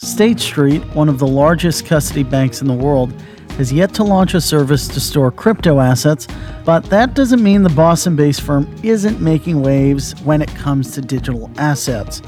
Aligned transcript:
State 0.00 0.40
Street, 0.40 0.82
one 0.94 1.08
of 1.08 1.18
the 1.18 1.26
largest 1.26 1.84
custody 1.84 2.22
banks 2.22 2.60
in 2.62 2.66
the 2.66 2.74
world, 2.74 3.12
has 3.58 3.72
yet 3.72 3.92
to 3.94 4.02
launch 4.04 4.34
a 4.34 4.40
service 4.40 4.88
to 4.88 5.00
store 5.00 5.30
crypto 5.30 5.80
assets, 5.80 6.26
but 6.64 6.84
that 6.84 7.14
doesn't 7.14 7.42
mean 7.42 7.62
the 7.64 7.70
Boston 7.70 8.16
based 8.16 8.40
firm 8.40 8.66
isn't 8.82 9.20
making 9.20 9.60
waves 9.62 10.12
when 10.22 10.40
it 10.40 10.48
comes 10.54 10.92
to 10.92 11.00
digital 11.00 11.50
assets. 11.58 12.22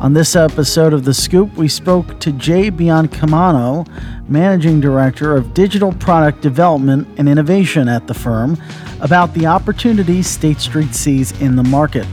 On 0.00 0.14
this 0.14 0.34
episode 0.34 0.94
of 0.94 1.04
The 1.04 1.12
Scoop, 1.12 1.54
we 1.58 1.68
spoke 1.68 2.18
to 2.20 2.32
Jay 2.32 2.70
Biancamano, 2.70 3.86
Managing 4.30 4.80
Director 4.80 5.36
of 5.36 5.52
Digital 5.52 5.92
Product 5.92 6.40
Development 6.40 7.06
and 7.18 7.28
Innovation 7.28 7.86
at 7.86 8.06
the 8.06 8.14
firm, 8.14 8.56
about 9.02 9.34
the 9.34 9.44
opportunities 9.44 10.26
State 10.26 10.58
Street 10.58 10.94
sees 10.94 11.38
in 11.42 11.54
the 11.54 11.62
market. 11.62 12.06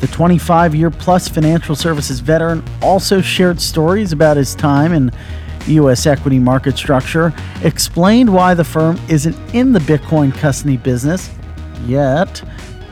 The 0.00 0.08
25 0.08 0.74
year 0.74 0.90
plus 0.90 1.28
financial 1.28 1.76
services 1.76 2.18
veteran 2.18 2.64
also 2.82 3.20
shared 3.20 3.60
stories 3.60 4.10
about 4.10 4.36
his 4.36 4.56
time 4.56 4.92
in 4.92 5.12
U.S. 5.68 6.04
equity 6.04 6.40
market 6.40 6.76
structure, 6.76 7.32
explained 7.62 8.34
why 8.34 8.54
the 8.54 8.64
firm 8.64 8.98
isn't 9.08 9.36
in 9.54 9.70
the 9.70 9.78
Bitcoin 9.78 10.34
custody 10.34 10.76
business 10.76 11.30
yet, 11.86 12.42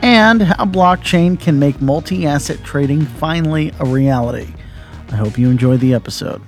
and 0.06 0.40
how 0.40 0.64
blockchain 0.64 1.38
can 1.38 1.58
make 1.58 1.80
multi 1.82 2.28
asset 2.28 2.62
trading 2.62 3.04
finally 3.04 3.72
a 3.80 3.84
reality. 3.84 4.46
I 5.08 5.16
hope 5.16 5.36
you 5.36 5.50
enjoyed 5.50 5.80
the 5.80 5.94
episode. 5.94 6.40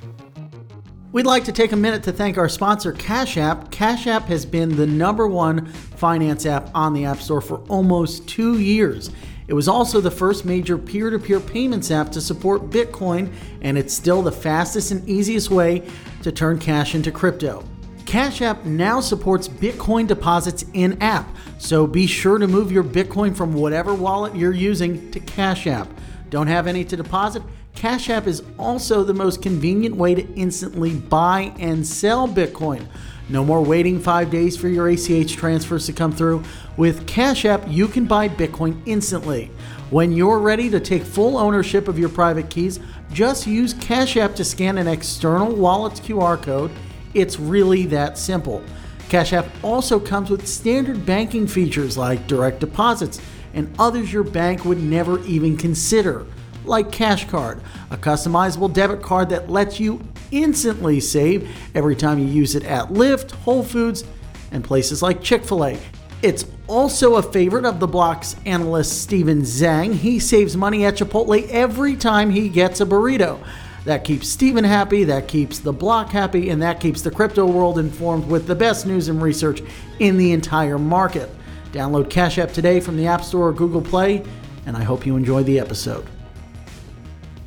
We'd 1.11 1.27
like 1.27 1.43
to 1.43 1.51
take 1.51 1.73
a 1.73 1.77
minute 1.77 2.05
to 2.05 2.13
thank 2.13 2.39
our 2.39 2.49
sponsor, 2.49 2.93
Cash 2.93 3.37
App. 3.37 3.73
Cash 3.73 4.07
App 4.07 4.27
has 4.27 4.47
been 4.47 4.77
the 4.77 4.87
number 4.87 5.27
one 5.27 5.67
finance 5.67 6.47
app 6.47 6.71
on 6.73 6.95
the 6.95 7.05
App 7.05 7.21
Store 7.21 7.41
for 7.41 7.59
almost 7.69 8.29
two 8.29 8.61
years. 8.61 9.11
It 9.49 9.55
was 9.55 9.67
also 9.67 10.01
the 10.01 10.09
first 10.09 10.45
major 10.45 10.79
peer 10.79 11.11
to 11.11 11.19
peer 11.19 11.41
payments 11.41 11.91
app 11.91 12.13
to 12.13 12.21
support 12.21 12.71
Bitcoin, 12.71 13.33
and 13.61 13.77
it's 13.77 13.93
still 13.93 14.23
the 14.23 14.31
fastest 14.31 14.93
and 14.93 15.09
easiest 15.09 15.51
way 15.51 15.83
to 16.23 16.31
turn 16.31 16.61
cash 16.61 16.95
into 16.95 17.11
crypto. 17.11 17.65
Cash 18.09 18.41
App 18.41 18.65
now 18.65 19.01
supports 19.01 19.49
Bitcoin 19.49 20.07
deposits 20.07 20.65
in 20.73 20.97
app, 21.03 21.29
so 21.59 21.87
be 21.87 22.07
sure 22.07 22.39
to 22.39 22.49
move 22.49 22.73
your 22.73 22.83
Bitcoin 22.83 23.37
from 23.37 23.53
whatever 23.53 23.93
wallet 23.93 24.35
you're 24.35 24.51
using 24.51 25.11
to 25.11 25.21
Cash 25.21 25.67
App. 25.67 25.87
Don't 26.31 26.47
have 26.47 26.67
any 26.67 26.87
to 26.87 26.97
deposit? 26.97 27.43
Cash 27.75 28.09
App 28.09 28.27
is 28.27 28.43
also 28.59 29.05
the 29.05 29.13
most 29.13 29.43
convenient 29.43 29.95
way 29.95 30.15
to 30.15 30.27
instantly 30.37 30.95
buy 30.95 31.53
and 31.59 31.87
sell 31.87 32.27
Bitcoin. 32.27 32.89
No 33.29 33.45
more 33.45 33.61
waiting 33.63 34.01
five 34.01 34.31
days 34.31 34.57
for 34.57 34.69
your 34.69 34.89
ACH 34.89 35.37
transfers 35.37 35.85
to 35.85 35.93
come 35.93 36.11
through. 36.11 36.43
With 36.79 37.07
Cash 37.07 37.45
App, 37.45 37.65
you 37.69 37.89
can 37.89 38.07
buy 38.07 38.31
Bitcoin 38.31 38.81
instantly. 38.87 39.51
When 39.91 40.13
you're 40.13 40.39
ready 40.39 40.71
to 40.71 40.81
take 40.81 41.03
full 41.03 41.37
ownership 41.37 41.89
of 41.89 41.99
your 41.99 42.09
private 42.09 42.49
keys, 42.49 42.81
just 43.13 43.47
use 43.47 43.75
Cash 43.75 44.17
App 44.17 44.35
to 44.37 44.47
scan 44.47 44.79
an 44.79 44.89
external 44.89 45.55
wallet's 45.55 46.01
QR 46.01 46.41
code. 46.41 46.71
It's 47.19 47.41
really 47.41 47.85
that 47.87 48.17
simple. 48.17 48.63
Cash 49.09 49.33
App 49.33 49.47
also 49.65 49.99
comes 49.99 50.31
with 50.31 50.47
standard 50.47 51.05
banking 51.05 51.49
features 51.49 51.99
like 51.99 52.29
direct 52.29 52.61
deposits 52.61 53.21
and 53.55 53.75
others 53.77 54.13
your 54.13 54.23
bank 54.23 54.65
would 54.65 54.81
never 54.81 55.19
even 55.25 55.57
consider, 55.57 56.27
like 56.65 56.93
Cash 56.93 57.27
Card, 57.29 57.61
a 57.91 57.97
customizable 57.97 58.73
debit 58.73 59.03
card 59.03 59.31
that 59.31 59.51
lets 59.51 59.81
you 59.81 60.01
instantly 60.31 61.01
save 61.01 61.51
every 61.75 61.97
time 61.97 62.21
you 62.21 62.27
use 62.27 62.55
it 62.55 62.65
at 62.65 62.91
Lyft, 62.91 63.33
Whole 63.33 63.65
Foods, 63.65 64.05
and 64.53 64.63
places 64.63 65.03
like 65.03 65.21
Chick 65.21 65.45
fil 65.45 65.65
A. 65.65 65.79
It's 66.23 66.45
also 66.69 67.17
a 67.17 67.23
favorite 67.23 67.65
of 67.65 67.81
the 67.81 67.89
block's 67.89 68.37
analyst 68.47 69.03
Steven 69.03 69.43
Zheng. 69.43 69.95
He 69.95 70.21
saves 70.21 70.57
money 70.57 70.85
at 70.85 70.97
Chipotle 70.97 71.49
every 71.49 71.97
time 71.97 72.31
he 72.31 72.49
gets 72.49 72.81
a 72.81 72.87
burrito. 72.87 73.45
That 73.85 74.05
keeps 74.05 74.29
Steven 74.29 74.65
happy, 74.65 75.05
that 75.05 75.29
keeps 75.29 75.61
the 75.61 75.73
block 75.73 76.11
happy, 76.11 76.51
and 76.51 76.61
that 76.63 76.81
keeps 76.81 77.01
the 77.03 77.11
crypto 77.11 77.47
world 77.47 77.79
informed 77.79 78.27
with 78.27 78.47
the 78.47 78.55
best 78.55 78.87
news 78.87 79.09
and 79.09 79.23
research 79.23 79.63
in 79.99 80.17
the 80.17 80.33
entire 80.33 80.79
market. 80.79 81.31
Download 81.73 82.11
Cash 82.11 82.39
App 82.39 82.53
today 82.53 82.81
from 82.81 82.97
the 82.97 83.07
App 83.07 83.23
Store 83.23 83.49
or 83.49 83.53
Google 83.53 83.83
Play, 83.83 84.25
and 84.67 84.77
I 84.77 84.83
hope 84.83 85.07
you 85.07 85.17
enjoy 85.17 85.43
the 85.43 85.59
episode. 85.61 86.07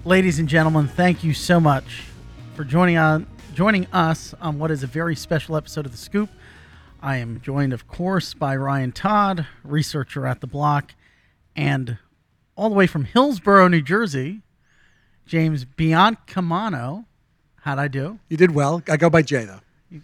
Ladies 0.05 0.39
and 0.39 0.47
gentlemen, 0.47 0.87
thank 0.87 1.23
you 1.23 1.33
so 1.33 1.59
much 1.59 2.03
for 2.55 2.63
joining 2.63 2.97
on 2.97 3.27
joining 3.53 3.85
us 3.87 4.33
on 4.41 4.57
what 4.57 4.71
is 4.71 4.81
a 4.81 4.87
very 4.87 5.15
special 5.15 5.55
episode 5.55 5.85
of 5.85 5.91
the 5.91 5.97
Scoop. 5.97 6.29
I 7.01 7.17
am 7.17 7.41
joined, 7.41 7.73
of 7.73 7.87
course, 7.87 8.33
by 8.33 8.55
Ryan 8.55 8.91
Todd, 8.91 9.45
researcher 9.63 10.25
at 10.25 10.39
the 10.39 10.47
Block, 10.47 10.95
and 11.55 11.97
all 12.55 12.69
the 12.69 12.75
way 12.75 12.87
from 12.87 13.05
Hillsborough, 13.05 13.67
New 13.67 13.81
Jersey, 13.81 14.41
James 15.31 15.63
Biancamano. 15.63 17.05
How'd 17.61 17.79
I 17.79 17.87
do? 17.87 18.19
You 18.27 18.35
did 18.35 18.53
well. 18.53 18.83
I 18.89 18.97
go 18.97 19.09
by 19.09 19.21
Jay 19.21 19.45
though. 19.45 19.61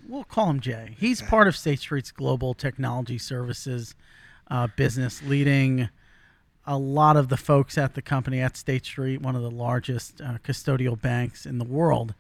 We'll 0.08 0.24
call 0.24 0.50
him 0.50 0.62
Jay. 0.62 0.96
He's 0.98 1.22
part 1.22 1.50
of 1.50 1.58
State 1.58 1.82
Street's 1.82 2.12
global 2.14 2.54
technology 2.54 3.18
services 3.18 3.94
uh, 4.50 4.68
business, 4.78 5.22
leading 5.22 5.90
a 6.66 6.78
lot 6.78 7.18
of 7.18 7.28
the 7.28 7.36
folks 7.36 7.78
at 7.78 7.94
the 7.94 8.02
company 8.02 8.40
at 8.40 8.56
State 8.56 8.86
Street, 8.86 9.22
one 9.22 9.36
of 9.36 9.42
the 9.42 9.52
largest 9.52 10.22
uh, 10.22 10.38
custodial 10.46 10.98
banks 11.00 11.46
in 11.46 11.58
the 11.58 11.66
world, 11.66 12.14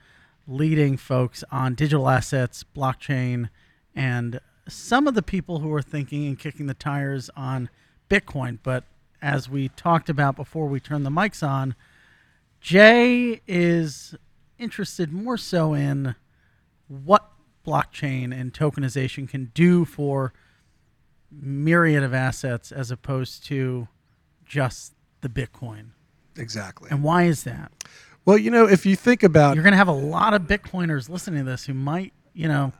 leading 0.45 0.97
folks 0.97 1.45
on 1.49 1.75
digital 1.75 2.09
assets, 2.09 2.65
blockchain, 2.75 3.47
and 3.95 4.41
some 4.67 5.07
of 5.07 5.13
the 5.13 5.23
people 5.23 5.59
who 5.59 5.71
are 5.73 5.81
thinking 5.81 6.27
and 6.27 6.37
kicking 6.37 6.65
the 6.65 6.73
tires 6.73 7.29
on 7.37 7.69
Bitcoin. 8.09 8.59
But 8.61 8.83
as 9.21 9.47
we 9.47 9.69
talked 9.69 10.09
about 10.09 10.35
before 10.35 10.67
we 10.67 10.81
turned 10.81 11.05
the 11.05 11.09
mics 11.09 11.41
on, 11.41 11.73
Jay 12.61 13.41
is 13.47 14.15
interested 14.57 15.11
more 15.11 15.37
so 15.37 15.73
in 15.73 16.15
what 16.87 17.29
blockchain 17.65 18.37
and 18.37 18.53
tokenization 18.53 19.27
can 19.27 19.51
do 19.53 19.85
for 19.85 20.33
myriad 21.31 22.03
of 22.03 22.13
assets 22.13 22.71
as 22.71 22.91
opposed 22.91 23.45
to 23.45 23.87
just 24.45 24.93
the 25.21 25.29
Bitcoin. 25.29 25.87
Exactly. 26.37 26.89
And 26.89 27.03
why 27.03 27.23
is 27.23 27.43
that? 27.43 27.71
Well, 28.25 28.37
you 28.37 28.51
know, 28.51 28.67
if 28.67 28.85
you 28.85 28.95
think 28.95 29.23
about 29.23 29.55
You're 29.55 29.63
going 29.63 29.73
to 29.73 29.77
have 29.77 29.87
a 29.87 29.91
lot 29.91 30.33
of 30.33 30.43
Bitcoiners 30.43 31.09
listening 31.09 31.45
to 31.45 31.51
this 31.51 31.65
who 31.65 31.73
might, 31.73 32.13
you 32.33 32.47
know, 32.47 32.73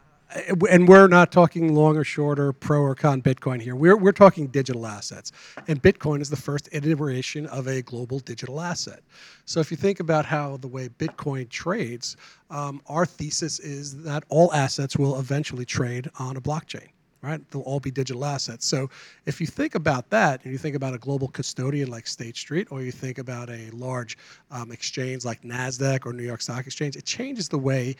and 0.70 0.88
we're 0.88 1.08
not 1.08 1.32
talking 1.32 1.74
long 1.74 1.96
or 1.96 2.04
short 2.04 2.40
or 2.40 2.52
pro 2.52 2.82
or 2.82 2.96
con 2.96 3.22
Bitcoin 3.22 3.62
here. 3.62 3.76
We're, 3.76 3.96
we're 3.96 4.12
talking 4.12 4.48
digital 4.48 4.86
assets. 4.86 5.32
And 5.68 5.82
Bitcoin 5.82 6.22
is 6.22 6.30
the 6.30 6.36
first 6.36 6.68
iteration 6.72 7.46
of 7.48 7.68
a 7.68 7.82
global 7.82 8.20
digital 8.20 8.60
asset. 8.60 9.02
So 9.46 9.60
if 9.60 9.72
you 9.72 9.78
think 9.78 10.00
about 10.00 10.26
how 10.26 10.58
the 10.58 10.68
way 10.68 10.90
Bitcoin 10.90 11.50
trades, 11.50 12.18
um, 12.50 12.82
our 12.88 13.06
thesis 13.06 13.60
is 13.60 14.04
that 14.04 14.26
all 14.30 14.54
assets 14.54 14.98
will 14.98 15.20
eventually 15.20 15.66
trade 15.66 16.10
on 16.20 16.38
a 16.38 16.42
blockchain. 16.42 16.90
Right? 17.24 17.42
They'll 17.50 17.64
all 17.64 17.80
be 17.80 17.90
digital 17.90 18.24
assets. 18.24 18.68
So 18.68 18.90
if 19.26 19.42
you 19.42 19.48
think 19.48 19.74
about 19.74 20.10
that, 20.12 20.44
and 20.44 20.52
you 20.52 20.58
think 20.58 20.76
about 20.76 20.94
a 20.94 21.00
global 21.00 21.28
custodian 21.28 21.90
like 21.90 22.06
State 22.06 22.38
Street, 22.38 22.68
or 22.70 22.84
you 22.84 22.92
think 22.92 23.18
about 23.18 23.50
a 23.50 23.72
large 23.72 24.20
um, 24.52 24.72
exchange 24.72 25.26
like 25.26 25.42
NASDAQ 25.42 26.06
or 26.06 26.14
New 26.14 26.24
York 26.24 26.42
Stock 26.42 26.66
Exchange, 26.68 26.96
it 26.96 27.06
changes 27.06 27.50
the 27.50 27.58
way 27.58 27.96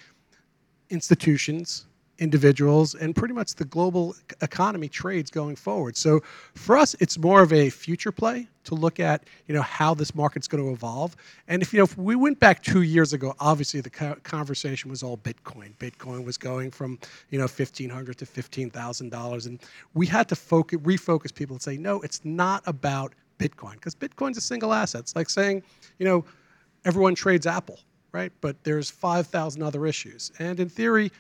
institutions 0.92 1.88
individuals 2.20 2.96
and 2.96 3.16
pretty 3.16 3.34
much 3.34 3.56
the 3.56 3.66
global 3.66 4.16
economy 4.42 4.90
trades 4.90 5.30
going 5.30 5.56
forward. 5.56 5.96
So 5.96 6.22
for 6.56 6.78
us, 6.78 6.96
it's 7.00 7.18
more 7.18 7.42
of 7.42 7.54
a 7.54 7.70
future 7.70 8.12
play 8.12 8.48
to 8.66 8.76
look 8.76 9.00
at 9.00 9.24
you 9.48 9.56
know 9.56 9.62
how 9.62 9.94
this 9.94 10.14
market's 10.14 10.48
going 10.48 10.64
to 10.64 10.72
evolve. 10.72 11.16
And 11.48 11.62
if 11.62 11.74
you 11.74 11.78
know 11.78 11.86
if 11.86 11.98
we 11.98 12.16
went 12.16 12.40
back 12.40 12.62
two 12.62 12.82
years 12.82 13.14
ago, 13.14 13.34
obviously 13.40 13.82
the 13.82 13.90
conversation 13.90 14.90
was 14.90 15.04
all 15.04 15.18
Bitcoin. 15.18 15.76
Bitcoin 15.78 16.26
was 16.26 16.38
going 16.38 16.72
from 16.72 17.00
you 17.30 17.40
know 17.40 17.48
fifteen 17.48 17.90
hundred 17.90 18.18
to 18.18 18.26
fifteen 18.26 18.70
thousand 18.70 19.10
dollars, 19.10 19.46
and 19.46 19.60
we 19.94 20.06
had 20.06 20.28
to 20.30 20.36
focus, 20.36 20.80
refocus 20.80 21.34
people 21.34 21.56
and 21.56 21.62
say 21.62 21.78
no, 21.78 22.02
it's 22.02 22.24
not 22.26 22.62
about 22.66 23.14
Bitcoin 23.40 23.74
because 23.74 23.96
Bitcoin's 23.96 24.38
a 24.38 24.42
single 24.42 24.74
asset. 24.74 25.02
It's 25.02 25.16
like 25.16 25.30
saying 25.30 25.64
you 26.00 26.06
know 26.06 26.26
everyone 26.84 27.16
trades 27.16 27.48
Apple, 27.48 27.80
right? 28.12 28.32
But 28.42 28.62
there's 28.64 28.90
five 28.90 29.28
thousand 29.28 29.64
other 29.64 29.86
issues, 29.86 30.32
and 30.40 30.60
in 30.60 30.68
theory 30.68 31.12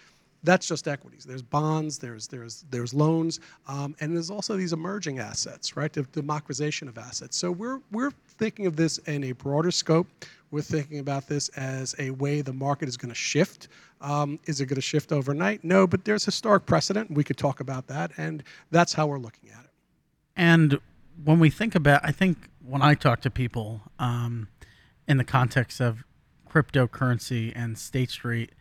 that's 0.43 0.67
just 0.67 0.87
equities. 0.87 1.23
There's 1.25 1.41
bonds, 1.41 1.97
there's 1.97 2.27
there's 2.27 2.65
there's 2.69 2.93
loans, 2.93 3.39
um, 3.67 3.95
and 3.99 4.15
there's 4.15 4.29
also 4.29 4.55
these 4.55 4.73
emerging 4.73 5.19
assets, 5.19 5.75
right? 5.75 5.91
The 5.91 6.03
democratization 6.03 6.87
of 6.87 6.97
assets. 6.97 7.37
So 7.37 7.51
we're 7.51 7.81
we're 7.91 8.11
thinking 8.37 8.65
of 8.65 8.75
this 8.75 8.97
in 8.99 9.25
a 9.25 9.31
broader 9.33 9.71
scope. 9.71 10.07
We're 10.51 10.61
thinking 10.61 10.99
about 10.99 11.27
this 11.27 11.49
as 11.49 11.93
a 11.99 12.11
way 12.11 12.41
the 12.41 12.53
market 12.53 12.87
is 12.87 12.95
going 12.95 13.09
to 13.09 13.15
shift. 13.15 13.67
Um, 13.99 14.39
is 14.45 14.61
it 14.61 14.67
going 14.67 14.75
to 14.75 14.81
shift 14.81 15.11
overnight? 15.11 15.63
No, 15.63 15.87
but 15.87 16.05
there's 16.05 16.23
historic 16.23 16.65
precedent. 16.65 17.11
We 17.11 17.23
could 17.23 17.37
talk 17.37 17.59
about 17.59 17.87
that, 17.87 18.11
and 18.17 18.43
that's 18.71 18.93
how 18.93 19.07
we're 19.07 19.19
looking 19.19 19.49
at 19.49 19.65
it. 19.65 19.71
And 20.35 20.79
when 21.23 21.39
we 21.39 21.49
think 21.49 21.75
about, 21.75 22.01
I 22.03 22.11
think 22.11 22.49
when 22.63 22.81
I 22.81 22.93
talk 22.93 23.21
to 23.21 23.29
people 23.29 23.81
um, 23.99 24.47
in 25.07 25.17
the 25.17 25.23
context 25.23 25.81
of 25.81 26.03
cryptocurrency 26.49 27.51
and 27.55 27.77
State 27.77 28.11
Street 28.11 28.51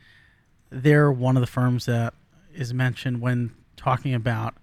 they're 0.70 1.10
one 1.10 1.36
of 1.36 1.40
the 1.40 1.46
firms 1.46 1.86
that 1.86 2.14
is 2.54 2.72
mentioned 2.72 3.20
when 3.20 3.54
talking 3.76 4.14
about 4.14 4.54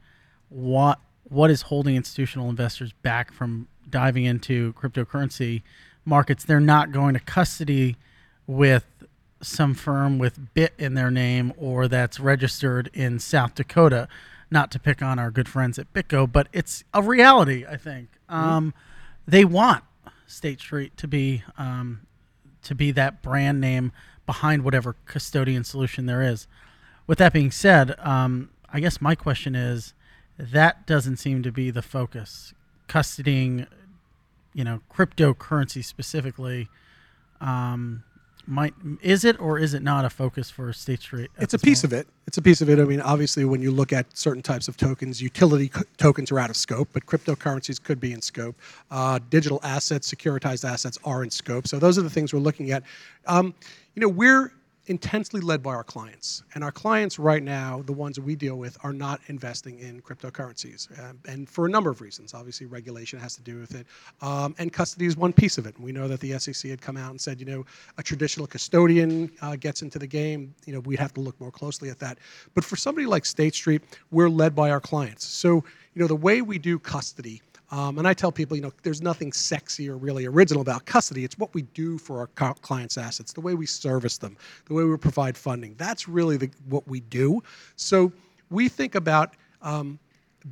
what 0.49 0.99
what 1.23 1.49
is 1.49 1.63
holding 1.63 1.95
institutional 1.95 2.49
investors 2.49 2.93
back 3.01 3.31
from 3.31 3.67
diving 3.89 4.25
into 4.25 4.73
cryptocurrency 4.73 5.63
markets, 6.05 6.43
they're 6.43 6.59
not 6.59 6.91
going 6.91 7.13
to 7.13 7.19
custody 7.19 7.95
with 8.45 8.85
some 9.41 9.73
firm 9.73 10.19
with 10.19 10.53
bit 10.53 10.73
in 10.77 10.93
their 10.93 11.11
name 11.11 11.53
or 11.57 11.87
that's 11.87 12.19
registered 12.19 12.89
in 12.93 13.19
South 13.19 13.55
Dakota. 13.55 14.07
Not 14.51 14.69
to 14.71 14.79
pick 14.79 15.01
on 15.01 15.17
our 15.17 15.31
good 15.31 15.49
friends 15.49 15.79
at 15.79 15.91
BitGo, 15.93 16.31
but 16.31 16.47
it's 16.53 16.83
a 16.93 17.01
reality. 17.01 17.65
I 17.67 17.77
think 17.77 18.09
um, 18.29 18.73
they 19.27 19.43
want 19.43 19.83
State 20.27 20.59
Street 20.59 20.95
to 20.97 21.07
be 21.07 21.43
um, 21.57 22.01
to 22.61 22.75
be 22.75 22.91
that 22.91 23.21
brand 23.21 23.59
name 23.59 23.91
behind 24.25 24.63
whatever 24.63 24.95
custodian 25.05 25.63
solution 25.63 26.05
there 26.05 26.21
is. 26.21 26.47
With 27.07 27.17
that 27.17 27.33
being 27.33 27.51
said, 27.51 27.97
um, 27.99 28.49
I 28.71 28.79
guess 28.79 29.01
my 29.01 29.15
question 29.15 29.55
is 29.55 29.93
that 30.37 30.87
doesn't 30.87 31.17
seem 31.17 31.43
to 31.43 31.51
be 31.51 31.69
the 31.69 31.81
focus. 31.81 32.53
Custodying, 32.87 33.67
you 34.53 34.63
know, 34.63 34.81
cryptocurrency 34.91 35.83
specifically. 35.83 36.69
Um, 37.41 38.03
might 38.47 38.73
is 39.01 39.23
it 39.23 39.39
or 39.39 39.57
is 39.57 39.73
it 39.73 39.81
not 39.83 40.05
a 40.05 40.09
focus 40.09 40.49
for 40.49 40.71
State 40.73 41.01
Street? 41.01 41.31
It's 41.39 41.53
a 41.53 41.59
piece 41.59 41.83
moment? 41.83 41.93
of 41.93 41.99
it. 41.99 42.13
It's 42.27 42.37
a 42.37 42.41
piece 42.41 42.61
of 42.61 42.69
it. 42.69 42.79
I 42.79 42.83
mean, 42.83 43.01
obviously, 43.01 43.45
when 43.45 43.61
you 43.61 43.71
look 43.71 43.93
at 43.93 44.17
certain 44.17 44.41
types 44.41 44.67
of 44.67 44.77
tokens, 44.77 45.21
utility 45.21 45.69
co- 45.69 45.83
tokens 45.97 46.31
are 46.31 46.39
out 46.39 46.49
of 46.49 46.55
scope, 46.55 46.89
but 46.93 47.05
cryptocurrencies 47.05 47.81
could 47.81 47.99
be 47.99 48.13
in 48.13 48.21
scope. 48.21 48.55
Uh, 48.91 49.19
digital 49.29 49.59
assets, 49.63 50.13
securitized 50.13 50.67
assets 50.67 50.97
are 51.03 51.23
in 51.23 51.29
scope. 51.29 51.67
So 51.67 51.79
those 51.79 51.97
are 51.97 52.01
the 52.01 52.09
things 52.09 52.33
we're 52.33 52.39
looking 52.39 52.71
at. 52.71 52.83
Um, 53.27 53.53
you 53.95 54.01
know, 54.01 54.09
we're 54.09 54.51
intensely 54.87 55.39
led 55.39 55.63
by 55.63 55.73
our 55.73 55.83
clients. 55.83 56.43
And 56.55 56.63
our 56.63 56.71
clients 56.71 57.17
right 57.17 57.41
now, 57.41 57.83
the 57.85 57.93
ones 57.93 58.19
we 58.19 58.35
deal 58.35 58.57
with, 58.57 58.77
are 58.83 58.91
not 58.91 59.21
investing 59.27 59.79
in 59.79 60.01
cryptocurrencies. 60.01 60.91
Uh, 60.99 61.13
and 61.27 61.49
for 61.49 61.65
a 61.65 61.69
number 61.69 61.89
of 61.89 62.01
reasons. 62.01 62.33
Obviously, 62.33 62.65
regulation 62.65 63.19
has 63.19 63.35
to 63.35 63.41
do 63.41 63.59
with 63.59 63.75
it. 63.75 63.87
Um, 64.21 64.55
and 64.57 64.73
custody 64.73 65.05
is 65.05 65.15
one 65.15 65.31
piece 65.31 65.57
of 65.57 65.65
it. 65.65 65.79
we 65.79 65.91
know 65.91 66.07
that 66.07 66.19
the 66.19 66.37
SEC 66.37 66.69
had 66.69 66.81
come 66.81 66.97
out 66.97 67.11
and 67.11 67.21
said, 67.21 67.39
you 67.39 67.45
know, 67.45 67.65
a 67.97 68.03
traditional 68.03 68.45
custodian 68.45 69.31
uh, 69.41 69.55
gets 69.55 69.81
into 69.81 69.99
the 69.99 70.07
game. 70.07 70.53
You 70.65 70.73
know, 70.73 70.79
we'd 70.81 70.99
have 70.99 71.13
to 71.13 71.21
look 71.21 71.39
more 71.39 71.51
closely 71.51 71.89
at 71.89 71.99
that. 71.99 72.17
But 72.53 72.65
for 72.65 72.75
somebody 72.75 73.07
like 73.07 73.25
State 73.25 73.55
Street, 73.55 73.81
we're 74.11 74.29
led 74.29 74.53
by 74.53 74.69
our 74.69 74.81
clients. 74.81 75.25
So, 75.25 75.63
you 75.93 76.01
know, 76.01 76.07
the 76.07 76.15
way 76.15 76.41
we 76.41 76.57
do 76.57 76.77
custody 76.77 77.41
um, 77.73 77.97
and 77.97 78.07
I 78.07 78.13
tell 78.13 78.31
people, 78.31 78.55
you 78.55 78.61
know, 78.61 78.71
there's 78.83 79.01
nothing 79.01 79.33
sexy 79.33 79.89
or 79.89 79.97
really 79.97 80.27
original 80.27 80.61
about 80.61 80.85
custody. 80.85 81.23
It's 81.23 81.39
what 81.39 81.51
we 81.55 81.63
do 81.63 81.97
for 81.97 82.19
our 82.19 82.53
clients' 82.53 82.99
assets, 82.99 83.33
the 83.33 83.41
way 83.41 83.55
we 83.55 83.65
service 83.65 84.19
them, 84.19 84.37
the 84.65 84.75
way 84.75 84.83
we 84.83 84.95
provide 84.95 85.35
funding. 85.35 85.73
That's 85.79 86.07
really 86.07 86.37
the, 86.37 86.51
what 86.69 86.87
we 86.87 86.99
do. 86.99 87.41
So 87.75 88.11
we 88.51 88.69
think 88.69 88.93
about 88.93 89.33
um, 89.63 89.97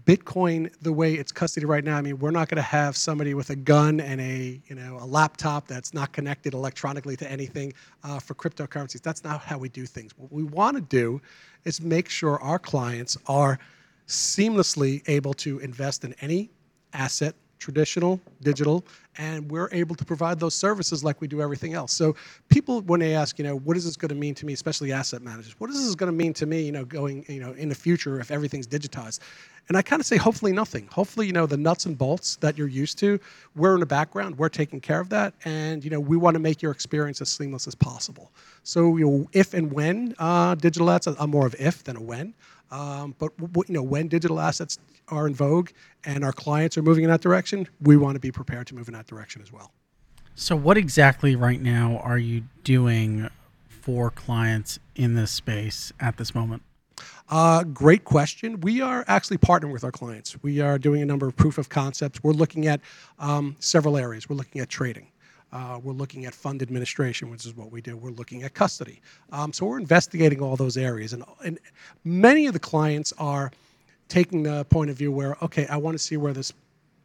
Bitcoin 0.06 0.74
the 0.82 0.92
way 0.92 1.14
it's 1.14 1.32
custody 1.32 1.68
right 1.68 1.84
now. 1.84 1.96
I 1.96 2.02
mean, 2.02 2.18
we're 2.18 2.32
not 2.32 2.50
going 2.50 2.56
to 2.56 2.64
have 2.64 2.98
somebody 2.98 3.36
with 3.36 3.52
a 3.52 3.56
gun 3.56 4.00
and 4.00 4.20
a 4.20 4.60
you 4.66 4.74
know 4.74 4.98
a 5.00 5.06
laptop 5.06 5.68
that's 5.68 5.94
not 5.94 6.14
connected 6.14 6.56
electronically 6.56 7.16
to 7.18 7.32
anything 7.32 7.72
uh, 8.04 8.18
for 8.18 8.34
cryptocurrencies. 8.34 9.04
That's 9.04 9.24
not 9.24 9.42
how 9.42 9.60
we 9.60 9.70
do 9.70 9.86
things. 9.86 10.18
What 10.18 10.32
we 10.32 10.42
want 10.42 10.76
to 10.76 10.82
do 10.82 11.22
is 11.66 11.82
make 11.82 12.10
sure 12.10 12.42
our 12.42 12.58
clients 12.58 13.16
are 13.28 13.60
seamlessly 14.08 15.04
able 15.08 15.36
to 15.36 15.60
invest 15.60 16.04
in 16.04 16.16
any 16.22 16.50
asset, 16.94 17.36
traditional, 17.62 18.20
digital, 18.42 18.84
and 19.18 19.50
we're 19.50 19.70
able 19.72 19.96
to 19.96 20.04
provide 20.04 20.40
those 20.40 20.56
services 20.56 21.04
like 21.04 21.22
we 21.22 21.28
do 21.28 21.42
everything 21.42 21.74
else. 21.74 21.94
So 21.94 22.16
people, 22.50 22.82
when 22.82 23.00
they 23.00 23.14
ask, 23.14 23.38
you 23.38 23.46
know, 23.46 23.58
what 23.58 23.78
is 23.78 23.86
this 23.86 23.96
going 23.96 24.10
to 24.10 24.16
mean 24.16 24.34
to 24.36 24.46
me, 24.46 24.54
especially 24.54 24.92
asset 24.92 25.22
managers, 25.22 25.56
what 25.60 25.70
is 25.70 25.86
this 25.86 25.94
going 25.96 26.12
to 26.12 26.18
mean 26.18 26.34
to 26.34 26.46
me, 26.46 26.62
you 26.64 26.72
know, 26.72 26.84
going, 26.84 27.24
you 27.30 27.40
know, 27.40 27.52
in 27.54 27.70
the 27.70 27.76
future 27.76 28.20
if 28.20 28.32
everything's 28.32 28.68
digitized? 28.68 29.20
And 29.68 29.78
I 29.78 29.84
kind 29.84 30.00
of 30.00 30.06
say, 30.06 30.18
hopefully 30.18 30.52
nothing. 30.52 30.88
Hopefully, 30.92 31.28
you 31.28 31.34
know, 31.34 31.46
the 31.46 31.56
nuts 31.56 31.86
and 31.86 31.98
bolts 31.98 32.38
that 32.38 32.58
you're 32.58 32.68
used 32.68 32.98
to, 33.00 33.20
we're 33.56 33.76
in 33.76 33.80
the 33.80 33.86
background, 33.86 34.38
we're 34.38 34.50
taking 34.50 34.82
care 34.82 35.00
of 35.00 35.10
that, 35.10 35.34
and 35.46 35.84
you 35.84 35.92
know, 35.92 36.00
we 36.00 36.18
want 36.18 36.34
to 36.34 36.40
make 36.40 36.62
your 36.62 36.72
experience 36.72 37.22
as 37.22 37.30
seamless 37.30 37.68
as 37.68 37.76
possible. 37.76 38.32
So, 38.64 38.98
you 38.98 39.06
know, 39.06 39.28
if 39.34 39.54
and 39.54 39.72
when 39.72 40.16
uh, 40.18 40.56
digital 40.56 40.90
assets, 40.90 41.16
I'm 41.20 41.30
more 41.30 41.46
of 41.46 41.56
if 41.60 41.84
than 41.84 41.96
a 41.96 42.02
when. 42.02 42.34
Um, 42.72 43.16
but 43.20 43.32
you 43.40 43.64
know, 43.70 43.84
when 43.84 44.08
digital 44.08 44.40
assets 44.40 44.80
are 45.10 45.28
in 45.28 45.36
vogue 45.36 45.70
and 46.06 46.24
our 46.24 46.32
clients 46.32 46.78
are 46.78 46.82
moving 46.82 47.04
in 47.04 47.10
that 47.10 47.22
direction, 47.22 47.68
we 47.82 47.98
want 47.98 48.16
to 48.16 48.20
be 48.20 48.32
prepared 48.32 48.68
to 48.68 48.76
move 48.76 48.88
in 48.88 48.94
that 48.94 49.08
direction 49.08 49.42
as 49.42 49.52
well. 49.52 49.72
So, 50.36 50.56
what 50.56 50.78
exactly 50.78 51.36
right 51.36 51.62
now 51.62 51.98
are 51.98 52.18
you 52.18 52.44
doing 52.64 53.30
for 53.68 54.10
clients 54.10 54.80
in 54.96 55.16
this 55.16 55.32
space 55.32 55.92
at 56.00 56.18
this 56.18 56.34
moment? 56.34 56.64
Uh, 57.30 57.64
great 57.64 58.04
question. 58.04 58.60
We 58.62 58.82
are 58.82 59.06
actually 59.08 59.38
partnering 59.38 59.72
with 59.72 59.84
our 59.84 59.92
clients. 59.92 60.42
We 60.44 60.60
are 60.60 60.78
doing 60.78 61.02
a 61.02 61.06
number 61.06 61.28
of 61.28 61.36
proof 61.36 61.58
of 61.58 61.70
concepts. 61.70 62.22
We're 62.24 62.34
looking 62.34 62.68
at 62.68 62.82
um, 63.20 63.56
several 63.60 63.98
areas. 63.98 64.30
We're 64.30 64.36
looking 64.36 64.62
at 64.62 64.70
trading. 64.70 65.08
Uh, 65.54 65.80
we're 65.84 65.94
looking 65.94 66.26
at 66.26 66.34
fund 66.34 66.62
administration, 66.62 67.30
which 67.30 67.46
is 67.46 67.56
what 67.56 67.72
we 67.72 67.82
do. 67.82 67.98
We're 67.98 68.12
looking 68.12 68.44
at 68.44 68.54
custody. 68.54 69.02
Um, 69.32 69.52
so 69.52 69.66
we're 69.66 69.80
investigating 69.80 70.42
all 70.42 70.56
those 70.56 70.78
areas. 70.78 71.14
And, 71.14 71.24
and 71.44 71.60
many 72.06 72.48
of 72.48 72.54
the 72.54 72.60
clients 72.60 73.14
are 73.18 73.52
taking 74.08 74.44
the 74.44 74.66
point 74.66 74.90
of 74.90 74.98
view 74.98 75.12
where, 75.12 75.36
okay, 75.42 75.68
I 75.68 75.78
want 75.78 75.96
to 75.96 76.00
see 76.00 76.18
where 76.18 76.34
this 76.34 76.54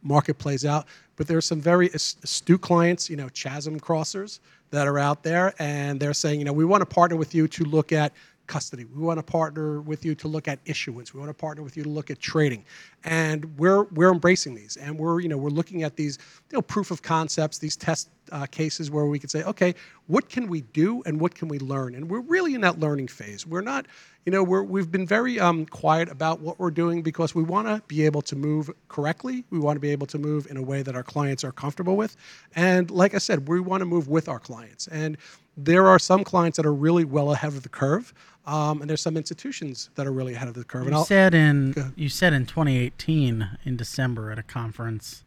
market 0.01 0.37
plays 0.37 0.65
out. 0.65 0.85
But 1.15 1.27
there 1.27 1.37
are 1.37 1.41
some 1.41 1.59
very 1.59 1.89
astute 1.89 2.61
clients, 2.61 3.09
you 3.09 3.15
know, 3.15 3.29
chasm 3.33 3.79
crossers 3.79 4.39
that 4.69 4.87
are 4.87 4.99
out 4.99 5.23
there, 5.23 5.53
and 5.59 5.99
they're 5.99 6.13
saying, 6.13 6.39
you 6.39 6.45
know, 6.45 6.53
we 6.53 6.65
want 6.65 6.81
to 6.81 6.85
partner 6.85 7.17
with 7.17 7.33
you 7.33 7.47
to 7.47 7.63
look 7.63 7.91
at 7.91 8.13
custody. 8.47 8.85
We 8.85 9.01
want 9.01 9.19
to 9.19 9.23
partner 9.23 9.81
with 9.81 10.05
you 10.05 10.15
to 10.15 10.27
look 10.27 10.47
at 10.47 10.59
issuance. 10.65 11.13
We 11.13 11.19
want 11.19 11.29
to 11.29 11.33
partner 11.33 11.63
with 11.63 11.77
you 11.77 11.83
to 11.83 11.89
look 11.89 12.09
at 12.09 12.19
trading, 12.19 12.65
and 13.03 13.57
we're 13.57 13.83
we're 13.83 14.11
embracing 14.11 14.55
these, 14.55 14.77
and 14.77 14.97
we're 14.97 15.19
you 15.19 15.29
know 15.29 15.37
we're 15.37 15.49
looking 15.49 15.83
at 15.83 15.95
these 15.95 16.17
you 16.51 16.57
know 16.57 16.61
proof 16.61 16.91
of 16.91 17.01
concepts, 17.01 17.59
these 17.59 17.75
test 17.75 18.09
uh, 18.31 18.45
cases 18.45 18.91
where 18.91 19.05
we 19.05 19.19
could 19.19 19.31
say, 19.31 19.43
okay, 19.43 19.75
what 20.07 20.29
can 20.29 20.47
we 20.47 20.61
do 20.61 21.03
and 21.05 21.19
what 21.19 21.35
can 21.35 21.47
we 21.47 21.59
learn? 21.59 21.95
And 21.95 22.09
we're 22.09 22.21
really 22.21 22.55
in 22.55 22.61
that 22.61 22.79
learning 22.79 23.07
phase. 23.07 23.45
We're 23.45 23.61
not, 23.61 23.85
you 24.25 24.31
know, 24.31 24.43
we're, 24.43 24.63
we've 24.63 24.91
been 24.91 25.05
very 25.05 25.39
um, 25.39 25.65
quiet 25.65 26.09
about 26.09 26.39
what 26.39 26.59
we're 26.59 26.71
doing 26.71 27.01
because 27.01 27.35
we 27.35 27.43
want 27.43 27.67
to 27.67 27.81
be 27.87 28.05
able 28.05 28.21
to 28.23 28.35
move 28.35 28.69
correctly. 28.87 29.43
We 29.49 29.59
want 29.59 29.75
to 29.75 29.81
be 29.81 29.91
able 29.91 30.07
to 30.07 30.17
move 30.17 30.47
in 30.49 30.57
a 30.57 30.61
way 30.61 30.81
that 30.81 30.95
our 30.95 31.03
clients 31.03 31.43
are 31.43 31.51
comfortable 31.51 31.97
with. 31.97 32.15
And 32.55 32.89
like 32.91 33.13
I 33.13 33.19
said, 33.19 33.47
we 33.47 33.59
want 33.59 33.81
to 33.81 33.85
move 33.85 34.07
with 34.07 34.29
our 34.29 34.39
clients. 34.39 34.87
And 34.87 35.17
there 35.57 35.87
are 35.87 35.97
some 35.97 36.23
clients 36.23 36.57
that 36.57 36.65
are 36.65 36.73
really 36.73 37.03
well 37.03 37.31
ahead 37.31 37.49
of 37.49 37.63
the 37.63 37.69
curve. 37.69 38.13
Um, 38.45 38.79
and 38.79 38.89
there's 38.89 39.01
some 39.01 39.17
institutions 39.17 39.89
that 39.95 40.07
are 40.07 40.11
really 40.11 40.33
ahead 40.33 40.47
of 40.47 40.53
the 40.53 40.63
curve. 40.63 40.87
You 40.87 41.03
said 41.03 41.33
in 41.33 41.93
you 41.97 42.07
said 42.07 42.31
in 42.31 42.45
2018 42.45 43.57
in 43.65 43.75
December 43.75 44.31
at 44.31 44.39
a 44.39 44.43
conference 44.43 45.25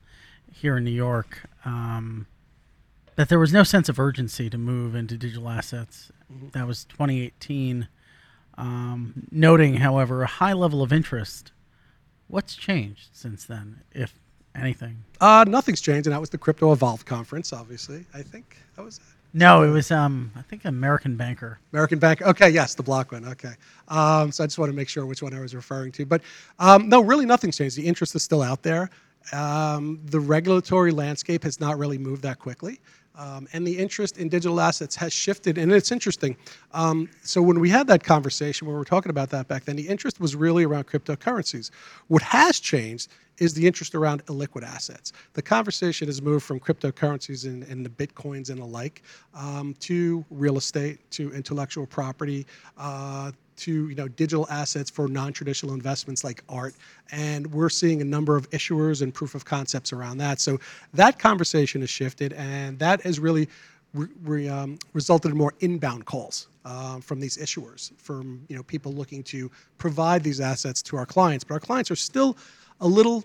here 0.51 0.79
in 0.79 0.85
New 0.85 0.91
York 0.91 1.43
um, 1.67 2.27
that 3.17 3.29
there 3.29 3.39
was 3.39 3.53
no 3.53 3.63
sense 3.63 3.91
of 3.91 4.01
urgency 4.01 4.49
to 4.49 4.57
move 4.57 4.95
into 4.95 5.19
digital 5.19 5.51
assets. 5.51 6.11
Mm-hmm. 6.33 6.49
That 6.51 6.67
was 6.67 6.85
2018. 6.87 7.89
Um, 8.57 9.27
noting, 9.31 9.77
however, 9.77 10.23
a 10.23 10.27
high 10.27 10.53
level 10.55 10.83
of 10.83 10.93
interest. 10.93 11.53
What's 12.27 12.55
changed 12.55 13.09
since 13.13 13.45
then, 13.45 13.83
if 13.93 14.19
anything? 14.55 15.05
Uh, 15.21 15.45
nothing's 15.47 15.81
changed, 15.81 16.07
and 16.07 16.15
that 16.15 16.21
was 16.21 16.31
the 16.31 16.39
Crypto 16.39 16.73
Evolve 16.73 17.05
conference. 17.05 17.53
Obviously, 17.53 18.07
I 18.15 18.23
think 18.23 18.57
that 18.77 18.85
was 18.85 18.99
it. 18.99 19.20
No, 19.33 19.63
it 19.63 19.71
was 19.71 19.91
um, 19.93 20.33
I 20.35 20.43
think 20.43 20.65
American 20.65 21.17
Banker. 21.17 21.61
American 21.73 21.99
Banker. 21.99 22.27
Okay, 22.27 22.51
yes, 22.51 22.75
the 22.75 22.83
block 22.83 23.13
one. 23.13 23.25
Okay, 23.27 23.53
um, 23.89 24.33
so 24.33 24.43
I 24.43 24.47
just 24.47 24.59
want 24.59 24.71
to 24.73 24.77
make 24.77 24.89
sure 24.89 25.07
which 25.07 25.23
one 25.23 25.33
I 25.35 25.41
was 25.41 25.55
referring 25.55 25.93
to. 25.93 26.07
But 26.07 26.23
um, 26.59 26.89
no, 26.89 27.01
really, 27.01 27.27
nothing's 27.27 27.57
changed. 27.57 27.77
The 27.77 27.87
interest 27.87 28.15
is 28.17 28.23
still 28.25 28.43
out 28.43 28.63
there. 28.63 28.91
Um, 29.33 30.01
the 30.07 30.19
regulatory 30.19 30.91
landscape 30.91 31.45
has 31.45 31.61
not 31.61 31.79
really 31.79 31.99
moved 31.99 32.23
that 32.23 32.39
quickly. 32.39 32.81
Um, 33.21 33.47
and 33.53 33.67
the 33.67 33.79
interest 33.79 34.17
in 34.17 34.31
digital 34.31 34.59
assets 34.61 34.97
has 34.97 35.13
shifted, 35.13 35.59
and 35.59 35.71
it's 35.71 35.93
interesting. 35.93 36.39
Um, 36.73 37.11
so 37.23 37.43
when 37.43 37.61
we 37.61 37.69
had 37.69 37.87
that 37.89 38.03
conversation, 38.03 38.67
when 38.67 38.75
we 38.75 38.79
were 38.79 38.85
talking 38.85 39.11
about 39.11 39.29
that 39.29 39.47
back 39.47 39.67
then, 39.67 39.77
the 39.77 39.87
interest 39.89 40.21
was 40.21 40.35
really 40.35 40.65
around 40.65 40.87
cryptocurrencies. 40.87 41.71
What 42.09 42.23
has 42.23 42.59
changed 42.61 43.11
is 43.37 43.53
the 43.53 43.67
interest 43.67 43.95
around 43.95 44.25
illiquid 44.27 44.63
assets. 44.63 45.13
The 45.35 45.43
conversation 45.43 46.09
has 46.09 46.23
moved 46.23 46.47
from 46.47 46.61
cryptocurrencies 46.61 47.45
and, 47.45 47.63
and 47.65 47.85
the 47.85 47.91
bitcoins 47.91 48.49
and 48.49 48.59
the 48.59 48.65
like 48.65 49.03
um, 49.35 49.75
to 49.81 50.25
real 50.31 50.57
estate, 50.57 51.11
to 51.13 51.31
intellectual 51.35 51.87
property, 51.87 52.47
uh, 52.79 53.33
to 53.61 53.89
you 53.89 53.95
know 53.95 54.09
digital 54.09 54.47
assets 54.51 54.91
for 54.91 55.09
non-traditional 55.09 55.75
investments 55.75 56.25
like 56.25 56.43
art. 56.49 56.75
And 57.13 57.47
we're 57.53 57.71
seeing 57.71 58.01
a 58.01 58.05
number 58.05 58.37
of 58.37 58.49
issuers 58.51 59.03
and 59.03 59.13
proof 59.13 59.35
of 59.35 59.45
concepts 59.45 59.93
around 59.93 60.19
that. 60.19 60.41
So 60.41 60.59
that 60.95 61.19
conversation 61.19 61.81
has 61.81 61.91
shifted 61.91 62.33
and 62.35 62.79
that 62.79 63.03
has 63.03 63.19
really 63.19 63.49
re, 63.95 64.09
re, 64.23 64.49
um, 64.49 64.79
resulted 64.93 65.33
in 65.33 65.39
more 65.39 65.55
inbound 65.61 66.07
calls 66.07 66.49
uh, 66.65 67.01
from 67.01 67.21
these 67.21 67.37
issuers 67.39 67.93
from 67.99 68.45
you 68.49 68.57
know 68.57 68.63
people 68.63 68.93
looking 68.93 69.23
to 69.25 69.51
provide 69.79 70.23
these 70.23 70.41
assets 70.41 70.83
to 70.83 70.97
our 70.97 71.07
clients. 71.07 71.45
But 71.45 71.55
our 71.55 71.61
clients 71.61 71.91
are 71.91 71.97
still 71.97 72.37
a 72.81 72.87
little 72.87 73.25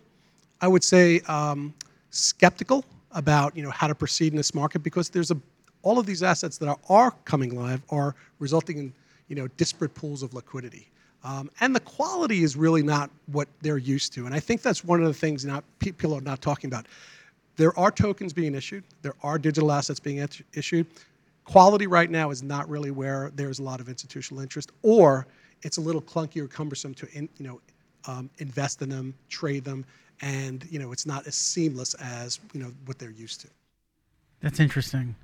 i 0.61 0.67
would 0.67 0.83
say 0.83 1.19
um, 1.21 1.73
skeptical 2.09 2.85
about 3.11 3.55
you 3.55 3.63
know 3.63 3.71
how 3.71 3.87
to 3.87 3.95
proceed 3.95 4.33
in 4.33 4.37
this 4.37 4.53
market 4.53 4.79
because 4.79 5.09
there's 5.09 5.31
a 5.31 5.37
all 5.81 5.99
of 5.99 6.05
these 6.05 6.23
assets 6.23 6.57
that 6.57 6.67
are, 6.67 6.79
are 6.89 7.11
coming 7.25 7.55
live 7.55 7.81
are 7.89 8.15
resulting 8.39 8.77
in 8.77 8.93
you 9.27 9.35
know, 9.35 9.47
disparate 9.57 9.93
pools 9.95 10.23
of 10.23 10.33
liquidity. 10.33 10.89
Um, 11.23 11.49
and 11.59 11.75
the 11.75 11.79
quality 11.79 12.43
is 12.43 12.55
really 12.55 12.83
not 12.83 13.09
what 13.31 13.47
they're 13.61 13.79
used 13.79 14.13
to. 14.13 14.25
And 14.27 14.35
I 14.35 14.39
think 14.39 14.61
that's 14.61 14.83
one 14.83 15.01
of 15.01 15.07
the 15.07 15.13
things 15.13 15.43
not, 15.43 15.63
people 15.79 16.13
are 16.13 16.21
not 16.21 16.41
talking 16.41 16.69
about. 16.69 16.85
there 17.57 17.77
are 17.79 17.91
tokens 17.91 18.33
being 18.33 18.53
issued. 18.55 18.83
There 19.01 19.15
are 19.23 19.39
digital 19.39 19.71
assets 19.71 19.99
being 19.99 20.19
et- 20.19 20.41
issued. 20.53 20.85
Quality 21.45 21.87
right 21.87 22.09
now 22.09 22.31
is 22.31 22.43
not 22.43 22.69
really 22.69 22.91
where 22.91 23.31
there's 23.35 23.59
a 23.59 23.63
lot 23.63 23.79
of 23.79 23.87
institutional 23.89 24.41
interest, 24.41 24.71
or 24.81 25.25
it's 25.61 25.77
a 25.77 25.81
little 25.81 26.01
clunky 26.01 26.41
or 26.41 26.47
cumbersome 26.47 26.93
to 26.95 27.07
in, 27.13 27.29
you 27.37 27.47
know 27.47 27.61
um, 28.07 28.29
invest 28.37 28.81
in 28.81 28.89
them, 28.89 29.13
trade 29.29 29.63
them, 29.63 29.85
and 30.21 30.65
you 30.69 30.79
know 30.79 30.91
it's 30.91 31.05
not 31.05 31.25
as 31.27 31.35
seamless 31.35 31.93
as 31.95 32.39
you 32.53 32.61
know 32.61 32.71
what 32.85 32.99
they're 32.99 33.11
used 33.11 33.41
to. 33.41 33.47
That's 34.41 34.59
interesting. 34.59 35.15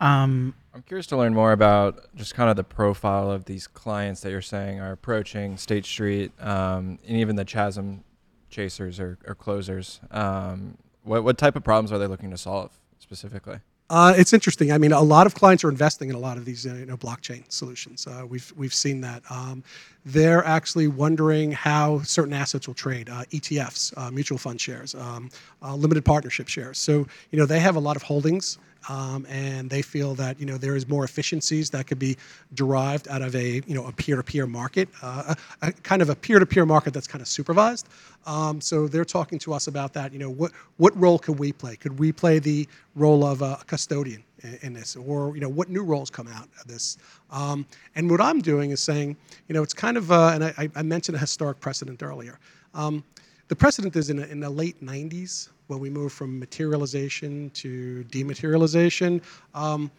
Um, 0.00 0.54
I'm 0.74 0.82
curious 0.82 1.06
to 1.08 1.16
learn 1.16 1.34
more 1.34 1.52
about 1.52 2.14
just 2.14 2.34
kind 2.34 2.48
of 2.48 2.56
the 2.56 2.64
profile 2.64 3.30
of 3.30 3.44
these 3.44 3.66
clients 3.66 4.20
that 4.22 4.30
you're 4.30 4.40
saying 4.40 4.80
are 4.80 4.92
approaching 4.92 5.56
State 5.56 5.84
Street 5.84 6.32
um, 6.40 6.98
and 7.06 7.16
even 7.16 7.36
the 7.36 7.44
Chasm 7.44 8.04
chasers 8.50 9.00
or, 9.00 9.18
or 9.26 9.34
closers. 9.34 10.00
Um, 10.10 10.78
what, 11.02 11.24
what 11.24 11.38
type 11.38 11.56
of 11.56 11.64
problems 11.64 11.92
are 11.92 11.98
they 11.98 12.06
looking 12.06 12.30
to 12.30 12.38
solve 12.38 12.70
specifically? 12.98 13.60
Uh, 13.90 14.14
it's 14.16 14.32
interesting. 14.32 14.70
I 14.70 14.78
mean, 14.78 14.92
a 14.92 15.00
lot 15.00 15.26
of 15.26 15.34
clients 15.34 15.64
are 15.64 15.68
investing 15.68 16.10
in 16.10 16.14
a 16.14 16.18
lot 16.18 16.36
of 16.36 16.44
these, 16.44 16.64
uh, 16.64 16.74
you 16.74 16.86
know, 16.86 16.96
blockchain 16.96 17.50
solutions. 17.50 18.06
Uh, 18.06 18.24
we've 18.24 18.52
we've 18.56 18.72
seen 18.72 19.00
that. 19.00 19.20
Um, 19.28 19.64
they're 20.04 20.44
actually 20.44 20.86
wondering 20.86 21.50
how 21.50 22.00
certain 22.02 22.32
assets 22.32 22.68
will 22.68 22.74
trade, 22.74 23.10
uh, 23.10 23.24
ETFs, 23.32 23.92
uh, 23.98 24.12
mutual 24.12 24.38
fund 24.38 24.60
shares, 24.60 24.94
um, 24.94 25.28
uh, 25.60 25.74
limited 25.74 26.04
partnership 26.04 26.46
shares. 26.46 26.78
So, 26.78 27.04
you 27.32 27.38
know, 27.40 27.46
they 27.46 27.58
have 27.58 27.74
a 27.74 27.80
lot 27.80 27.96
of 27.96 28.02
holdings 28.02 28.58
um, 28.88 29.26
and 29.28 29.68
they 29.68 29.82
feel 29.82 30.14
that 30.14 30.40
you 30.40 30.46
know 30.46 30.56
there 30.56 30.76
is 30.76 30.88
more 30.88 31.04
efficiencies 31.04 31.70
that 31.70 31.86
could 31.86 31.98
be 31.98 32.16
derived 32.54 33.08
out 33.08 33.22
of 33.22 33.34
a 33.34 33.62
you 33.66 33.74
know 33.74 33.86
a 33.86 33.92
peer-to-peer 33.92 34.46
market, 34.46 34.88
uh, 35.02 35.34
a, 35.62 35.68
a, 35.68 35.72
kind 35.72 36.02
of 36.02 36.10
a 36.10 36.14
peer-to-peer 36.14 36.66
market 36.66 36.94
that's 36.94 37.06
kind 37.06 37.22
of 37.22 37.28
supervised. 37.28 37.88
Um, 38.26 38.60
so 38.60 38.86
they're 38.86 39.04
talking 39.04 39.38
to 39.40 39.52
us 39.52 39.66
about 39.66 39.92
that. 39.94 40.12
You 40.12 40.18
know, 40.18 40.30
what 40.30 40.52
what 40.78 40.98
role 40.98 41.18
could 41.18 41.38
we 41.38 41.52
play? 41.52 41.76
Could 41.76 41.98
we 41.98 42.12
play 42.12 42.38
the 42.38 42.66
role 42.94 43.24
of 43.24 43.42
a 43.42 43.58
custodian 43.66 44.22
in, 44.42 44.58
in 44.62 44.72
this, 44.72 44.96
or 44.96 45.34
you 45.34 45.40
know, 45.40 45.48
what 45.48 45.68
new 45.68 45.82
roles 45.82 46.10
come 46.10 46.28
out 46.28 46.48
of 46.60 46.66
this? 46.66 46.98
Um, 47.30 47.66
and 47.94 48.10
what 48.10 48.20
I'm 48.20 48.40
doing 48.40 48.70
is 48.70 48.80
saying, 48.80 49.16
you 49.48 49.54
know, 49.54 49.62
it's 49.62 49.74
kind 49.74 49.96
of, 49.96 50.10
uh, 50.10 50.32
and 50.34 50.44
I, 50.44 50.68
I, 50.74 50.82
mentioned 50.82 51.16
a 51.16 51.18
historic 51.20 51.60
precedent 51.60 52.02
earlier. 52.02 52.38
Um, 52.74 53.04
the 53.48 53.56
precedent 53.56 53.94
is 53.96 54.10
in, 54.10 54.18
in 54.18 54.40
the 54.40 54.50
late 54.50 54.84
90s 54.84 55.48
when 55.70 55.78
we 55.78 55.88
moved 55.88 56.14
from 56.14 56.38
materialization 56.38 57.48
to 57.50 58.04
dematerialization. 58.10 59.22
Um, 59.54 59.90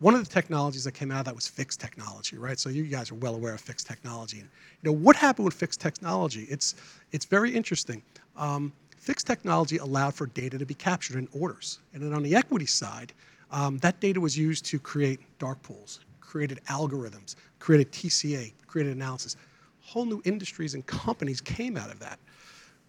one 0.00 0.14
of 0.14 0.22
the 0.22 0.30
technologies 0.30 0.84
that 0.84 0.92
came 0.92 1.10
out 1.10 1.20
of 1.20 1.24
that 1.24 1.34
was 1.34 1.48
FIX 1.48 1.76
technology, 1.76 2.36
right? 2.36 2.58
So 2.58 2.68
you 2.68 2.84
guys 2.84 3.10
are 3.10 3.14
well 3.14 3.34
aware 3.34 3.54
of 3.54 3.60
FIX 3.60 3.82
technology. 3.82 4.36
You 4.38 4.44
know 4.82 4.92
what 4.92 5.16
happened 5.16 5.46
with 5.46 5.54
FIX 5.54 5.76
technology? 5.78 6.46
It's 6.50 6.74
it's 7.12 7.24
very 7.24 7.50
interesting. 7.54 8.02
Um, 8.36 8.70
FIX 8.98 9.24
technology 9.24 9.78
allowed 9.78 10.14
for 10.14 10.26
data 10.26 10.58
to 10.58 10.66
be 10.66 10.74
captured 10.74 11.16
in 11.16 11.26
orders, 11.32 11.78
and 11.94 12.02
then 12.02 12.12
on 12.12 12.22
the 12.22 12.34
equity 12.36 12.66
side, 12.66 13.14
um, 13.50 13.78
that 13.78 14.00
data 14.00 14.20
was 14.20 14.36
used 14.36 14.66
to 14.66 14.78
create 14.78 15.20
dark 15.38 15.62
pools, 15.62 16.00
created 16.20 16.60
algorithms, 16.68 17.36
created 17.60 17.90
TCA, 17.92 18.52
created 18.66 18.94
analysis. 18.94 19.36
Whole 19.80 20.04
new 20.04 20.20
industries 20.24 20.74
and 20.74 20.84
companies 20.86 21.40
came 21.40 21.76
out 21.76 21.90
of 21.90 21.98
that 22.00 22.18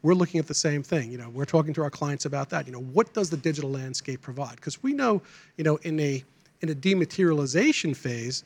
we're 0.06 0.14
looking 0.14 0.40
at 0.40 0.46
the 0.46 0.54
same 0.54 0.84
thing. 0.84 1.12
You 1.12 1.18
know, 1.18 1.30
we're 1.30 1.46
talking 1.46 1.74
to 1.74 1.82
our 1.82 1.90
clients 1.90 2.26
about 2.26 2.52
that. 2.52 2.68
You 2.68 2.72
know, 2.72 2.82
what 2.82 3.12
does 3.16 3.32
the 3.32 3.38
digital 3.38 3.72
landscape 3.72 4.22
provide? 4.22 4.56
Because 4.58 4.84
we 4.84 4.94
know, 4.94 5.20
you 5.58 5.64
know, 5.64 5.78
in 5.78 6.00
a 6.00 6.24
in 6.62 6.70
a 6.70 6.76
dematerialization 6.76 7.96
phase, 7.98 8.44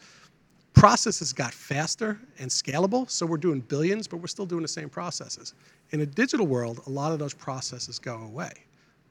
processes 0.74 1.34
got 1.34 1.54
faster 1.54 2.18
and 2.40 2.50
scalable. 2.50 3.10
So 3.10 3.26
we're 3.26 3.36
doing 3.38 3.60
billions, 3.60 4.08
but 4.08 4.18
we're 4.18 4.28
still 4.28 4.46
doing 4.46 4.62
the 4.62 4.70
same 4.70 4.88
processes. 4.88 5.54
In 5.90 6.00
a 6.00 6.06
digital 6.06 6.48
world, 6.48 6.80
a 6.88 6.90
lot 6.90 7.12
of 7.12 7.20
those 7.20 7.34
processes 7.34 8.00
go 8.00 8.22
away. 8.22 8.52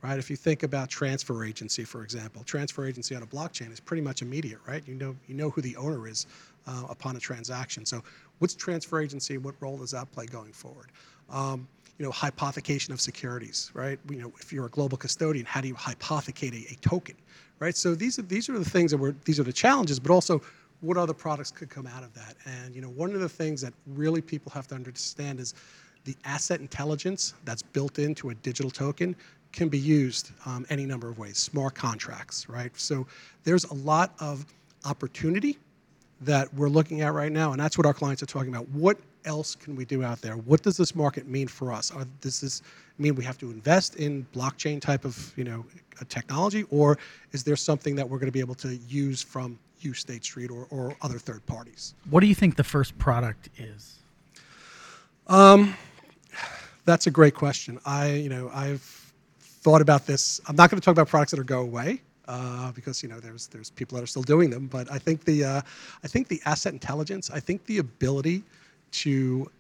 Right? 0.01 0.19
If 0.19 0.31
you 0.31 0.37
think 0.37 0.63
about 0.63 0.89
transfer 0.89 1.45
agency, 1.45 1.85
for 1.85 2.03
example, 2.03 2.45
transfer 2.45 2.87
agency 2.87 3.15
on 3.15 3.23
a 3.23 3.27
blockchain 3.27 3.71
is 3.73 3.81
pretty 3.81 4.01
much 4.01 4.23
immediate, 4.23 4.61
right? 4.67 4.83
You 4.87 4.95
know, 4.95 5.17
you 5.27 5.35
know 5.35 5.51
who 5.51 5.61
the 5.61 5.77
owner 5.77 6.09
is 6.09 6.27
uh, 6.67 6.85
upon 6.89 7.17
a 7.17 7.19
transaction. 7.19 7.85
So, 7.85 8.03
what's 8.39 8.55
transfer 8.55 9.01
agency? 9.01 9.37
What 9.39 9.57
role 9.61 9.77
does 9.77 9.91
that 9.91 10.11
play 10.13 10.27
going 10.27 10.53
forward? 10.53 10.93
Um, 11.31 11.69
you 11.99 12.05
know, 12.05 12.13
hypothecation 12.13 12.91
of 12.91 13.01
securities, 13.01 13.71
right? 13.75 13.99
You 14.09 14.23
know, 14.23 14.33
if 14.41 14.53
you're 14.53 14.67
a 14.67 14.71
global 14.71 14.97
custodian, 14.97 15.45
how 15.45 15.61
do 15.61 15.69
you 15.69 15.75
hypothecate 15.75 16.53
a, 16.53 16.73
a 16.73 16.77
token, 16.77 17.17
right? 17.59 17.77
So 17.77 17.95
these 17.95 18.19
are 18.19 18.23
these 18.23 18.49
are 18.49 18.59
the 18.59 18.69
things 18.69 18.93
that 18.93 18.99
were 18.99 19.15
these 19.25 19.41
are 19.41 19.45
the 19.45 19.53
challenges, 19.53 19.99
but 19.99 20.13
also 20.13 20.41
what 20.81 20.97
other 20.97 21.13
products 21.13 21.51
could 21.51 21.69
come 21.69 21.87
out 21.89 22.05
of 22.05 22.15
that. 22.15 22.37
And 22.47 22.75
you 22.75 22.81
know, 22.81 22.91
one 22.91 23.13
of 23.15 23.21
the 23.21 23.29
things 23.29 23.61
that 23.63 23.75
really 23.87 24.21
people 24.21 24.53
have 24.53 24.69
to 24.69 24.77
understand 24.77 25.41
is 25.41 25.55
the 26.05 26.17
asset 26.25 26.61
intelligence 26.61 27.35
that's 27.45 27.63
built 27.63 27.99
into 27.99 28.31
a 28.31 28.35
digital 28.37 28.71
token 28.71 29.17
can 29.53 29.69
be 29.69 29.79
used 29.79 30.31
um, 30.47 30.67
any 30.71 30.87
number 30.87 31.09
of 31.09 31.19
ways. 31.19 31.39
Smart 31.39 31.75
contracts, 31.75 32.49
right? 32.49 32.71
So 32.77 33.07
there's 33.45 33.65
a 33.65 33.75
lot 33.75 34.15
of 34.21 34.47
opportunity 34.85 35.59
that 36.21 36.53
we're 36.55 36.69
looking 36.69 37.01
at 37.03 37.13
right 37.13 37.31
now, 37.31 37.53
and 37.53 37.61
that's 37.61 37.79
what 37.79 37.87
our 37.87 37.95
clients 37.95 38.23
are 38.23 38.27
talking 38.27 38.49
about. 38.49 38.69
What 38.71 38.99
else 39.25 39.55
can 39.55 39.77
we 39.77 39.85
do 39.85 40.03
out 40.03 40.21
there? 40.21 40.35
What 40.35 40.63
does 40.63 40.77
this 40.77 40.95
market 40.95 41.27
mean 41.29 41.49
for 41.49 41.73
us? 41.73 41.93
Are, 41.93 42.07
does 42.21 42.41
this 42.41 42.63
mean 42.99 43.15
we 43.15 43.25
have 43.25 43.39
to 43.39 43.51
invest 43.51 43.97
in 43.97 44.27
blockchain 44.35 44.81
type 44.81 45.05
of 45.05 45.33
you 45.37 45.45
know 45.45 45.65
technology, 46.09 46.65
or 46.71 46.99
is 47.33 47.45
there 47.45 47.57
something 47.57 47.95
that 47.97 48.09
we're 48.09 48.19
going 48.19 48.29
to 48.29 48.33
be 48.33 48.41
able 48.41 48.55
to 48.57 48.77
use 48.89 49.23
from 49.23 49.59
you, 49.81 49.95
State 49.95 50.25
Street, 50.25 50.51
or, 50.51 50.67
or 50.71 50.97
other 51.03 51.19
third 51.19 51.45
parties? 51.47 51.95
What 52.11 52.21
do 52.21 52.27
you 52.27 52.35
think 52.35 52.57
the 52.57 52.65
first 52.65 52.99
product 52.99 53.49
is? 53.57 53.97
Um, 55.29 55.77
that's 56.85 57.07
a 57.07 57.11
great 57.11 57.35
question. 57.35 57.79
I 57.87 58.13
you 58.13 58.29
know 58.29 58.51
I've 58.53 58.83
thought 59.41 59.81
about 59.81 60.07
this. 60.07 60.41
I'm 60.49 60.57
not 60.57 60.71
going 60.71 60.81
to 60.81 60.85
talk 60.85 60.93
about 60.93 61.09
products 61.09 61.31
that 61.31 61.41
are 61.41 61.45
go 61.45 61.61
away 61.61 62.01
uh, 62.29 62.71
because 62.73 63.03
you 63.03 63.09
know 63.09 63.19
there's 63.19 63.49
there's 63.49 63.71
people 63.71 63.97
that 63.97 64.05
are 64.05 64.09
still 64.09 64.23
doing 64.23 64.51
them. 64.51 64.67
But 64.67 64.91
I 64.93 64.99
think 64.99 65.25
the 65.25 65.45
uh, 65.45 65.63
I 66.05 66.09
think 66.09 66.29
the 66.29 66.41
asset 66.45 66.73
intelligence, 66.73 67.31
I 67.31 67.41
think 67.41 67.65
the 67.67 67.79
ability 67.79 68.45
to 68.91 69.51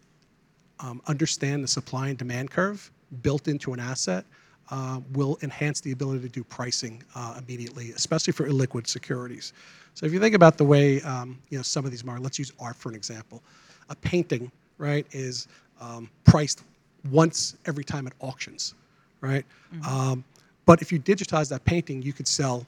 um, 0.80 1.00
understand 1.06 1.64
the 1.64 1.68
supply 1.68 2.08
and 2.08 2.18
demand 2.18 2.50
curve 2.50 2.90
built 3.22 3.48
into 3.48 3.72
an 3.72 3.80
asset 3.80 4.24
uh, 4.70 5.00
will 5.12 5.38
enhance 5.42 5.80
the 5.80 5.92
ability 5.92 6.20
to 6.20 6.28
do 6.28 6.44
pricing 6.44 7.02
uh, 7.14 7.38
immediately, 7.38 7.90
especially 7.92 8.32
for 8.32 8.46
illiquid 8.46 8.86
securities. 8.86 9.52
So 9.94 10.06
if 10.06 10.12
you 10.12 10.20
think 10.20 10.34
about 10.34 10.58
the 10.58 10.64
way 10.64 11.00
um, 11.02 11.38
you 11.48 11.58
know 11.58 11.62
some 11.62 11.84
of 11.84 11.90
these 11.90 12.04
markets, 12.04 12.24
let's 12.24 12.38
use 12.38 12.52
art 12.60 12.76
for 12.76 12.90
an 12.90 12.94
example. 12.94 13.42
A 13.90 13.96
painting, 13.96 14.52
right, 14.76 15.06
is 15.12 15.48
um, 15.80 16.10
priced 16.24 16.62
once 17.10 17.56
every 17.66 17.84
time 17.84 18.06
at 18.06 18.12
auctions, 18.20 18.74
right? 19.22 19.44
Mm-hmm. 19.74 20.20
But 20.68 20.82
if 20.82 20.92
you 20.92 21.00
digitize 21.00 21.48
that 21.48 21.64
painting, 21.64 22.02
you 22.02 22.12
could 22.12 22.28
sell 22.28 22.66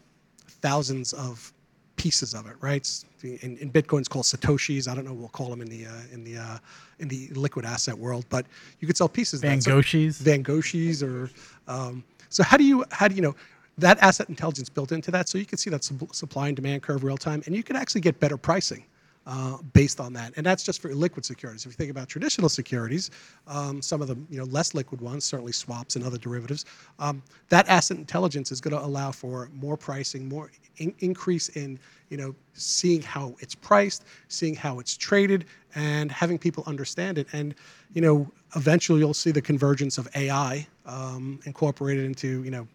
thousands 0.62 1.12
of 1.12 1.52
pieces 1.96 2.32
of 2.32 2.46
it, 2.46 2.56
right? 2.62 2.88
In, 3.22 3.58
in 3.58 3.70
Bitcoin, 3.70 3.98
it's 3.98 4.08
called 4.08 4.24
satoshis. 4.24 4.88
I 4.88 4.94
don't 4.94 5.04
know 5.04 5.10
what 5.10 5.20
we'll 5.20 5.28
call 5.28 5.50
them 5.50 5.60
in 5.60 5.68
the 5.68 5.84
uh, 5.84 5.90
in 6.10 6.24
the 6.24 6.38
uh, 6.38 6.58
in 7.00 7.08
the 7.08 7.28
liquid 7.34 7.66
asset 7.66 7.98
world, 7.98 8.24
but 8.30 8.46
you 8.78 8.86
could 8.86 8.96
sell 8.96 9.06
pieces. 9.06 9.42
Van 9.42 9.58
Goghs. 9.58 10.16
Van 10.16 10.42
Goghs, 10.42 11.02
or 11.02 11.30
um, 11.68 12.02
so. 12.30 12.42
How 12.42 12.56
do 12.56 12.64
you 12.64 12.86
how 12.90 13.06
do 13.06 13.14
you 13.14 13.20
know 13.20 13.36
that 13.76 13.98
asset 13.98 14.30
intelligence 14.30 14.70
built 14.70 14.92
into 14.92 15.10
that? 15.10 15.28
So 15.28 15.36
you 15.36 15.44
can 15.44 15.58
see 15.58 15.68
that 15.68 15.84
supply 15.84 16.48
and 16.48 16.56
demand 16.56 16.82
curve 16.82 17.04
real 17.04 17.18
time, 17.18 17.42
and 17.44 17.54
you 17.54 17.62
can 17.62 17.76
actually 17.76 18.00
get 18.00 18.18
better 18.18 18.38
pricing 18.38 18.82
uh, 19.26 19.58
based 19.72 20.00
on 20.00 20.12
that. 20.14 20.32
And 20.36 20.44
that's 20.44 20.62
just 20.62 20.80
for 20.80 20.92
liquid 20.94 21.24
securities. 21.24 21.64
If 21.66 21.72
you 21.72 21.76
think 21.76 21.90
about 21.90 22.08
traditional 22.08 22.48
securities, 22.48 23.10
um, 23.46 23.82
some 23.82 24.02
of 24.02 24.08
the 24.08 24.16
you 24.30 24.38
know 24.38 24.44
less 24.44 24.74
liquid 24.74 25.00
ones, 25.00 25.24
certainly 25.24 25.52
swaps 25.52 25.96
and 25.96 26.04
other 26.04 26.18
derivatives, 26.18 26.64
um, 26.98 27.22
that 27.48 27.68
asset 27.68 27.98
intelligence 27.98 28.50
is 28.50 28.60
going 28.60 28.76
to 28.76 28.84
allow 28.84 29.12
for 29.12 29.50
more 29.54 29.76
pricing, 29.76 30.28
more 30.28 30.50
in- 30.78 30.94
increase 31.00 31.48
in 31.50 31.78
you 32.08 32.16
know 32.16 32.34
seeing 32.54 33.02
how 33.02 33.36
it's 33.40 33.54
priced, 33.54 34.04
seeing 34.28 34.54
how 34.54 34.78
it's 34.78 34.96
traded, 34.96 35.44
and 35.74 36.10
having 36.10 36.38
people 36.38 36.64
understand 36.66 37.18
it. 37.18 37.26
And 37.32 37.54
you 37.92 38.00
know 38.00 38.30
eventually 38.56 39.00
you'll 39.00 39.14
see 39.14 39.30
the 39.30 39.42
convergence 39.42 39.98
of 39.98 40.08
AI 40.16 40.66
um, 40.86 41.40
incorporated 41.44 42.04
into 42.04 42.42
you 42.42 42.50
know 42.50 42.66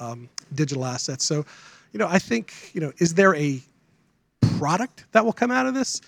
um, 0.00 0.28
digital 0.54 0.84
assets. 0.84 1.24
So 1.24 1.44
you 1.92 1.98
know 1.98 2.08
I 2.08 2.18
think 2.18 2.70
you 2.72 2.80
know 2.80 2.92
is 2.98 3.14
there 3.14 3.34
a 3.36 3.60
product 4.40 5.06
that 5.12 5.24
will 5.24 5.32
come 5.32 5.50
out 5.50 5.66
of 5.66 5.74
this. 5.74 6.00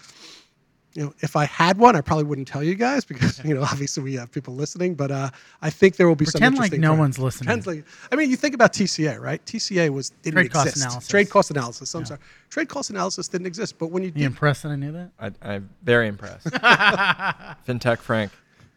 You 0.95 1.05
know, 1.05 1.15
if 1.21 1.37
I 1.37 1.45
had 1.45 1.79
one, 1.79 1.95
I 1.95 2.01
probably 2.01 2.25
wouldn't 2.25 2.49
tell 2.49 2.65
you 2.65 2.75
guys 2.75 3.05
because 3.05 3.43
you 3.45 3.55
know 3.55 3.63
obviously 3.71 4.03
we 4.03 4.15
have 4.15 4.33
people 4.33 4.55
listening. 4.55 4.95
But 4.95 5.13
uh, 5.13 5.31
I 5.63 5.71
think 5.71 5.97
there 5.97 6.09
will 6.09 6.17
be 6.17 6.25
Pretend 6.25 6.57
some 6.57 6.63
like 6.63 6.73
no 6.73 6.95
one's 6.95 7.19
listening. 7.19 7.47
Pretend 7.47 7.67
like, 7.67 7.85
I 8.11 8.17
mean, 8.17 8.29
you 8.29 8.37
think 8.37 8.55
about 8.55 8.73
TCA, 8.73 9.21
right? 9.21 9.45
TCA 9.45 9.91
was 9.91 10.11
didn't 10.23 10.35
trade 10.35 10.47
exist. 10.47 10.65
Cost 10.65 10.77
analysis. 10.77 11.09
Trade 11.09 11.31
cost 11.31 11.51
analysis. 11.53 11.95
I'm 11.95 12.01
yeah. 12.01 12.07
sorry. 12.07 12.21
Trade 12.49 12.69
cost 12.69 12.91
analysis 12.91 13.29
didn't 13.29 13.47
exist. 13.47 13.79
But 13.79 13.93
when 13.93 14.03
you, 14.03 14.13
you 14.17 14.27
impressed 14.27 14.65
that 14.65 14.71
I 14.71 14.77
knew 14.77 14.93
that? 14.93 15.35
I, 15.43 15.55
am 15.55 15.71
very 15.85 16.09
impressed. 16.09 16.47
FinTech 17.67 17.99
Frank. 17.99 18.33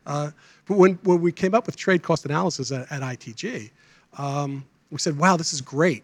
Uh, 0.05 0.29
but 0.67 0.77
when 0.77 0.99
when 1.03 1.19
we 1.19 1.31
came 1.31 1.55
up 1.55 1.65
with 1.65 1.75
trade 1.75 2.03
cost 2.03 2.25
analysis 2.25 2.71
at, 2.71 2.91
at 2.91 3.01
ITG, 3.01 3.71
um, 4.19 4.65
we 4.91 4.99
said, 4.99 5.17
"Wow, 5.17 5.35
this 5.35 5.51
is 5.51 5.61
great." 5.61 6.03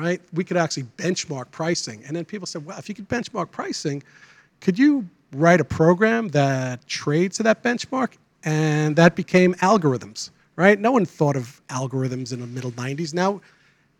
Right? 0.00 0.20
We 0.32 0.44
could 0.44 0.56
actually 0.56 0.84
benchmark 0.96 1.50
pricing. 1.50 2.02
And 2.06 2.16
then 2.16 2.24
people 2.24 2.46
said, 2.46 2.64
well, 2.64 2.78
if 2.78 2.88
you 2.88 2.94
could 2.94 3.08
benchmark 3.08 3.50
pricing, 3.50 4.02
could 4.60 4.78
you 4.78 5.06
write 5.32 5.60
a 5.60 5.64
program 5.64 6.28
that 6.28 6.86
trades 6.86 7.36
to 7.36 7.42
that 7.42 7.62
benchmark? 7.62 8.14
And 8.42 8.96
that 8.96 9.14
became 9.14 9.54
algorithms, 9.56 10.30
right? 10.56 10.80
No 10.80 10.92
one 10.92 11.04
thought 11.04 11.36
of 11.36 11.60
algorithms 11.68 12.32
in 12.32 12.40
the 12.40 12.46
middle 12.46 12.72
90s. 12.72 13.12
Now, 13.12 13.42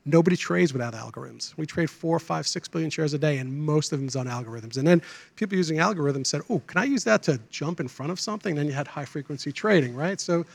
Nobody 0.07 0.35
trades 0.37 0.73
without 0.73 0.95
algorithms. 0.95 1.55
We 1.59 1.67
trade 1.67 1.91
four, 1.91 2.19
five, 2.19 2.47
six 2.47 2.67
billion 2.69 2.89
shares 2.89 3.13
a 3.13 3.19
day, 3.19 3.37
and 3.37 3.53
most 3.53 3.93
of 3.93 4.01
them's 4.01 4.17
on 4.17 4.27
algorithms. 4.27 4.79
And 4.79 4.87
then 4.87 5.03
people 5.37 5.59
using 5.59 5.77
algorithms 5.77 6.27
said, 6.29 6.41
"Oh, 6.49 6.61
can 6.61 6.81
I 6.81 6.85
use 6.85 7.05
that 7.05 7.23
to 7.25 7.39
jump 7.51 7.81
in 7.81 7.87
front 7.87 8.11
of 8.11 8.19
something?" 8.19 8.53
And 8.53 8.59
Then 8.61 8.67
you 8.67 8.73
had 8.73 8.89
high 8.89 9.05
frequency 9.05 9.53
trading, 9.53 9.95
right? 9.95 10.19
So 10.19 10.47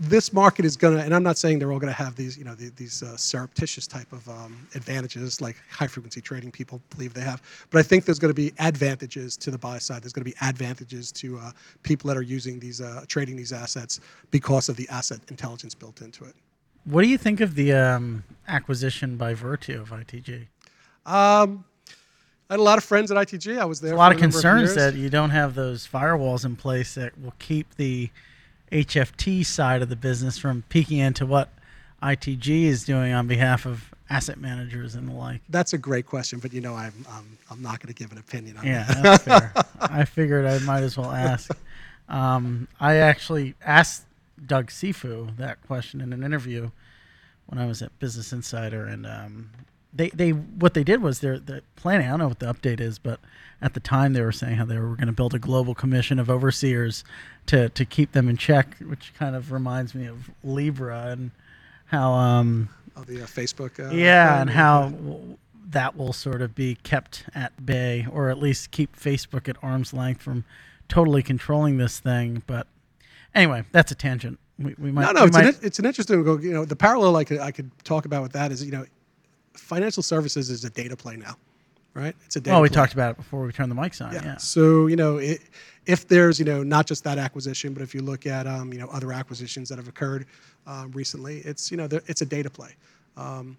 this 0.00 0.32
market 0.32 0.64
is 0.64 0.76
going 0.76 0.96
to, 0.96 1.02
and 1.02 1.14
I'm 1.14 1.22
not 1.22 1.38
saying 1.38 1.58
they're 1.58 1.72
all 1.72 1.78
going 1.78 1.92
to 1.92 2.02
have 2.02 2.16
these, 2.16 2.36
you 2.36 2.44
know, 2.44 2.54
the, 2.54 2.70
these 2.70 3.02
uh, 3.02 3.16
surreptitious 3.16 3.86
type 3.86 4.12
of 4.12 4.28
um, 4.28 4.66
advantages 4.74 5.40
like 5.40 5.56
high 5.70 5.86
frequency 5.86 6.20
trading 6.20 6.50
people 6.50 6.80
believe 6.90 7.14
they 7.14 7.20
have. 7.20 7.42
But 7.70 7.78
I 7.78 7.82
think 7.82 8.04
there's 8.04 8.18
going 8.18 8.34
to 8.34 8.34
be 8.34 8.52
advantages 8.58 9.36
to 9.38 9.50
the 9.50 9.58
buy 9.58 9.78
side. 9.78 10.02
There's 10.02 10.12
going 10.12 10.24
to 10.24 10.30
be 10.30 10.36
advantages 10.42 11.12
to 11.12 11.38
uh, 11.38 11.52
people 11.82 12.08
that 12.08 12.16
are 12.16 12.22
using 12.22 12.58
these, 12.58 12.80
uh, 12.80 13.04
trading 13.06 13.36
these 13.36 13.52
assets 13.52 14.00
because 14.30 14.68
of 14.68 14.76
the 14.76 14.88
asset 14.88 15.20
intelligence 15.28 15.74
built 15.74 16.00
into 16.00 16.24
it. 16.24 16.34
What 16.84 17.02
do 17.02 17.08
you 17.08 17.18
think 17.18 17.40
of 17.40 17.54
the 17.54 17.72
um, 17.72 18.24
acquisition 18.48 19.16
by 19.16 19.34
Virtu 19.34 19.80
of 19.80 19.90
ITG? 19.90 20.46
Um, 21.06 21.64
I 22.50 22.54
had 22.54 22.60
a 22.60 22.62
lot 22.62 22.76
of 22.76 22.84
friends 22.84 23.10
at 23.10 23.16
ITG. 23.16 23.58
I 23.58 23.64
was 23.64 23.80
there. 23.80 23.90
There's 23.90 23.96
a 23.96 23.98
lot 23.98 24.12
of 24.12 24.18
concerns 24.18 24.74
years. 24.74 24.74
that 24.74 24.94
you 24.94 25.08
don't 25.08 25.30
have 25.30 25.54
those 25.54 25.86
firewalls 25.86 26.44
in 26.44 26.56
place 26.56 26.94
that 26.96 27.18
will 27.20 27.34
keep 27.38 27.76
the 27.76 28.10
HFT 28.72 29.44
side 29.46 29.82
of 29.82 29.88
the 29.88 29.96
business 29.96 30.38
from 30.38 30.64
peeking 30.68 30.98
into 30.98 31.26
what 31.26 31.50
ITG 32.02 32.64
is 32.64 32.84
doing 32.84 33.12
on 33.12 33.26
behalf 33.28 33.66
of 33.66 33.92
asset 34.10 34.38
managers 34.38 34.94
and 34.94 35.08
the 35.08 35.12
like. 35.12 35.40
That's 35.48 35.72
a 35.72 35.78
great 35.78 36.06
question, 36.06 36.38
but 36.38 36.52
you 36.52 36.60
know, 36.60 36.74
I'm 36.74 36.92
I'm, 37.10 37.38
I'm 37.50 37.62
not 37.62 37.80
going 37.80 37.94
to 37.94 37.98
give 37.98 38.12
an 38.12 38.18
opinion 38.18 38.56
on 38.56 38.66
Yeah, 38.66 38.84
that. 38.84 39.02
that's 39.02 39.24
fair. 39.24 39.52
I 39.80 40.04
figured 40.04 40.46
I 40.46 40.58
might 40.60 40.82
as 40.82 40.96
well 40.96 41.12
ask. 41.12 41.50
Um, 42.08 42.66
I 42.80 42.96
actually 42.96 43.54
asked 43.64 44.04
Doug 44.44 44.68
Cifu 44.70 45.36
that 45.36 45.62
question 45.66 46.00
in 46.00 46.12
an 46.12 46.22
interview 46.24 46.70
when 47.46 47.58
I 47.60 47.66
was 47.66 47.82
at 47.82 47.96
Business 47.98 48.32
Insider, 48.32 48.84
and 48.86 49.06
um, 49.06 49.50
they 49.92 50.08
they 50.10 50.30
what 50.30 50.74
they 50.74 50.84
did 50.84 51.02
was 51.02 51.20
they're, 51.20 51.38
they're 51.38 51.62
planning. 51.76 52.06
I 52.06 52.10
don't 52.10 52.18
know 52.20 52.28
what 52.28 52.38
the 52.38 52.52
update 52.52 52.80
is, 52.80 52.98
but 52.98 53.20
at 53.60 53.74
the 53.74 53.80
time 53.80 54.12
they 54.12 54.22
were 54.22 54.32
saying 54.32 54.56
how 54.56 54.64
they 54.64 54.78
were 54.78 54.96
going 54.96 55.06
to 55.06 55.12
build 55.12 55.34
a 55.34 55.38
global 55.38 55.74
commission 55.74 56.18
of 56.18 56.30
overseers 56.30 57.04
to 57.46 57.68
to 57.70 57.84
keep 57.84 58.12
them 58.12 58.28
in 58.28 58.36
check, 58.36 58.76
which 58.78 59.12
kind 59.14 59.36
of 59.36 59.52
reminds 59.52 59.94
me 59.94 60.06
of 60.06 60.30
Libra 60.42 61.08
and 61.08 61.30
how 61.86 62.12
um, 62.12 62.68
Of 62.96 63.06
the 63.06 63.22
uh, 63.22 63.26
Facebook. 63.26 63.78
Uh, 63.78 63.94
yeah, 63.94 64.40
and 64.40 64.50
how 64.50 64.88
w- 64.90 65.36
that 65.68 65.96
will 65.96 66.12
sort 66.12 66.42
of 66.42 66.54
be 66.54 66.76
kept 66.82 67.24
at 67.34 67.64
bay, 67.64 68.06
or 68.10 68.30
at 68.30 68.38
least 68.38 68.70
keep 68.70 68.96
Facebook 68.98 69.48
at 69.48 69.56
arm's 69.62 69.92
length 69.92 70.22
from 70.22 70.44
totally 70.88 71.22
controlling 71.22 71.76
this 71.76 72.00
thing. 72.00 72.42
But 72.46 72.66
anyway, 73.34 73.64
that's 73.72 73.92
a 73.92 73.94
tangent. 73.94 74.38
We, 74.58 74.74
we 74.78 74.90
might. 74.92 75.02
No, 75.02 75.12
no, 75.12 75.24
it's 75.24 75.36
an, 75.36 75.54
it's 75.62 75.78
an 75.78 75.84
interesting. 75.84 76.24
You 76.42 76.52
know, 76.52 76.64
the 76.64 76.76
parallel 76.76 77.16
I 77.16 77.24
could 77.24 77.40
I 77.40 77.50
could 77.50 77.70
talk 77.84 78.04
about 78.06 78.22
with 78.22 78.32
that 78.32 78.52
is 78.52 78.64
you 78.64 78.72
know, 78.72 78.86
financial 79.54 80.02
services 80.02 80.50
is 80.50 80.64
a 80.64 80.70
data 80.70 80.96
play 80.96 81.16
now, 81.16 81.36
right? 81.94 82.14
It's 82.24 82.36
a 82.36 82.40
data. 82.40 82.54
well, 82.54 82.62
we 82.62 82.68
play. 82.68 82.74
talked 82.76 82.92
about 82.92 83.12
it 83.12 83.16
before 83.16 83.44
we 83.44 83.52
turned 83.52 83.70
the 83.70 83.76
mics 83.76 84.04
on. 84.04 84.12
Yeah. 84.12 84.36
So 84.36 84.86
you 84.86 84.96
know, 84.96 85.18
it, 85.18 85.40
if 85.86 86.08
there's 86.08 86.38
you 86.38 86.44
know 86.44 86.62
not 86.62 86.86
just 86.86 87.04
that 87.04 87.18
acquisition, 87.18 87.72
but 87.72 87.82
if 87.82 87.94
you 87.94 88.02
look 88.02 88.26
at 88.26 88.46
um, 88.46 88.72
you 88.72 88.78
know 88.78 88.88
other 88.88 89.12
acquisitions 89.12 89.68
that 89.68 89.78
have 89.78 89.88
occurred 89.88 90.26
um, 90.66 90.90
recently, 90.92 91.38
it's 91.38 91.70
you 91.70 91.76
know 91.76 91.88
it's 92.06 92.22
a 92.22 92.26
data 92.26 92.50
play. 92.50 92.74
Um, 93.16 93.56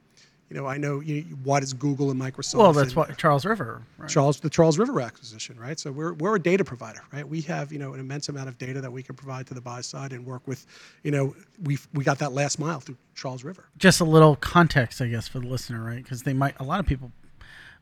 you 0.54 0.62
know, 0.62 0.68
I 0.68 0.78
know 0.78 1.00
you, 1.00 1.24
what 1.44 1.64
is 1.64 1.74
Google 1.74 2.12
and 2.12 2.22
Microsoft. 2.22 2.60
Well, 2.60 2.74
that's 2.74 2.90
and- 2.90 2.96
what 2.96 3.18
Charles 3.18 3.44
River. 3.44 3.82
Right? 3.98 4.08
Charles, 4.08 4.40
the 4.40 4.52
Charles 4.52 4.78
River 4.78 5.02
acquisition, 5.02 5.60
right? 5.60 5.80
So 5.80 5.92
we're, 5.92 6.14
we're 6.14 6.36
a 6.36 6.40
data 6.40 6.64
provider, 6.64 7.02
right? 7.12 7.28
We 7.28 7.42
have, 7.42 7.74
you 7.74 7.80
know, 7.80 7.96
an 7.96 8.00
immense 8.00 8.30
amount 8.30 8.50
of 8.50 8.60
data 8.60 8.80
that 8.80 8.92
we 8.92 9.02
can 9.02 9.16
provide 9.16 9.48
to 9.48 9.56
the 9.56 9.62
buy 9.62 9.82
side 9.82 10.14
and 10.14 10.24
work 10.24 10.48
with, 10.48 10.68
you 11.02 11.10
know, 11.10 11.36
we 11.64 11.80
we 11.94 12.04
got 12.04 12.20
that 12.20 12.34
last 12.34 12.60
mile 12.60 12.80
through 12.80 12.98
Charles 13.16 13.44
River. 13.44 13.66
Just 13.80 14.00
a 14.00 14.04
little 14.04 14.36
context, 14.36 15.02
I 15.02 15.08
guess, 15.08 15.28
for 15.28 15.40
the 15.40 15.48
listener, 15.48 15.84
right? 15.84 16.04
Because 16.04 16.22
they 16.22 16.34
might 16.34 16.54
a 16.60 16.64
lot 16.64 16.80
of 16.80 16.86
people, 16.86 17.12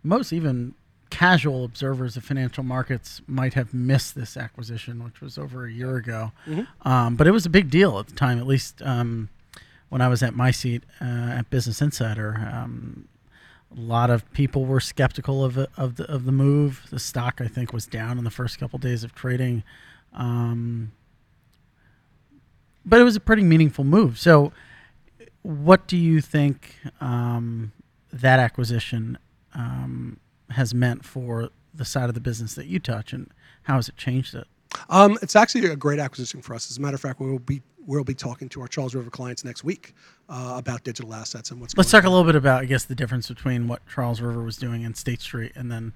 most 0.02 0.32
even 0.32 0.74
casual 1.10 1.66
observers 1.66 2.16
of 2.16 2.24
financial 2.24 2.64
markets 2.64 3.22
might 3.28 3.54
have 3.56 3.74
missed 3.74 4.16
this 4.16 4.38
acquisition, 4.38 5.04
which 5.04 5.20
was 5.20 5.38
over 5.38 5.66
a 5.66 5.72
year 5.72 5.98
ago. 5.98 6.32
Um, 6.84 7.18
but 7.18 7.28
it 7.28 7.32
was 7.32 7.46
a 7.46 7.50
big 7.50 7.70
deal 7.70 8.00
at 8.00 8.08
the 8.08 8.16
time, 8.16 8.40
at 8.40 8.48
least 8.48 8.82
um, 8.82 9.28
when 9.92 10.02
I 10.02 10.08
was 10.08 10.24
at 10.24 10.34
my 10.34 10.52
seat 10.52 10.84
uh, 11.02 11.36
at 11.38 11.50
Business 11.50 11.82
Insider. 11.82 12.50
Um, 12.50 13.10
a 13.78 13.80
lot 13.80 14.10
of 14.10 14.30
people 14.32 14.64
were 14.66 14.80
skeptical 14.80 15.44
of 15.44 15.58
of 15.76 15.98
the 15.98 16.10
of 16.10 16.24
the 16.24 16.32
move. 16.32 16.88
The 16.90 17.00
stock, 17.00 17.42
I 17.42 17.48
think, 17.48 17.74
was 17.74 17.86
down 17.88 18.18
in 18.18 18.24
the 18.24 18.32
first 18.32 18.58
couple 18.58 18.80
days 18.80 19.04
of 19.04 19.14
trading, 19.14 19.64
um, 20.14 20.94
but 22.86 23.02
it 23.02 23.04
was 23.04 23.18
a 23.18 23.20
pretty 23.20 23.44
meaningful 23.44 23.84
move. 23.84 24.18
So, 24.18 24.54
what 25.42 25.88
do 25.88 25.98
you 25.98 26.22
think 26.22 26.78
um, 27.02 27.74
that 28.14 28.40
acquisition 28.40 29.18
um, 29.54 30.22
has 30.52 30.74
meant 30.74 31.04
for 31.04 31.50
the 31.74 31.86
side 31.86 32.08
of 32.08 32.16
the 32.16 32.22
business 32.22 32.56
that 32.56 32.68
you 32.68 32.80
touch, 32.80 33.12
and 33.12 33.30
how 33.64 33.76
has 33.76 33.90
it 33.90 33.98
changed 33.98 34.36
it? 34.36 34.48
Um, 34.90 35.18
it's 35.22 35.36
actually 35.36 35.68
a 35.68 35.76
great 35.76 36.00
acquisition 36.00 36.42
for 36.42 36.54
us. 36.54 36.70
As 36.70 36.78
a 36.78 36.82
matter 36.82 36.96
of 36.96 37.02
fact, 37.02 37.20
we 37.20 37.30
will 37.30 37.40
be 37.40 37.62
we'll 37.86 38.04
be 38.04 38.14
talking 38.14 38.48
to 38.50 38.62
our 38.62 38.68
Charles 38.68 38.94
River 38.94 39.10
clients 39.10 39.44
next 39.44 39.64
week 39.64 39.94
uh, 40.30 40.54
about 40.58 40.84
digital 40.84 41.14
assets 41.14 41.52
and 41.52 41.60
what's 41.60 41.76
Let's 41.76 41.92
talk 41.92 42.04
a 42.04 42.10
little 42.10 42.26
bit 42.26 42.36
about, 42.36 42.62
I 42.62 42.66
guess, 42.66 42.86
the 42.86 42.96
difference 42.96 43.28
between 43.28 43.68
what 43.68 43.82
Charles 43.88 44.22
River 44.22 44.44
was 44.44 44.58
doing 44.58 44.84
in 44.84 44.94
State 44.94 45.22
Street, 45.22 45.54
and 45.56 45.72
then 45.72 45.94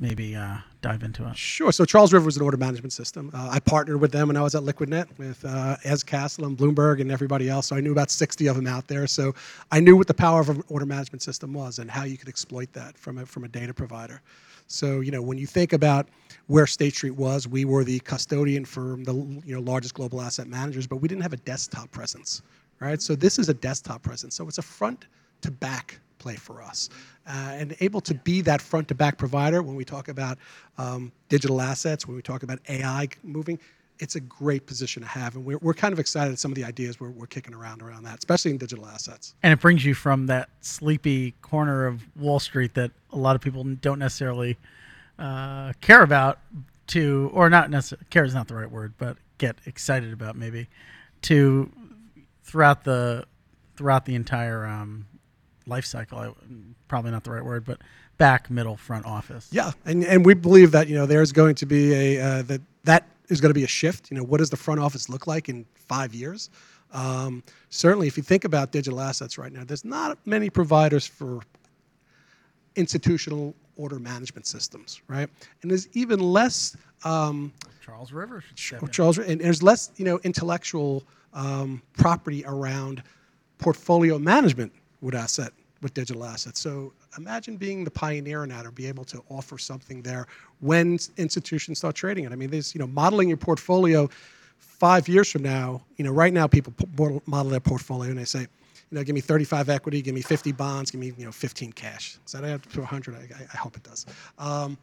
maybe 0.00 0.34
uh, 0.34 0.56
dive 0.80 1.02
into 1.02 1.28
it. 1.28 1.36
Sure. 1.36 1.70
So 1.72 1.84
Charles 1.84 2.12
River 2.12 2.24
was 2.24 2.36
an 2.36 2.42
order 2.42 2.56
management 2.56 2.92
system. 2.92 3.30
Uh, 3.34 3.50
I 3.52 3.60
partnered 3.60 4.00
with 4.00 4.12
them 4.12 4.28
when 4.28 4.36
I 4.36 4.40
was 4.40 4.54
at 4.54 4.62
LiquidNet 4.62 5.18
with 5.18 5.44
uh, 5.44 5.76
Eze 5.84 6.02
Castle 6.02 6.46
and 6.46 6.56
Bloomberg 6.56 7.00
and 7.00 7.12
everybody 7.12 7.48
else. 7.48 7.66
So 7.68 7.76
I 7.76 7.80
knew 7.80 7.92
about 7.92 8.10
60 8.10 8.46
of 8.46 8.56
them 8.56 8.66
out 8.66 8.88
there. 8.88 9.06
So 9.06 9.34
I 9.70 9.78
knew 9.78 9.96
what 9.96 10.06
the 10.06 10.14
power 10.14 10.40
of 10.40 10.48
an 10.48 10.62
order 10.68 10.86
management 10.86 11.22
system 11.22 11.52
was 11.52 11.78
and 11.78 11.90
how 11.90 12.04
you 12.04 12.16
could 12.16 12.28
exploit 12.28 12.72
that 12.72 12.96
from 12.96 13.18
a, 13.18 13.26
from 13.26 13.44
a 13.44 13.48
data 13.48 13.74
provider. 13.74 14.22
So 14.70 15.00
you 15.00 15.10
know 15.10 15.22
when 15.22 15.38
you 15.38 15.46
think 15.48 15.72
about 15.74 16.08
where 16.48 16.66
State 16.66 16.94
Street 16.94 17.16
was, 17.16 17.48
we 17.48 17.64
were 17.66 17.84
the 17.84 18.00
custodian 18.00 18.64
for 18.64 18.98
the 19.04 19.14
you 19.46 19.54
know 19.54 19.60
largest 19.60 19.94
global 19.94 20.22
asset 20.22 20.48
managers, 20.48 20.86
but 20.86 20.98
we 20.98 21.08
didn't 21.08 21.22
have 21.22 21.34
a 21.34 21.38
desktop 21.38 21.90
presence, 21.92 22.42
right? 22.80 23.02
So 23.02 23.16
this 23.16 23.38
is 23.38 23.48
a 23.50 23.54
desktop 23.54 24.02
presence. 24.02 24.36
So 24.36 24.48
it's 24.48 24.58
a 24.58 24.62
front 24.62 25.06
to 25.42 25.50
back 25.50 26.00
play 26.18 26.36
for 26.36 26.62
us, 26.62 26.90
uh, 27.28 27.52
and 27.54 27.76
able 27.80 28.00
to 28.02 28.14
be 28.14 28.42
that 28.42 28.62
front 28.62 28.88
to 28.88 28.96
back 28.96 29.18
provider 29.18 29.62
when 29.62 29.76
we 29.76 29.84
talk 29.84 30.08
about 30.08 30.38
um, 30.78 31.12
digital 31.30 31.60
assets, 31.60 32.06
when 32.06 32.16
we 32.16 32.22
talk 32.22 32.44
about 32.44 32.60
AI 32.68 33.08
moving. 33.24 33.58
It's 34.00 34.16
a 34.16 34.20
great 34.20 34.66
position 34.66 35.02
to 35.02 35.08
have, 35.08 35.36
and 35.36 35.44
we're, 35.44 35.58
we're 35.58 35.74
kind 35.74 35.92
of 35.92 35.98
excited 35.98 36.32
at 36.32 36.38
some 36.38 36.50
of 36.50 36.56
the 36.56 36.64
ideas 36.64 36.98
we're, 36.98 37.10
we're 37.10 37.26
kicking 37.26 37.54
around 37.54 37.82
around 37.82 38.02
that, 38.04 38.18
especially 38.18 38.50
in 38.50 38.58
digital 38.58 38.86
assets. 38.86 39.34
And 39.42 39.52
it 39.52 39.60
brings 39.60 39.84
you 39.84 39.94
from 39.94 40.26
that 40.26 40.48
sleepy 40.60 41.32
corner 41.42 41.86
of 41.86 42.02
Wall 42.16 42.40
Street 42.40 42.74
that 42.74 42.90
a 43.12 43.16
lot 43.16 43.36
of 43.36 43.42
people 43.42 43.62
don't 43.62 43.98
necessarily 43.98 44.56
uh, 45.18 45.74
care 45.80 46.02
about 46.02 46.38
to, 46.88 47.30
or 47.34 47.48
not 47.50 47.70
necessarily, 47.70 48.06
care 48.10 48.24
is 48.24 48.34
not 48.34 48.48
the 48.48 48.54
right 48.54 48.70
word, 48.70 48.94
but 48.98 49.16
get 49.38 49.56
excited 49.66 50.12
about 50.12 50.36
maybe, 50.36 50.68
to 51.22 51.70
throughout 52.42 52.84
the 52.84 53.24
throughout 53.76 54.04
the 54.04 54.14
entire 54.14 54.66
um, 54.66 55.06
life 55.66 55.84
cycle. 55.84 56.18
I, 56.18 56.32
probably 56.88 57.10
not 57.10 57.24
the 57.24 57.30
right 57.30 57.44
word, 57.44 57.64
but 57.64 57.80
back, 58.18 58.50
middle, 58.50 58.76
front 58.76 59.06
office. 59.06 59.48
Yeah, 59.50 59.72
and, 59.84 60.04
and 60.04 60.26
we 60.26 60.34
believe 60.34 60.72
that 60.72 60.88
you 60.88 60.96
know 60.96 61.06
there's 61.06 61.32
going 61.32 61.54
to 61.56 61.66
be 61.66 61.92
a 61.94 62.20
uh, 62.20 62.42
that 62.42 62.60
that 62.84 63.06
is 63.30 63.40
going 63.40 63.50
to 63.50 63.54
be 63.54 63.64
a 63.64 63.68
shift. 63.68 64.10
You 64.10 64.16
know, 64.16 64.24
what 64.24 64.38
does 64.38 64.50
the 64.50 64.56
front 64.56 64.80
office 64.80 65.08
look 65.08 65.26
like 65.26 65.48
in 65.48 65.64
five 65.74 66.14
years? 66.14 66.50
Um, 66.92 67.42
certainly, 67.68 68.08
if 68.08 68.16
you 68.16 68.22
think 68.22 68.44
about 68.44 68.72
digital 68.72 69.00
assets 69.00 69.38
right 69.38 69.52
now, 69.52 69.64
there's 69.64 69.84
not 69.84 70.18
many 70.26 70.50
providers 70.50 71.06
for 71.06 71.40
institutional 72.76 73.54
order 73.76 73.98
management 73.98 74.46
systems, 74.46 75.00
right? 75.08 75.28
And 75.62 75.70
there's 75.70 75.88
even 75.94 76.20
less 76.20 76.76
um, 77.04 77.52
Charles 77.80 78.12
Rivers. 78.12 78.44
in. 78.54 78.92
Charles, 78.92 79.18
and 79.18 79.40
there's 79.40 79.62
less, 79.62 79.90
you 79.96 80.04
know, 80.04 80.20
intellectual 80.24 81.04
um, 81.32 81.80
property 81.96 82.44
around 82.46 83.02
portfolio 83.58 84.18
management 84.18 84.72
with 85.00 85.14
asset 85.14 85.52
with 85.82 85.94
digital 85.94 86.24
assets. 86.24 86.60
So 86.60 86.92
imagine 87.16 87.56
being 87.56 87.84
the 87.84 87.90
pioneer 87.90 88.42
in 88.44 88.50
that, 88.50 88.66
or 88.66 88.70
be 88.70 88.86
able 88.86 89.04
to 89.04 89.22
offer 89.28 89.58
something 89.58 90.02
there 90.02 90.26
when 90.60 90.98
institutions 91.16 91.78
start 91.78 91.94
trading 91.94 92.24
it. 92.24 92.32
I 92.32 92.36
mean, 92.36 92.50
there's, 92.50 92.74
you 92.74 92.78
know, 92.78 92.86
modeling 92.86 93.28
your 93.28 93.36
portfolio 93.36 94.08
five 94.58 95.08
years 95.08 95.30
from 95.30 95.42
now. 95.42 95.82
You 95.96 96.04
know, 96.04 96.12
right 96.12 96.32
now 96.32 96.46
people 96.46 96.72
model- 97.26 97.50
their 97.50 97.60
portfolio 97.60 98.10
and 98.10 98.18
they 98.18 98.24
say, 98.24 98.40
you 98.40 98.98
know, 98.98 99.04
give 99.04 99.14
me 99.14 99.20
35 99.20 99.68
equity, 99.68 100.02
give 100.02 100.14
me 100.14 100.22
50 100.22 100.52
bonds, 100.52 100.90
give 100.90 101.00
me, 101.00 101.12
you 101.16 101.24
know, 101.24 101.32
15 101.32 101.72
cash. 101.72 102.18
Does 102.24 102.32
that 102.32 102.44
add 102.44 102.54
up 102.54 102.66
to 102.72 102.80
100? 102.80 103.14
I, 103.14 103.18
I, 103.52 103.56
hope 103.56 103.76
it 103.76 103.84
does. 103.84 104.04
Um, 104.38 104.76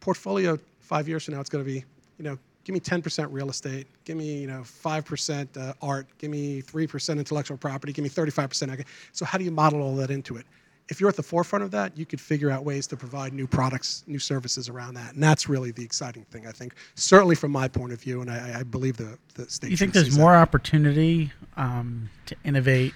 portfolio 0.00 0.58
five 0.80 1.08
years 1.08 1.24
from 1.24 1.34
now, 1.34 1.40
it's 1.40 1.48
going 1.48 1.64
to 1.64 1.70
be, 1.70 1.84
you 2.18 2.24
know, 2.24 2.38
give 2.64 2.74
me 2.74 2.80
10% 2.80 3.28
real 3.30 3.48
estate, 3.48 3.86
give 4.04 4.16
me, 4.16 4.38
you 4.40 4.46
know, 4.46 4.60
5% 4.60 5.56
uh, 5.56 5.72
art, 5.80 6.06
give 6.18 6.30
me 6.30 6.60
3% 6.60 7.18
intellectual 7.18 7.56
property, 7.56 7.92
give 7.92 8.02
me 8.02 8.10
35%. 8.10 8.62
equity. 8.64 8.90
So 9.12 9.24
how 9.24 9.38
do 9.38 9.44
you 9.44 9.52
model 9.52 9.80
all 9.80 9.96
that 9.96 10.10
into 10.10 10.36
it? 10.36 10.44
If 10.88 11.00
you're 11.00 11.08
at 11.08 11.16
the 11.16 11.22
forefront 11.22 11.64
of 11.64 11.70
that, 11.72 11.96
you 11.98 12.06
could 12.06 12.20
figure 12.20 12.50
out 12.50 12.64
ways 12.64 12.86
to 12.88 12.96
provide 12.96 13.32
new 13.32 13.46
products, 13.46 14.04
new 14.06 14.20
services 14.20 14.68
around 14.68 14.94
that, 14.94 15.14
and 15.14 15.22
that's 15.22 15.48
really 15.48 15.72
the 15.72 15.82
exciting 15.82 16.24
thing. 16.30 16.46
I 16.46 16.52
think, 16.52 16.74
certainly 16.94 17.34
from 17.34 17.50
my 17.50 17.66
point 17.68 17.92
of 17.92 18.00
view, 18.00 18.20
and 18.20 18.30
I, 18.30 18.60
I 18.60 18.62
believe 18.62 18.96
the 18.96 19.18
the 19.34 19.50
state. 19.50 19.70
You 19.70 19.76
think 19.76 19.92
there's 19.92 20.16
more 20.16 20.34
opportunity 20.34 21.32
um, 21.56 22.08
to 22.26 22.36
innovate 22.44 22.94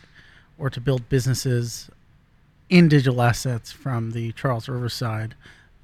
or 0.59 0.71
to 0.71 0.81
build 0.81 1.09
businesses 1.09 1.91
in 2.69 2.89
digital 2.89 3.21
assets 3.21 3.73
from 3.73 4.13
the 4.13 4.33
Charles 4.33 4.69
River 4.69 4.89
side, 4.89 5.35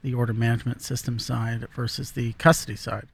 the 0.03 0.14
order 0.14 0.33
management 0.33 0.81
system 0.83 1.19
side 1.19 1.66
versus 1.75 2.12
the 2.12 2.33
custody 2.35 2.77
side? 2.77 3.09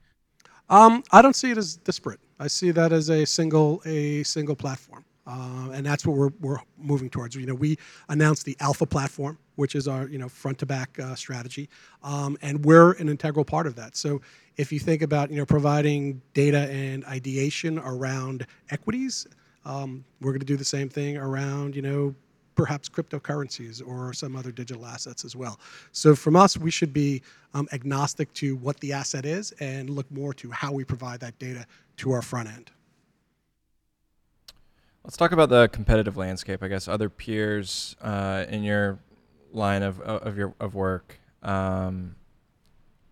Um, 0.69 1.03
I 1.11 1.23
don't 1.23 1.35
see 1.35 1.51
it 1.51 1.59
as 1.59 1.77
disparate. 1.77 2.21
I 2.39 2.49
see 2.49 2.71
that 2.73 2.93
as 2.93 3.09
a 3.09 3.25
single 3.25 3.83
a 3.85 4.23
single 4.25 4.57
platform, 4.57 5.05
uh, 5.27 5.71
and 5.73 5.87
that's 5.87 6.05
what 6.05 6.17
we're, 6.17 6.33
we're 6.41 6.59
moving 6.79 7.09
towards. 7.09 7.37
You 7.37 7.47
know, 7.47 7.55
we 7.55 7.79
announced 8.09 8.45
the 8.45 8.57
Alpha 8.61 8.87
platform, 8.87 9.39
which 9.57 9.75
is 9.75 9.87
our 9.87 10.09
you 10.09 10.19
know 10.19 10.29
front 10.29 10.59
to 10.59 10.67
back 10.67 10.99
uh, 10.99 11.15
strategy, 11.15 11.69
um, 12.03 12.37
and 12.43 12.65
we're 12.65 12.93
an 12.93 13.09
integral 13.09 13.45
part 13.45 13.67
of 13.67 13.77
that. 13.77 13.97
So 13.97 14.21
if 14.57 14.73
you 14.73 14.81
think 14.81 15.03
about 15.03 15.31
you 15.31 15.37
know 15.37 15.47
providing 15.47 16.21
data 16.35 16.69
and 16.71 17.05
ideation 17.05 17.79
around 17.79 18.47
equities, 18.71 19.27
um, 19.65 20.05
we're 20.21 20.33
going 20.33 20.41
to 20.41 20.47
do 20.47 20.57
the 20.57 20.65
same 20.65 20.89
thing 20.89 21.17
around 21.17 21.77
you 21.77 21.83
know 21.83 22.15
perhaps 22.55 22.89
cryptocurrencies 22.89 23.81
or 23.87 24.13
some 24.13 24.37
other 24.37 24.53
digital 24.53 24.85
assets 24.85 25.25
as 25.25 25.35
well. 25.35 25.59
So 25.93 26.15
from 26.15 26.37
us, 26.37 26.59
we 26.59 26.71
should 26.71 26.93
be 26.93 27.23
um, 27.55 27.67
agnostic 27.73 28.33
to 28.35 28.57
what 28.57 28.79
the 28.81 28.93
asset 28.93 29.25
is 29.25 29.53
and 29.53 29.89
look 29.89 30.11
more 30.11 30.35
to 30.35 30.51
how 30.51 30.71
we 30.73 30.85
provide 30.85 31.21
that 31.21 31.39
data 31.39 31.65
to 31.99 32.13
our 32.13 32.21
front 32.23 32.49
end. 32.49 32.71
Let's 35.05 35.17
talk 35.17 35.33
about 35.33 35.49
the 35.49 35.69
competitive 35.69 36.17
landscape. 36.17 36.63
I 36.63 36.69
guess 36.69 36.87
other 36.87 37.09
peers 37.09 37.97
uh, 38.01 38.45
in 38.49 38.63
your 38.63 39.01
line 39.53 39.83
of 39.83 40.01
of 40.01 40.39
your 40.39 40.55
of 40.61 40.75
work 40.75 41.19
um, 41.43 42.15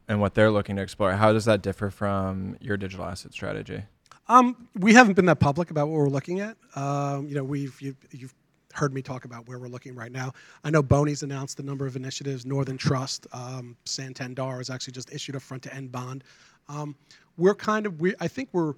and 0.09 0.21
what 0.21 0.35
they're 0.35 0.53
looking 0.53 0.77
to 0.77 0.83
explore. 0.83 1.13
How 1.13 1.33
does 1.33 1.47
that 1.47 1.63
differ 1.63 1.91
from 1.91 2.57
your 2.61 2.77
digital 2.77 3.05
asset 3.05 3.33
strategy? 3.33 3.83
Um, 4.29 4.69
we 4.79 4.95
haven't 4.95 5.15
been 5.15 5.27
that 5.27 5.41
public 5.41 5.73
about 5.73 5.89
what 5.89 5.97
we're 5.97 6.09
looking 6.09 6.39
at. 6.39 6.57
Um, 6.77 7.27
you 7.27 7.35
know, 7.35 7.43
we've 7.43 7.81
you, 7.83 7.97
you've 8.13 8.35
heard 8.73 8.95
me 8.95 9.03
talk 9.03 9.25
about 9.25 9.49
where 9.49 9.59
we're 9.59 9.67
looking 9.67 9.97
right 9.97 10.13
now. 10.13 10.33
I 10.63 10.71
know 10.71 10.85
Boney's 10.85 11.25
announced 11.25 11.59
a 11.59 11.65
number 11.65 11.89
of 11.89 11.97
initiatives. 11.97 12.47
Northern 12.47 12.79
Trust, 12.79 13.27
um, 13.33 13.77
Santander 13.85 14.59
has 14.59 14.71
actually 14.71 14.93
just 14.93 15.13
issued 15.13 15.35
a 15.35 15.41
front-to-end 15.41 15.91
bond. 15.91 16.23
Um, 16.69 16.95
we're 17.37 17.57
kind 17.57 17.85
of, 17.85 18.01
we, 18.01 18.15
I 18.21 18.29
think 18.29 18.51
we're, 18.53 18.75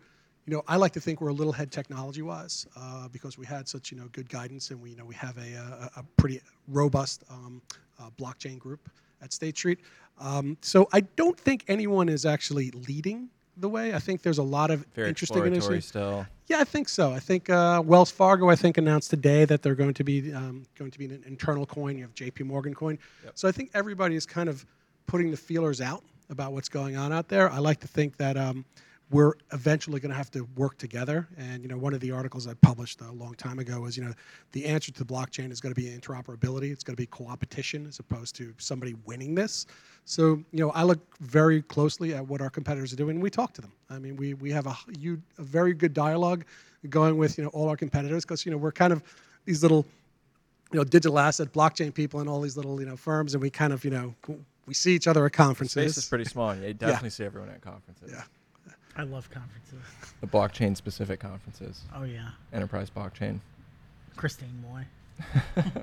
you 0.46 0.52
know, 0.52 0.62
I 0.66 0.76
like 0.76 0.92
to 0.92 1.00
think 1.00 1.20
we're 1.20 1.28
a 1.28 1.34
little 1.34 1.52
ahead 1.52 1.70
technology-wise 1.70 2.66
uh, 2.76 3.08
because 3.08 3.38
we 3.38 3.46
had 3.46 3.68
such, 3.68 3.92
you 3.92 3.98
know, 3.98 4.08
good 4.12 4.28
guidance 4.28 4.70
and 4.70 4.82
we, 4.82 4.90
you 4.90 4.96
know, 4.96 5.04
we 5.04 5.14
have 5.14 5.36
a, 5.38 5.54
a, 5.54 6.00
a 6.00 6.04
pretty 6.16 6.40
robust 6.68 7.22
um, 7.30 7.62
uh, 8.00 8.10
blockchain 8.18 8.58
group 8.58 8.90
at 9.22 9.32
State 9.32 9.56
Street. 9.56 9.78
Um, 10.18 10.56
so 10.60 10.88
I 10.92 11.00
don't 11.00 11.38
think 11.38 11.64
anyone 11.68 12.08
is 12.08 12.26
actually 12.26 12.70
leading 12.72 13.28
the 13.56 13.68
way. 13.68 13.94
I 13.94 13.98
think 13.98 14.22
there's 14.22 14.38
a 14.38 14.42
lot 14.42 14.70
of 14.70 14.84
Very 14.94 15.08
interesting 15.08 15.46
initiatives. 15.46 15.86
still. 15.86 16.26
Yeah, 16.48 16.58
I 16.58 16.64
think 16.64 16.88
so. 16.88 17.12
I 17.12 17.20
think 17.20 17.48
uh, 17.48 17.82
Wells 17.84 18.10
Fargo, 18.10 18.48
I 18.48 18.56
think, 18.56 18.78
announced 18.78 19.10
today 19.10 19.44
that 19.44 19.62
they're 19.62 19.74
going 19.74 19.94
to 19.94 20.04
be 20.04 20.32
um, 20.32 20.64
going 20.76 20.90
to 20.90 20.98
be 20.98 21.06
an 21.06 21.22
internal 21.26 21.66
coin. 21.66 21.96
You 21.96 22.04
have 22.04 22.14
J.P. 22.14 22.44
Morgan 22.44 22.74
coin. 22.74 22.98
Yep. 23.24 23.32
So 23.34 23.48
I 23.48 23.52
think 23.52 23.70
everybody 23.74 24.16
is 24.16 24.26
kind 24.26 24.48
of 24.48 24.64
putting 25.06 25.30
the 25.30 25.36
feelers 25.36 25.80
out 25.80 26.02
about 26.30 26.52
what's 26.52 26.68
going 26.68 26.96
on 26.96 27.12
out 27.12 27.28
there. 27.28 27.50
I 27.50 27.58
like 27.58 27.80
to 27.80 27.88
think 27.88 28.16
that 28.16 28.36
um, 28.36 28.64
we're 29.10 29.34
eventually 29.52 30.00
going 30.00 30.10
to 30.10 30.16
have 30.16 30.30
to 30.30 30.48
work 30.56 30.78
together. 30.78 31.28
And 31.36 31.62
you 31.62 31.68
know, 31.68 31.76
one 31.76 31.92
of 31.92 32.00
the 32.00 32.10
articles 32.10 32.46
I 32.46 32.54
published 32.54 33.00
a 33.00 33.12
long 33.12 33.34
time 33.34 33.58
ago 33.58 33.80
was, 33.80 33.96
you 33.96 34.04
know, 34.04 34.12
the 34.52 34.64
answer 34.64 34.90
to 34.92 35.04
blockchain 35.04 35.50
is 35.52 35.60
going 35.60 35.74
to 35.74 35.80
be 35.80 35.88
interoperability. 35.88 36.72
It's 36.72 36.82
going 36.82 36.96
to 36.96 37.00
be 37.00 37.06
co-opetition 37.06 37.86
as 37.86 37.98
opposed 37.98 38.34
to 38.36 38.54
somebody 38.58 38.94
winning 39.04 39.34
this. 39.34 39.66
So 40.04 40.42
you 40.52 40.64
know, 40.64 40.70
I 40.70 40.82
look 40.82 41.00
very 41.20 41.62
closely 41.62 42.14
at 42.14 42.26
what 42.26 42.40
our 42.40 42.50
competitors 42.50 42.92
are 42.92 42.96
doing. 42.96 43.16
and 43.16 43.22
We 43.22 43.30
talk 43.30 43.52
to 43.54 43.60
them. 43.60 43.72
I 43.90 43.98
mean, 43.98 44.16
we 44.16 44.34
we 44.34 44.50
have 44.50 44.66
a, 44.66 44.72
hu- 44.72 45.20
a 45.38 45.42
very 45.42 45.74
good 45.74 45.94
dialogue 45.94 46.44
going 46.88 47.16
with 47.16 47.38
you 47.38 47.44
know 47.44 47.50
all 47.50 47.68
our 47.68 47.76
competitors 47.76 48.24
because 48.24 48.44
you 48.44 48.50
know 48.50 48.58
we're 48.58 48.72
kind 48.72 48.92
of 48.92 49.02
these 49.44 49.62
little 49.62 49.84
you 50.72 50.78
know 50.78 50.84
digital 50.84 51.18
asset 51.18 51.52
blockchain 51.52 51.92
people 51.92 52.20
and 52.20 52.28
all 52.28 52.40
these 52.40 52.56
little 52.56 52.80
you 52.80 52.86
know 52.86 52.96
firms, 52.96 53.34
and 53.34 53.42
we 53.42 53.50
kind 53.50 53.72
of 53.72 53.84
you 53.84 53.90
know 53.90 54.14
we 54.66 54.74
see 54.74 54.94
each 54.94 55.06
other 55.06 55.24
at 55.26 55.32
conferences. 55.32 55.72
space 55.72 55.96
is 55.98 56.08
pretty 56.08 56.24
small. 56.24 56.54
Yeah, 56.54 56.68
you 56.68 56.74
definitely 56.74 57.10
see 57.10 57.24
everyone 57.24 57.50
at 57.50 57.60
conferences. 57.60 58.10
Yeah. 58.10 58.22
I 58.96 59.04
love 59.04 59.30
conferences. 59.30 59.80
The 60.20 60.26
blockchain 60.26 60.76
specific 60.76 61.20
conferences. 61.20 61.82
Oh 61.94 62.04
yeah, 62.04 62.30
Enterprise 62.52 62.90
blockchain. 62.90 63.40
Christine 64.16 64.62
Moy. 64.62 64.84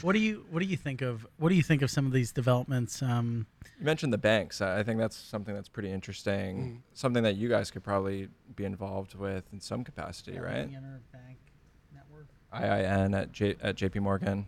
What 0.00 0.14
do 0.14 0.18
you 0.18 0.46
What 0.50 0.60
do 0.60 0.66
you 0.66 0.78
think 0.78 1.02
of 1.02 1.26
What 1.36 1.50
do 1.50 1.54
you 1.56 1.62
think 1.62 1.82
of 1.82 1.90
some 1.90 2.06
of 2.06 2.12
these 2.12 2.32
developments? 2.32 3.02
Um, 3.02 3.46
You 3.78 3.84
mentioned 3.84 4.14
the 4.14 4.18
banks. 4.18 4.62
I 4.62 4.78
I 4.78 4.82
think 4.82 4.98
that's 4.98 5.14
something 5.16 5.54
that's 5.54 5.68
pretty 5.68 5.90
Mm. 5.90 5.94
interesting. 5.94 6.82
Something 6.94 7.22
that 7.24 7.36
you 7.36 7.50
guys 7.50 7.70
could 7.70 7.82
probably 7.84 8.28
be 8.56 8.64
involved 8.64 9.14
with 9.14 9.44
in 9.52 9.60
some 9.60 9.84
capacity, 9.84 10.38
right? 10.38 10.70
Bank 11.12 11.38
Network. 11.92 12.28
IIN 12.54 13.14
at 13.14 13.32
J, 13.32 13.56
at 13.60 13.76
JP 13.76 14.00
Morgan. 14.00 14.46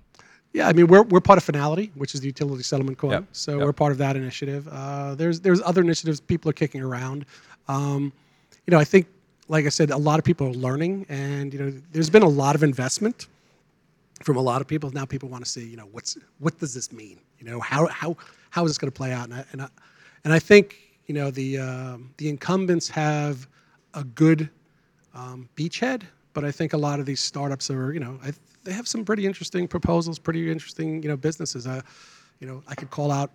Yeah, 0.56 0.68
I 0.68 0.72
mean 0.72 0.86
we're, 0.86 1.02
we're 1.02 1.20
part 1.20 1.36
of 1.36 1.44
Fnality, 1.44 1.90
which 1.96 2.14
is 2.14 2.22
the 2.22 2.28
utility 2.28 2.62
settlement 2.62 2.96
coin. 2.96 3.10
Yep, 3.10 3.24
So 3.32 3.58
yep. 3.58 3.66
we're 3.66 3.74
part 3.74 3.92
of 3.92 3.98
that 3.98 4.16
initiative. 4.16 4.66
Uh, 4.72 5.14
there's 5.14 5.38
there's 5.40 5.60
other 5.60 5.82
initiatives 5.82 6.18
people 6.18 6.48
are 6.48 6.54
kicking 6.54 6.80
around. 6.80 7.26
Um, 7.68 8.10
you 8.66 8.70
know, 8.70 8.78
I 8.78 8.84
think, 8.84 9.06
like 9.48 9.66
I 9.66 9.68
said, 9.68 9.90
a 9.90 9.98
lot 9.98 10.18
of 10.18 10.24
people 10.24 10.46
are 10.46 10.54
learning, 10.54 11.04
and 11.10 11.52
you 11.52 11.58
know, 11.58 11.70
there's 11.92 12.08
been 12.08 12.22
a 12.22 12.28
lot 12.28 12.54
of 12.54 12.62
investment 12.62 13.26
from 14.22 14.38
a 14.38 14.40
lot 14.40 14.62
of 14.62 14.66
people. 14.66 14.90
Now 14.90 15.04
people 15.04 15.28
want 15.28 15.44
to 15.44 15.50
see, 15.50 15.66
you 15.66 15.76
know, 15.76 15.88
what's 15.92 16.16
what 16.38 16.58
does 16.58 16.72
this 16.72 16.90
mean? 16.90 17.20
You 17.38 17.44
know, 17.44 17.60
how 17.60 17.86
how 17.88 18.16
how 18.48 18.64
is 18.64 18.70
this 18.70 18.78
going 18.78 18.90
to 18.90 18.96
play 18.96 19.12
out? 19.12 19.24
And 19.28 19.34
I, 19.34 19.44
and 19.52 19.60
I, 19.60 19.68
and 20.24 20.32
I 20.32 20.38
think 20.38 20.78
you 21.04 21.14
know 21.14 21.30
the 21.30 21.58
um, 21.58 22.14
the 22.16 22.30
incumbents 22.30 22.88
have 22.88 23.46
a 23.92 24.04
good 24.04 24.48
um, 25.14 25.50
beachhead, 25.54 26.04
but 26.32 26.46
I 26.46 26.50
think 26.50 26.72
a 26.72 26.78
lot 26.78 26.98
of 26.98 27.04
these 27.04 27.20
startups 27.20 27.70
are, 27.70 27.92
you 27.92 28.00
know, 28.00 28.18
I, 28.24 28.32
they 28.66 28.72
have 28.72 28.88
some 28.88 29.04
pretty 29.04 29.24
interesting 29.24 29.66
proposals, 29.68 30.18
pretty 30.18 30.50
interesting, 30.50 31.02
you 31.02 31.08
know, 31.08 31.16
businesses. 31.16 31.66
Uh, 31.66 31.80
you 32.40 32.46
know, 32.46 32.62
I 32.66 32.74
could 32.74 32.90
call 32.90 33.10
out 33.10 33.30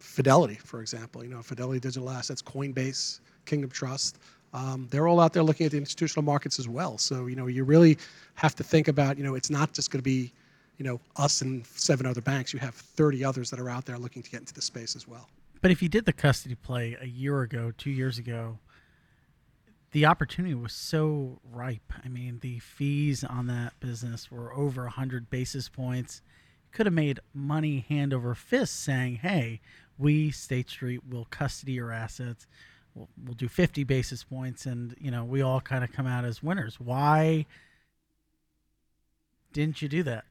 Fidelity, 0.00 0.56
for 0.56 0.80
example. 0.80 1.22
You 1.22 1.30
know, 1.30 1.40
Fidelity 1.40 1.80
Digital 1.80 2.10
Assets, 2.10 2.42
Coinbase, 2.42 3.20
Kingdom 3.46 3.70
Trust. 3.70 4.18
Um, 4.52 4.88
they're 4.90 5.08
all 5.08 5.20
out 5.20 5.32
there 5.32 5.42
looking 5.42 5.64
at 5.64 5.72
the 5.72 5.78
institutional 5.78 6.24
markets 6.24 6.58
as 6.58 6.68
well. 6.68 6.98
So, 6.98 7.26
you 7.26 7.36
know, 7.36 7.46
you 7.46 7.64
really 7.64 7.96
have 8.34 8.54
to 8.56 8.64
think 8.64 8.88
about, 8.88 9.16
you 9.16 9.24
know, 9.24 9.34
it's 9.34 9.48
not 9.48 9.72
just 9.72 9.90
going 9.90 10.00
to 10.00 10.04
be, 10.04 10.32
you 10.76 10.84
know, 10.84 11.00
us 11.16 11.40
and 11.40 11.66
seven 11.68 12.04
other 12.04 12.20
banks. 12.20 12.52
You 12.52 12.58
have 12.58 12.74
30 12.74 13.24
others 13.24 13.48
that 13.50 13.60
are 13.60 13.70
out 13.70 13.86
there 13.86 13.96
looking 13.96 14.22
to 14.22 14.30
get 14.30 14.40
into 14.40 14.52
the 14.52 14.60
space 14.60 14.94
as 14.94 15.08
well. 15.08 15.28
But 15.62 15.70
if 15.70 15.80
you 15.80 15.88
did 15.88 16.04
the 16.04 16.12
custody 16.12 16.56
play 16.56 16.98
a 17.00 17.06
year 17.06 17.42
ago, 17.42 17.72
two 17.78 17.90
years 17.90 18.18
ago, 18.18 18.58
the 19.92 20.06
opportunity 20.06 20.54
was 20.54 20.72
so 20.72 21.38
ripe. 21.50 21.92
I 22.04 22.08
mean, 22.08 22.38
the 22.40 22.58
fees 22.58 23.22
on 23.22 23.46
that 23.46 23.78
business 23.78 24.30
were 24.30 24.52
over 24.54 24.82
100 24.84 25.30
basis 25.30 25.68
points. 25.68 26.22
Could 26.72 26.86
have 26.86 26.94
made 26.94 27.20
money 27.34 27.84
hand 27.88 28.14
over 28.14 28.34
fist 28.34 28.82
saying, 28.82 29.16
hey, 29.16 29.60
we, 29.98 30.30
State 30.30 30.70
Street, 30.70 31.02
will 31.08 31.26
custody 31.26 31.72
your 31.72 31.92
assets. 31.92 32.46
We'll, 32.94 33.08
we'll 33.22 33.34
do 33.34 33.48
50 33.48 33.84
basis 33.84 34.24
points, 34.24 34.64
and, 34.66 34.94
you 34.98 35.10
know, 35.10 35.24
we 35.24 35.42
all 35.42 35.60
kind 35.60 35.84
of 35.84 35.92
come 35.92 36.06
out 36.06 36.24
as 36.24 36.42
winners. 36.42 36.80
Why 36.80 37.46
didn't 39.52 39.82
you 39.82 39.88
do 39.88 40.02
that? 40.04 40.24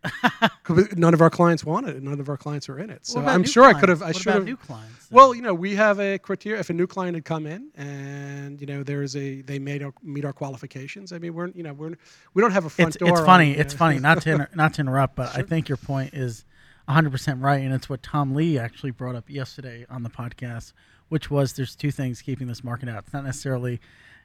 None 0.97 1.13
of 1.13 1.21
our 1.21 1.29
clients 1.29 1.63
wanted 1.63 1.95
it. 1.95 2.03
None 2.03 2.19
of 2.19 2.29
our 2.29 2.37
clients 2.37 2.69
are 2.69 2.79
in 2.79 2.89
it. 2.89 3.05
So 3.05 3.19
I'm 3.21 3.43
sure 3.43 3.63
I 3.63 3.73
could 3.79 3.89
have. 3.89 4.01
I 4.01 4.07
What 4.07 4.15
should 4.17 4.27
about 4.27 4.35
have. 4.35 4.45
new 4.45 4.57
clients. 4.57 5.07
though? 5.07 5.15
Well, 5.15 5.35
you 5.35 5.41
know, 5.41 5.53
we 5.53 5.75
have 5.75 5.99
a 5.99 6.17
criteria. 6.17 6.59
If 6.59 6.69
a 6.69 6.73
new 6.73 6.87
client 6.87 7.15
had 7.15 7.25
come 7.25 7.45
in 7.45 7.69
and 7.75 8.59
you 8.61 8.67
know 8.67 8.83
there's 8.83 9.15
a 9.15 9.41
they 9.41 9.59
made 9.59 9.83
our, 9.83 9.93
meet 10.03 10.25
our 10.25 10.33
qualifications. 10.33 11.11
I 11.11 11.17
mean, 11.19 11.33
we're 11.33 11.47
you 11.49 11.63
know 11.63 11.73
we're 11.73 11.95
we 12.33 12.41
don't 12.41 12.51
have 12.51 12.65
a 12.65 12.69
front 12.69 12.95
it's, 12.95 12.97
door. 12.97 13.09
it's 13.09 13.21
funny. 13.21 13.49
you 13.51 13.55
It's 13.59 13.73
know. 13.73 13.77
funny. 13.79 13.99
Not 13.99 14.21
to 14.23 14.31
inter- 14.31 14.49
not 14.55 14.73
to 14.75 14.81
interrupt, 14.81 15.15
but 15.15 15.37
I 15.37 15.41
think 15.41 15.67
your 15.69 15.77
point 15.77 16.13
is 16.13 16.45
100% 16.89 17.41
right, 17.43 17.61
and 17.61 17.73
it's 17.73 17.89
what 17.89 18.01
Tom 18.03 18.33
Lee 18.35 18.57
actually 18.57 18.91
brought 18.91 19.15
up 19.15 19.29
yesterday 19.29 19.85
on 19.89 20.03
the 20.03 20.09
podcast, 20.09 20.73
which 21.09 21.29
was 21.29 21.53
there's 21.53 21.75
two 21.75 21.91
things 21.91 22.21
keeping 22.21 22.47
this 22.47 22.63
market 22.63 22.89
out. 22.89 23.03
It's 23.05 23.13
not 23.13 23.23
necessarily 23.23 23.79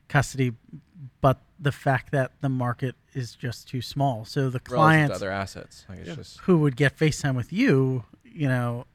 custody, 0.08 0.52
but 1.20 1.40
the 1.58 1.72
fact 1.72 2.12
that 2.12 2.32
the 2.40 2.48
market 2.48 2.94
is 3.14 3.34
just 3.34 3.68
too 3.68 3.80
small. 3.82 4.24
So 4.24 4.42
the 4.50 4.60
Relative 4.60 4.64
to 4.64 4.70
clients 4.74 5.14
other 5.16 5.30
assets. 5.30 5.84
Like 5.88 5.98
it's 6.00 6.08
Yeah. 6.08 6.14
just 6.16 6.40
who 6.40 6.58
would 6.58 6.76
get 6.76 6.96
FaceTime 6.98 7.34
with 7.34 7.52
you, 7.52 8.04
you 8.24 8.48
know, 8.48 8.86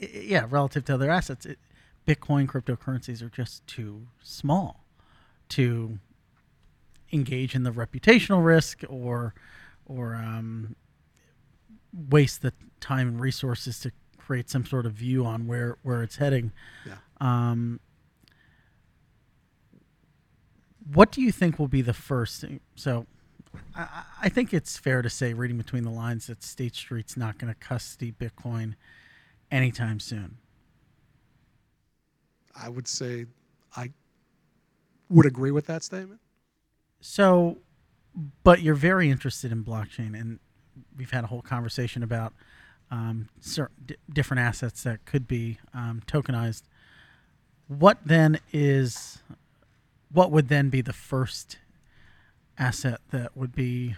i- 0.00 0.06
yeah, 0.06 0.46
relative 0.48 0.84
to 0.86 0.94
other 0.94 1.10
assets, 1.10 1.46
it, 1.46 1.58
Bitcoin 2.06 2.46
cryptocurrencies 2.46 3.22
are 3.22 3.28
just 3.28 3.64
too 3.66 4.08
small 4.22 4.84
to 5.50 5.98
engage 7.12 7.54
in 7.54 7.62
the 7.62 7.70
reputational 7.70 8.44
risk 8.44 8.82
or 8.88 9.34
or 9.86 10.14
um, 10.14 10.74
waste 11.92 12.40
the 12.42 12.52
time 12.80 13.06
and 13.08 13.20
resources 13.20 13.78
to 13.80 13.92
create 14.16 14.48
some 14.48 14.64
sort 14.64 14.86
of 14.86 14.92
view 14.94 15.26
on 15.26 15.46
where 15.46 15.76
where 15.82 16.02
it's 16.02 16.16
heading. 16.16 16.52
Yeah. 16.86 16.94
Um, 17.20 17.80
what 20.92 21.12
do 21.12 21.20
you 21.20 21.32
think 21.32 21.58
will 21.58 21.68
be 21.68 21.82
the 21.82 21.92
first 21.94 22.40
thing? 22.40 22.60
So, 22.74 23.06
I, 23.74 24.04
I- 24.22 24.28
think 24.28 24.54
it's 24.54 24.78
fair 24.78 25.02
to 25.02 25.10
say, 25.10 25.34
reading 25.34 25.58
between 25.58 25.82
the 25.84 25.90
lines, 25.90 26.26
that 26.28 26.42
State 26.42 26.74
Street's 26.74 27.16
not 27.16 27.38
going 27.38 27.52
to 27.52 27.58
custody 27.58 28.12
Bitcoin 28.12 28.74
anytime 29.50 30.00
soon. 30.00 30.38
I 32.54 32.68
would 32.68 32.88
say 32.88 33.26
I 33.76 33.90
would 35.08 35.26
agree 35.26 35.50
with 35.50 35.66
that 35.66 35.82
statement. 35.82 36.20
So, 37.00 37.58
but 38.44 38.60
you're 38.62 38.74
very 38.74 39.10
interested 39.10 39.52
in 39.52 39.64
blockchain, 39.64 40.18
and 40.18 40.38
we've 40.96 41.10
had 41.10 41.24
a 41.24 41.26
whole 41.26 41.42
conversation 41.42 42.02
about 42.02 42.32
um, 42.90 43.28
certain 43.40 43.76
d- 43.86 43.96
different 44.12 44.40
assets 44.40 44.82
that 44.82 45.04
could 45.06 45.26
be 45.26 45.58
um, 45.74 46.02
tokenized. 46.06 46.62
What 47.68 47.98
then 48.04 48.38
is, 48.52 49.18
what 50.12 50.30
would 50.30 50.48
then 50.48 50.68
be 50.68 50.80
the 50.80 50.92
first 50.92 51.58
asset 52.58 53.00
that 53.10 53.36
would 53.36 53.54
be? 53.54 53.96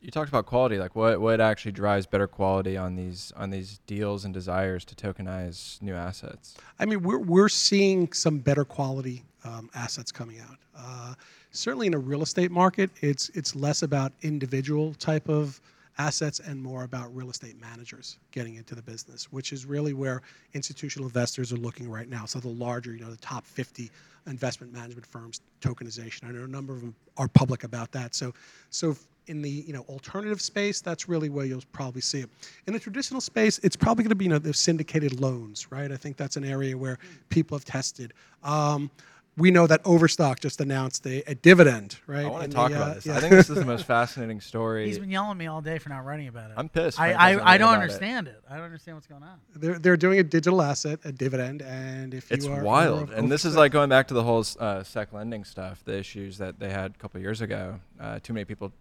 You 0.00 0.10
talked 0.10 0.28
about 0.28 0.46
quality. 0.46 0.78
Like, 0.78 0.96
what 0.96 1.20
what 1.20 1.40
actually 1.40 1.72
drives 1.72 2.06
better 2.06 2.26
quality 2.26 2.76
on 2.76 2.96
these 2.96 3.32
on 3.36 3.50
these 3.50 3.78
deals 3.86 4.24
and 4.24 4.34
desires 4.34 4.84
to 4.86 4.94
tokenize 4.94 5.80
new 5.80 5.94
assets? 5.94 6.56
I 6.78 6.86
mean, 6.86 7.02
we're 7.02 7.18
we're 7.18 7.48
seeing 7.48 8.12
some 8.12 8.38
better 8.38 8.64
quality 8.64 9.24
um, 9.44 9.70
assets 9.74 10.10
coming 10.10 10.40
out. 10.40 10.58
Uh, 10.76 11.14
certainly, 11.52 11.86
in 11.86 11.94
a 11.94 11.98
real 11.98 12.22
estate 12.22 12.50
market, 12.50 12.90
it's 13.00 13.28
it's 13.30 13.54
less 13.54 13.82
about 13.82 14.12
individual 14.22 14.94
type 14.94 15.28
of 15.28 15.60
assets 15.98 16.40
and 16.40 16.62
more 16.62 16.84
about 16.84 17.14
real 17.14 17.30
estate 17.30 17.60
managers 17.60 18.18
getting 18.30 18.56
into 18.56 18.74
the 18.74 18.82
business, 18.82 19.30
which 19.30 19.52
is 19.52 19.66
really 19.66 19.92
where 19.92 20.22
institutional 20.54 21.06
investors 21.06 21.52
are 21.52 21.56
looking 21.56 21.90
right 21.90 22.08
now. 22.08 22.24
So 22.24 22.40
the 22.40 22.48
larger, 22.48 22.94
you 22.94 23.00
know, 23.00 23.10
the 23.10 23.16
top 23.18 23.46
50 23.46 23.90
investment 24.26 24.72
management 24.72 25.06
firms 25.06 25.40
tokenization. 25.60 26.24
I 26.24 26.32
know 26.32 26.44
a 26.44 26.48
number 26.48 26.72
of 26.74 26.80
them 26.80 26.94
are 27.16 27.28
public 27.28 27.64
about 27.64 27.92
that. 27.92 28.14
So, 28.14 28.32
so 28.70 28.96
in 29.26 29.42
the 29.42 29.50
you 29.50 29.72
know 29.72 29.82
alternative 29.88 30.40
space, 30.40 30.80
that's 30.80 31.08
really 31.08 31.28
where 31.28 31.44
you'll 31.44 31.62
probably 31.72 32.00
see 32.00 32.20
it. 32.20 32.30
In 32.66 32.72
the 32.72 32.80
traditional 32.80 33.20
space, 33.20 33.58
it's 33.58 33.76
probably 33.76 34.04
going 34.04 34.10
to 34.10 34.16
be 34.16 34.24
you 34.24 34.30
know 34.30 34.38
the 34.38 34.54
syndicated 34.54 35.20
loans, 35.20 35.70
right? 35.70 35.90
I 35.90 35.96
think 35.96 36.16
that's 36.16 36.36
an 36.36 36.44
area 36.44 36.76
where 36.76 36.98
people 37.28 37.56
have 37.56 37.64
tested. 37.64 38.12
Um, 38.42 38.90
we 39.36 39.50
know 39.50 39.66
that 39.66 39.80
Overstock 39.84 40.40
just 40.40 40.60
announced 40.60 41.06
a, 41.06 41.22
a 41.30 41.34
dividend, 41.34 41.96
right? 42.06 42.26
I 42.26 42.28
want 42.28 42.44
to 42.44 42.54
talk 42.54 42.70
the, 42.70 42.76
about 42.76 42.90
uh, 42.90 42.94
this. 42.94 43.06
yeah. 43.06 43.16
I 43.16 43.20
think 43.20 43.32
this 43.32 43.48
is 43.48 43.56
the 43.56 43.64
most 43.64 43.86
fascinating 43.86 44.40
story. 44.40 44.86
He's 44.86 44.98
been 44.98 45.10
yelling 45.10 45.30
at 45.30 45.36
me 45.38 45.46
all 45.46 45.62
day 45.62 45.78
for 45.78 45.88
not 45.88 46.04
writing 46.04 46.28
about 46.28 46.50
it. 46.50 46.54
I'm 46.58 46.68
pissed. 46.68 47.00
I, 47.00 47.12
I, 47.12 47.54
I 47.54 47.58
don't 47.58 47.68
about 47.68 47.78
it. 47.78 47.82
understand 47.82 48.28
it. 48.28 48.42
I 48.48 48.56
don't 48.56 48.64
understand 48.64 48.96
what's 48.98 49.06
going 49.06 49.22
on. 49.22 49.40
they're 49.54 49.78
they're 49.78 49.96
doing 49.96 50.18
a 50.18 50.22
digital 50.22 50.60
asset, 50.60 51.00
a 51.04 51.12
dividend, 51.12 51.62
and 51.62 52.12
if 52.12 52.30
It's 52.30 52.44
you 52.44 52.52
are 52.52 52.62
wild, 52.62 53.04
of 53.04 53.12
and 53.12 53.32
this 53.32 53.44
is 53.44 53.56
like 53.56 53.72
going 53.72 53.88
back 53.88 54.08
to 54.08 54.14
the 54.14 54.22
whole 54.22 54.44
uh, 54.60 54.82
sec 54.82 55.12
lending 55.12 55.44
stuff, 55.44 55.82
the 55.84 55.96
issues 55.96 56.36
that 56.38 56.58
they 56.58 56.70
had 56.70 56.92
a 56.94 56.98
couple 56.98 57.20
years 57.20 57.40
ago. 57.40 57.80
Uh, 57.98 58.18
too 58.22 58.34
many 58.34 58.44
people 58.44 58.72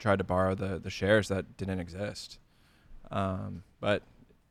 tried 0.00 0.18
to 0.18 0.24
borrow 0.24 0.56
the 0.56 0.80
the 0.80 0.90
shares 0.90 1.28
that 1.28 1.56
didn't 1.56 1.78
exist. 1.78 2.38
Um, 3.12 3.62
but 3.80 4.02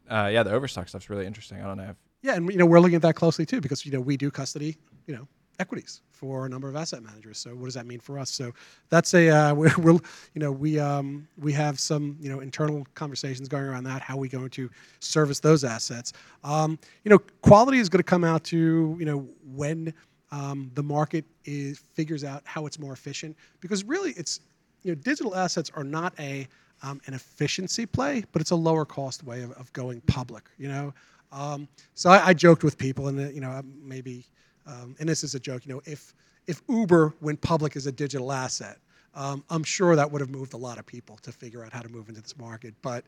uh, 0.09 0.29
yeah, 0.31 0.43
the 0.43 0.51
Overstock 0.51 0.87
stuff's 0.87 1.09
really 1.09 1.25
interesting. 1.25 1.61
I 1.61 1.65
don't 1.65 1.77
know 1.77 1.89
if 1.89 1.95
Yeah, 2.21 2.35
and 2.35 2.49
you 2.49 2.57
know 2.57 2.65
we're 2.65 2.79
looking 2.79 2.95
at 2.95 3.01
that 3.01 3.15
closely 3.15 3.45
too 3.45 3.59
because 3.59 3.85
you 3.85 3.91
know 3.91 3.99
we 3.99 4.15
do 4.15 4.31
custody, 4.31 4.77
you 5.05 5.15
know, 5.15 5.27
equities 5.59 6.01
for 6.11 6.45
a 6.45 6.49
number 6.49 6.67
of 6.67 6.75
asset 6.75 7.03
managers. 7.03 7.37
So 7.37 7.51
what 7.51 7.65
does 7.65 7.73
that 7.75 7.85
mean 7.85 7.99
for 7.99 8.17
us? 8.17 8.29
So 8.29 8.51
that's 8.89 9.13
a 9.13 9.29
uh, 9.29 9.53
we're, 9.59 9.73
we're 9.77 9.93
you 9.93 10.01
know 10.35 10.51
we 10.51 10.79
um, 10.79 11.27
we 11.37 11.53
have 11.53 11.79
some 11.79 12.17
you 12.19 12.29
know 12.29 12.39
internal 12.39 12.85
conversations 12.95 13.47
going 13.47 13.63
around 13.63 13.83
that 13.85 14.01
how 14.01 14.15
are 14.15 14.19
we 14.19 14.29
going 14.29 14.49
to 14.51 14.69
service 14.99 15.39
those 15.39 15.63
assets. 15.63 16.13
Um, 16.43 16.79
you 17.03 17.09
know, 17.09 17.19
quality 17.41 17.79
is 17.79 17.89
going 17.89 17.99
to 17.99 18.03
come 18.03 18.23
out 18.23 18.43
to 18.45 18.95
you 18.99 19.05
know 19.05 19.27
when 19.53 19.93
um, 20.31 20.71
the 20.75 20.83
market 20.83 21.25
is 21.45 21.79
figures 21.93 22.23
out 22.23 22.41
how 22.45 22.65
it's 22.65 22.79
more 22.79 22.93
efficient 22.93 23.35
because 23.61 23.83
really 23.83 24.11
it's 24.11 24.41
you 24.83 24.91
know 24.91 24.95
digital 24.95 25.35
assets 25.35 25.71
are 25.75 25.83
not 25.83 26.13
a 26.19 26.47
um, 26.81 27.01
an 27.07 27.13
efficiency 27.13 27.85
play, 27.85 28.23
but 28.31 28.41
it's 28.41 28.51
a 28.51 28.55
lower 28.55 28.85
cost 28.85 29.23
way 29.23 29.41
of, 29.41 29.51
of 29.53 29.71
going 29.73 30.01
public. 30.01 30.45
You 30.57 30.69
know, 30.69 30.93
um, 31.31 31.67
so 31.93 32.09
I, 32.09 32.27
I 32.27 32.33
joked 32.33 32.63
with 32.63 32.77
people, 32.77 33.07
and 33.07 33.19
uh, 33.19 33.29
you 33.29 33.41
know 33.41 33.61
maybe, 33.83 34.25
um, 34.67 34.95
and 34.99 35.07
this 35.07 35.23
is 35.23 35.35
a 35.35 35.39
joke. 35.39 35.65
You 35.65 35.73
know, 35.73 35.81
if 35.85 36.13
if 36.47 36.61
Uber 36.67 37.13
went 37.21 37.41
public 37.41 37.75
as 37.75 37.85
a 37.87 37.91
digital 37.91 38.31
asset, 38.31 38.77
um, 39.13 39.43
I'm 39.49 39.63
sure 39.63 39.95
that 39.95 40.11
would 40.11 40.21
have 40.21 40.29
moved 40.29 40.53
a 40.53 40.57
lot 40.57 40.79
of 40.79 40.85
people 40.85 41.17
to 41.21 41.31
figure 41.31 41.63
out 41.63 41.73
how 41.73 41.81
to 41.81 41.89
move 41.89 42.09
into 42.09 42.21
this 42.21 42.37
market, 42.37 42.73
but. 42.81 43.05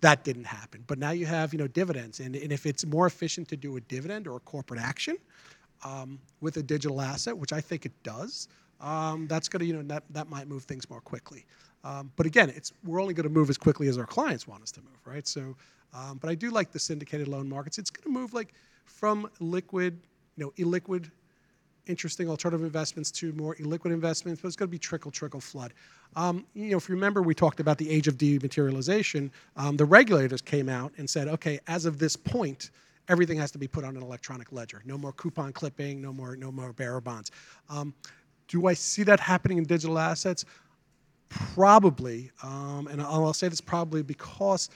That 0.00 0.24
didn't 0.24 0.46
happen, 0.46 0.82
but 0.88 0.98
now 0.98 1.12
you 1.12 1.26
have 1.26 1.52
you 1.52 1.60
know 1.60 1.68
dividends, 1.68 2.18
and, 2.18 2.34
and 2.34 2.50
if 2.50 2.66
it's 2.66 2.84
more 2.84 3.06
efficient 3.06 3.46
to 3.50 3.56
do 3.56 3.76
a 3.76 3.80
dividend 3.82 4.26
or 4.26 4.34
a 4.34 4.40
corporate 4.40 4.80
action, 4.80 5.16
um, 5.84 6.18
with 6.40 6.56
a 6.56 6.62
digital 6.62 7.00
asset, 7.00 7.36
which 7.36 7.52
I 7.52 7.60
think 7.60 7.86
it 7.86 7.92
does, 8.02 8.48
um, 8.80 9.26
that's 9.28 9.48
going 9.48 9.60
to, 9.60 9.66
you 9.66 9.74
know, 9.74 9.82
that, 9.82 10.04
that 10.10 10.28
might 10.28 10.48
move 10.48 10.64
things 10.64 10.88
more 10.90 11.00
quickly. 11.00 11.44
Um, 11.84 12.12
but 12.16 12.26
again, 12.26 12.50
it's 12.50 12.72
we're 12.84 13.00
only 13.00 13.14
going 13.14 13.24
to 13.24 13.32
move 13.32 13.50
as 13.50 13.58
quickly 13.58 13.88
as 13.88 13.98
our 13.98 14.06
clients 14.06 14.46
want 14.46 14.62
us 14.62 14.70
to 14.72 14.80
move, 14.80 14.98
right? 15.04 15.26
So, 15.26 15.56
um, 15.94 16.18
but 16.18 16.30
I 16.30 16.34
do 16.34 16.50
like 16.50 16.70
the 16.72 16.78
syndicated 16.78 17.28
loan 17.28 17.48
markets. 17.48 17.78
It's 17.78 17.90
going 17.90 18.12
to 18.12 18.20
move 18.20 18.32
like 18.34 18.54
from 18.84 19.28
liquid, 19.40 19.98
you 20.36 20.44
know, 20.44 20.52
illiquid, 20.64 21.10
interesting 21.86 22.28
alternative 22.28 22.64
investments 22.64 23.10
to 23.10 23.32
more 23.32 23.56
illiquid 23.56 23.92
investments, 23.92 24.40
but 24.40 24.48
it's 24.48 24.56
going 24.56 24.68
to 24.68 24.70
be 24.70 24.78
trickle, 24.78 25.10
trickle, 25.10 25.40
flood. 25.40 25.72
Um, 26.14 26.46
you 26.54 26.70
know, 26.70 26.76
if 26.76 26.88
you 26.88 26.94
remember, 26.94 27.22
we 27.22 27.34
talked 27.34 27.60
about 27.60 27.78
the 27.78 27.90
age 27.90 28.08
of 28.08 28.16
dematerialization. 28.16 29.30
Um, 29.56 29.76
the 29.76 29.84
regulators 29.84 30.42
came 30.42 30.68
out 30.68 30.92
and 30.98 31.08
said, 31.08 31.28
okay, 31.28 31.58
as 31.66 31.84
of 31.84 31.98
this 31.98 32.16
point, 32.16 32.70
everything 33.08 33.38
has 33.38 33.50
to 33.50 33.58
be 33.58 33.66
put 33.66 33.84
on 33.84 33.96
an 33.96 34.02
electronic 34.02 34.52
ledger. 34.52 34.82
No 34.84 34.96
more 34.96 35.12
coupon 35.12 35.52
clipping, 35.52 36.00
no 36.00 36.12
more, 36.12 36.36
no 36.36 36.52
more 36.52 36.72
bearer 36.72 37.00
bonds. 37.00 37.30
Um, 37.68 37.94
do 38.48 38.66
I 38.66 38.74
see 38.74 39.02
that 39.04 39.18
happening 39.18 39.58
in 39.58 39.64
digital 39.64 39.98
assets? 39.98 40.44
Probably, 41.28 42.30
um, 42.42 42.88
and 42.90 43.00
I'll, 43.00 43.24
I'll 43.24 43.32
say 43.32 43.48
this 43.48 43.60
probably 43.60 44.02
because 44.02 44.68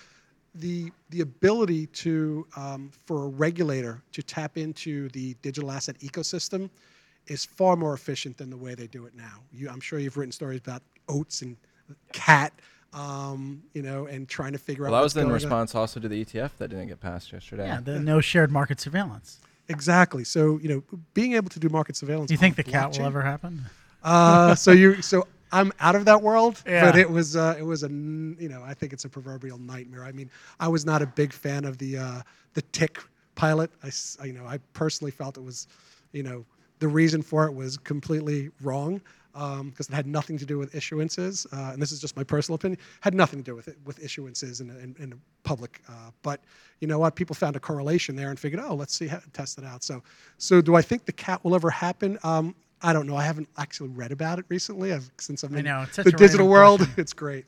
the 0.60 0.90
the 1.10 1.20
ability 1.20 1.86
to 1.86 2.46
um, 2.56 2.90
for 3.06 3.24
a 3.24 3.28
regulator 3.28 4.02
to 4.12 4.22
tap 4.22 4.56
into 4.56 5.08
the 5.10 5.34
digital 5.42 5.70
asset 5.70 5.98
ecosystem 6.00 6.70
is 7.26 7.44
far 7.44 7.76
more 7.76 7.94
efficient 7.94 8.36
than 8.36 8.50
the 8.50 8.56
way 8.56 8.74
they 8.74 8.86
do 8.86 9.06
it 9.06 9.14
now. 9.14 9.42
You, 9.52 9.68
I'm 9.68 9.80
sure 9.80 9.98
you've 9.98 10.16
written 10.16 10.32
stories 10.32 10.60
about 10.60 10.82
OATS 11.08 11.42
and 11.42 11.56
CAT, 12.12 12.52
um, 12.92 13.62
you 13.74 13.82
know, 13.82 14.06
and 14.06 14.28
trying 14.28 14.52
to 14.52 14.58
figure 14.58 14.84
well, 14.84 14.94
out. 14.94 14.98
that 14.98 15.02
was 15.02 15.16
in 15.16 15.22
going 15.22 15.30
on. 15.30 15.34
response 15.34 15.74
also 15.74 16.00
to 16.00 16.08
the 16.08 16.24
ETF 16.24 16.50
that 16.58 16.68
didn't 16.68 16.88
get 16.88 17.00
passed 17.00 17.32
yesterday. 17.32 17.66
Yeah, 17.66 17.80
the 17.80 17.98
no 17.98 18.20
shared 18.20 18.50
market 18.50 18.80
surveillance. 18.80 19.40
Exactly. 19.68 20.24
So 20.24 20.58
you 20.62 20.68
know, 20.68 20.98
being 21.14 21.34
able 21.34 21.50
to 21.50 21.58
do 21.58 21.68
market 21.68 21.96
surveillance. 21.96 22.28
Do 22.28 22.34
you 22.34 22.38
think 22.38 22.58
on 22.58 22.64
the 22.64 22.70
CAT 22.70 22.98
will 22.98 23.06
ever 23.06 23.22
happen? 23.22 23.66
Uh, 24.02 24.54
so 24.54 24.70
you 24.70 25.02
so 25.02 25.26
I'm 25.52 25.72
out 25.80 25.94
of 25.94 26.04
that 26.06 26.22
world, 26.22 26.62
Yeah. 26.66 26.85
but 26.90 26.98
it 26.98 27.09
was 27.11 27.37
uh, 27.37 27.56
it 27.59 27.62
was 27.62 27.82
a 27.82 27.88
you 27.88 28.48
know 28.48 28.62
I 28.64 28.74
think 28.74 28.92
it's 28.92 29.04
a 29.04 29.09
proverbial 29.09 29.59
nightmare. 29.59 30.04
I 30.04 30.12
mean, 30.12 30.30
I 30.61 30.68
was 30.68 30.85
not 30.85 31.02
a 31.02 31.06
big 31.06 31.32
fan 31.32 31.64
of 31.64 31.78
the 31.78 31.98
uh, 31.98 32.22
the 32.54 32.62
tick 32.72 32.98
pilot. 33.35 33.70
I 33.82 33.90
you 34.24 34.32
know 34.32 34.44
I 34.46 34.59
personally 34.72 35.11
felt 35.11 35.37
it 35.37 35.44
was 35.44 35.68
you 36.12 36.22
know 36.22 36.44
the 36.78 36.88
reason 36.88 37.22
for 37.22 37.46
it 37.46 37.54
was 37.54 37.76
completely 37.76 38.50
wrong 38.62 39.00
because 39.64 39.88
it 39.90 39.92
had 39.94 40.06
nothing 40.06 40.38
to 40.38 40.46
do 40.46 40.56
with 40.59 40.72
issuances, 40.72 41.46
uh, 41.52 41.72
and 41.72 41.80
this 41.82 41.92
is 41.92 42.00
just 42.00 42.16
my 42.16 42.24
personal 42.24 42.54
opinion. 42.56 42.80
Had 43.02 43.12
nothing 43.14 43.38
to 43.38 43.44
do 43.44 43.54
with 43.54 43.68
it 43.68 43.76
with 43.85 44.00
issuances 44.00 44.61
and 44.61 44.70
and, 44.70 44.96
and 44.98 45.14
public. 45.44 45.82
Uh, 45.88 46.11
but 46.22 46.40
you 46.80 46.88
know 46.88 46.98
what? 46.98 47.14
People 47.16 47.35
found 47.35 47.54
a 47.54 47.61
correlation 47.61 48.16
there 48.16 48.30
and 48.30 48.38
figured, 48.38 48.62
oh, 48.64 48.74
let's 48.74 48.94
see 48.94 49.06
how 49.06 49.20
test 49.35 49.59
it 49.59 49.64
out. 49.64 49.82
So 49.85 50.02
so 50.38 50.61
do 50.62 50.74
I 50.74 50.82
think 50.82 51.04
the 51.04 51.12
CAT 51.12 51.44
will 51.44 51.54
ever 51.54 51.70
happen? 51.70 52.18
Um, 52.22 52.54
I 52.82 52.92
don't 52.92 53.06
know. 53.06 53.16
I 53.16 53.24
haven't 53.24 53.48
actually 53.56 53.88
read 53.90 54.12
about 54.12 54.38
it 54.38 54.44
recently. 54.48 54.92
I've, 54.92 55.10
since 55.18 55.42
I'm 55.42 55.54
in 55.56 55.64
know, 55.64 55.86
the 55.94 56.12
digital 56.12 56.48
world. 56.48 56.80
question. 56.80 57.00
It's 57.00 57.12
great. 57.12 57.46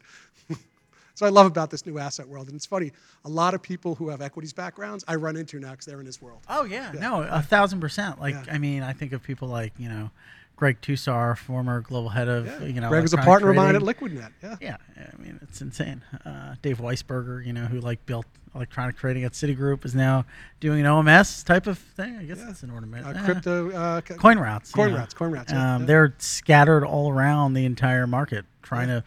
so 1.14 1.26
I 1.26 1.28
love 1.28 1.46
about 1.46 1.70
this 1.70 1.84
new 1.84 1.98
asset 1.98 2.26
world, 2.26 2.46
and 2.46 2.56
it's 2.56 2.66
funny. 2.66 2.92
A 3.24 3.28
lot 3.28 3.54
of 3.54 3.62
people 3.62 3.94
who 3.94 4.08
have 4.08 4.22
equities 4.22 4.52
backgrounds, 4.52 5.04
I 5.06 5.16
run 5.16 5.36
into 5.36 5.60
now 5.60 5.72
because 5.72 5.86
they're 5.86 6.00
in 6.00 6.06
this 6.06 6.22
world. 6.22 6.40
Oh 6.48 6.64
yeah, 6.64 6.92
no, 6.94 7.22
a 7.22 7.42
thousand 7.42 7.80
percent. 7.80 8.20
Like 8.20 8.34
Yeah. 8.34 8.44
I 8.52 8.58
mean, 8.58 8.82
I 8.82 8.92
think 8.92 9.12
of 9.12 9.22
people 9.22 9.48
like 9.48 9.72
you 9.78 9.88
know, 9.88 10.10
Greg 10.58 10.80
Tusar, 10.80 11.38
former 11.38 11.80
global 11.80 12.08
head 12.08 12.26
of 12.28 12.44
Yeah. 12.46 12.64
you 12.64 12.80
know. 12.80 12.88
Greg 12.88 13.02
was 13.02 13.12
a 13.14 13.18
partner 13.18 13.50
of 13.50 13.56
mine 13.56 13.76
at 13.76 13.80
trading. 13.80 14.18
LiquidNet. 14.18 14.30
Yeah. 14.42 14.56
Yeah, 14.60 14.76
I 14.96 15.22
mean 15.22 15.38
it's 15.40 15.62
insane. 15.62 16.02
Uh, 16.26 16.56
Dave 16.62 16.78
Weisberger, 16.78 17.46
you 17.46 17.52
know, 17.52 17.66
who 17.66 17.80
like 17.80 18.04
built 18.06 18.26
electronic 18.56 18.96
trading 18.96 19.22
at 19.22 19.32
Citigroup, 19.32 19.84
is 19.84 19.94
now 19.94 20.24
doing 20.58 20.80
an 20.80 20.86
OMS 20.86 21.44
type 21.44 21.68
of 21.68 21.78
thing. 21.78 22.16
I 22.18 22.24
guess 22.24 22.38
Yeah. 22.38 22.46
that's 22.46 22.64
an 22.64 22.70
ornament. 22.70 23.06
Uh, 23.06 23.10
Eh. 23.10 23.24
crypto. 23.24 23.70
Uh, 23.70 24.00
CoinRoutes. 24.00 24.72
Coin 24.72 24.90
know. 24.90 24.96
routes. 24.96 25.14
CoinRoutes. 25.14 25.50
Yeah. 25.52 25.76
Um. 25.76 25.86
They're 25.86 26.12
scattered 26.18 26.82
all 26.84 27.12
around 27.12 27.54
the 27.54 27.64
entire 27.64 28.08
market, 28.08 28.44
trying 28.62 28.88
to, 28.88 29.04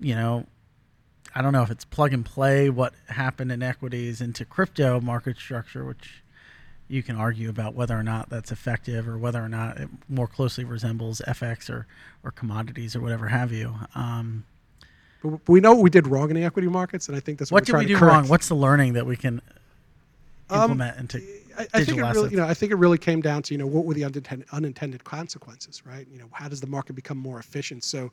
you 0.00 0.14
know, 0.14 0.46
I 1.34 1.42
don't 1.42 1.52
know 1.52 1.62
if 1.62 1.70
it's 1.70 1.84
plug 1.84 2.14
and 2.14 2.24
play 2.24 2.70
what 2.70 2.94
happened 3.08 3.52
in 3.52 3.62
equities 3.62 4.22
into 4.22 4.46
crypto 4.46 5.00
market 5.02 5.36
structure, 5.36 5.84
which 5.84 6.22
you 6.88 7.02
can 7.02 7.16
argue 7.16 7.48
about 7.48 7.74
whether 7.74 7.98
or 7.98 8.02
not 8.02 8.28
that's 8.30 8.52
effective 8.52 9.08
or 9.08 9.16
whether 9.18 9.42
or 9.42 9.48
not 9.48 9.78
it 9.78 9.88
more 10.08 10.26
closely 10.28 10.64
resembles 10.64 11.22
FX 11.26 11.70
or, 11.70 11.86
or 12.22 12.30
commodities 12.30 12.94
or 12.94 13.00
whatever 13.00 13.28
have 13.28 13.52
you. 13.52 13.74
Um, 13.94 14.44
But 15.22 15.48
we 15.48 15.60
know 15.60 15.72
what 15.74 15.82
we 15.82 15.90
did 15.90 16.06
wrong 16.06 16.30
in 16.30 16.36
the 16.36 16.44
equity 16.44 16.68
markets, 16.68 17.08
and 17.08 17.16
I 17.16 17.20
think 17.20 17.38
that's 17.38 17.50
what, 17.50 17.62
what 17.62 17.62
we're 17.62 17.64
did 17.64 17.70
trying 17.72 17.80
we 17.82 17.86
to 17.86 17.94
do 17.94 17.98
correct. 17.98 18.28
what's 18.28 18.30
What's 18.30 18.48
the 18.48 18.56
learning 18.56 18.92
that 18.94 19.06
we 19.06 19.16
can 19.16 19.40
Um, 20.50 20.62
implement 20.72 20.98
into 20.98 21.18
I, 21.56 21.66
I 21.74 21.84
think 21.84 21.98
it 21.98 22.02
digital 22.02 22.08
really, 22.10 22.10
assets? 22.10 22.32
you 22.32 22.36
know, 22.36 22.46
I 22.46 22.54
think 22.54 22.72
it 22.72 22.76
really 22.76 22.98
came 22.98 23.20
down 23.22 23.42
to, 23.44 23.54
you 23.54 23.58
know, 23.58 23.66
what 23.66 23.84
were 23.86 23.94
the 23.94 24.04
unintended, 24.04 24.46
unintended 24.52 25.04
consequences, 25.04 25.86
right? 25.86 26.06
You 26.12 26.18
know, 26.18 26.28
how 26.32 26.48
does 26.48 26.60
the 26.60 26.66
market 26.66 26.94
become 26.94 27.16
more 27.16 27.38
efficient? 27.38 27.84
So, 27.84 28.10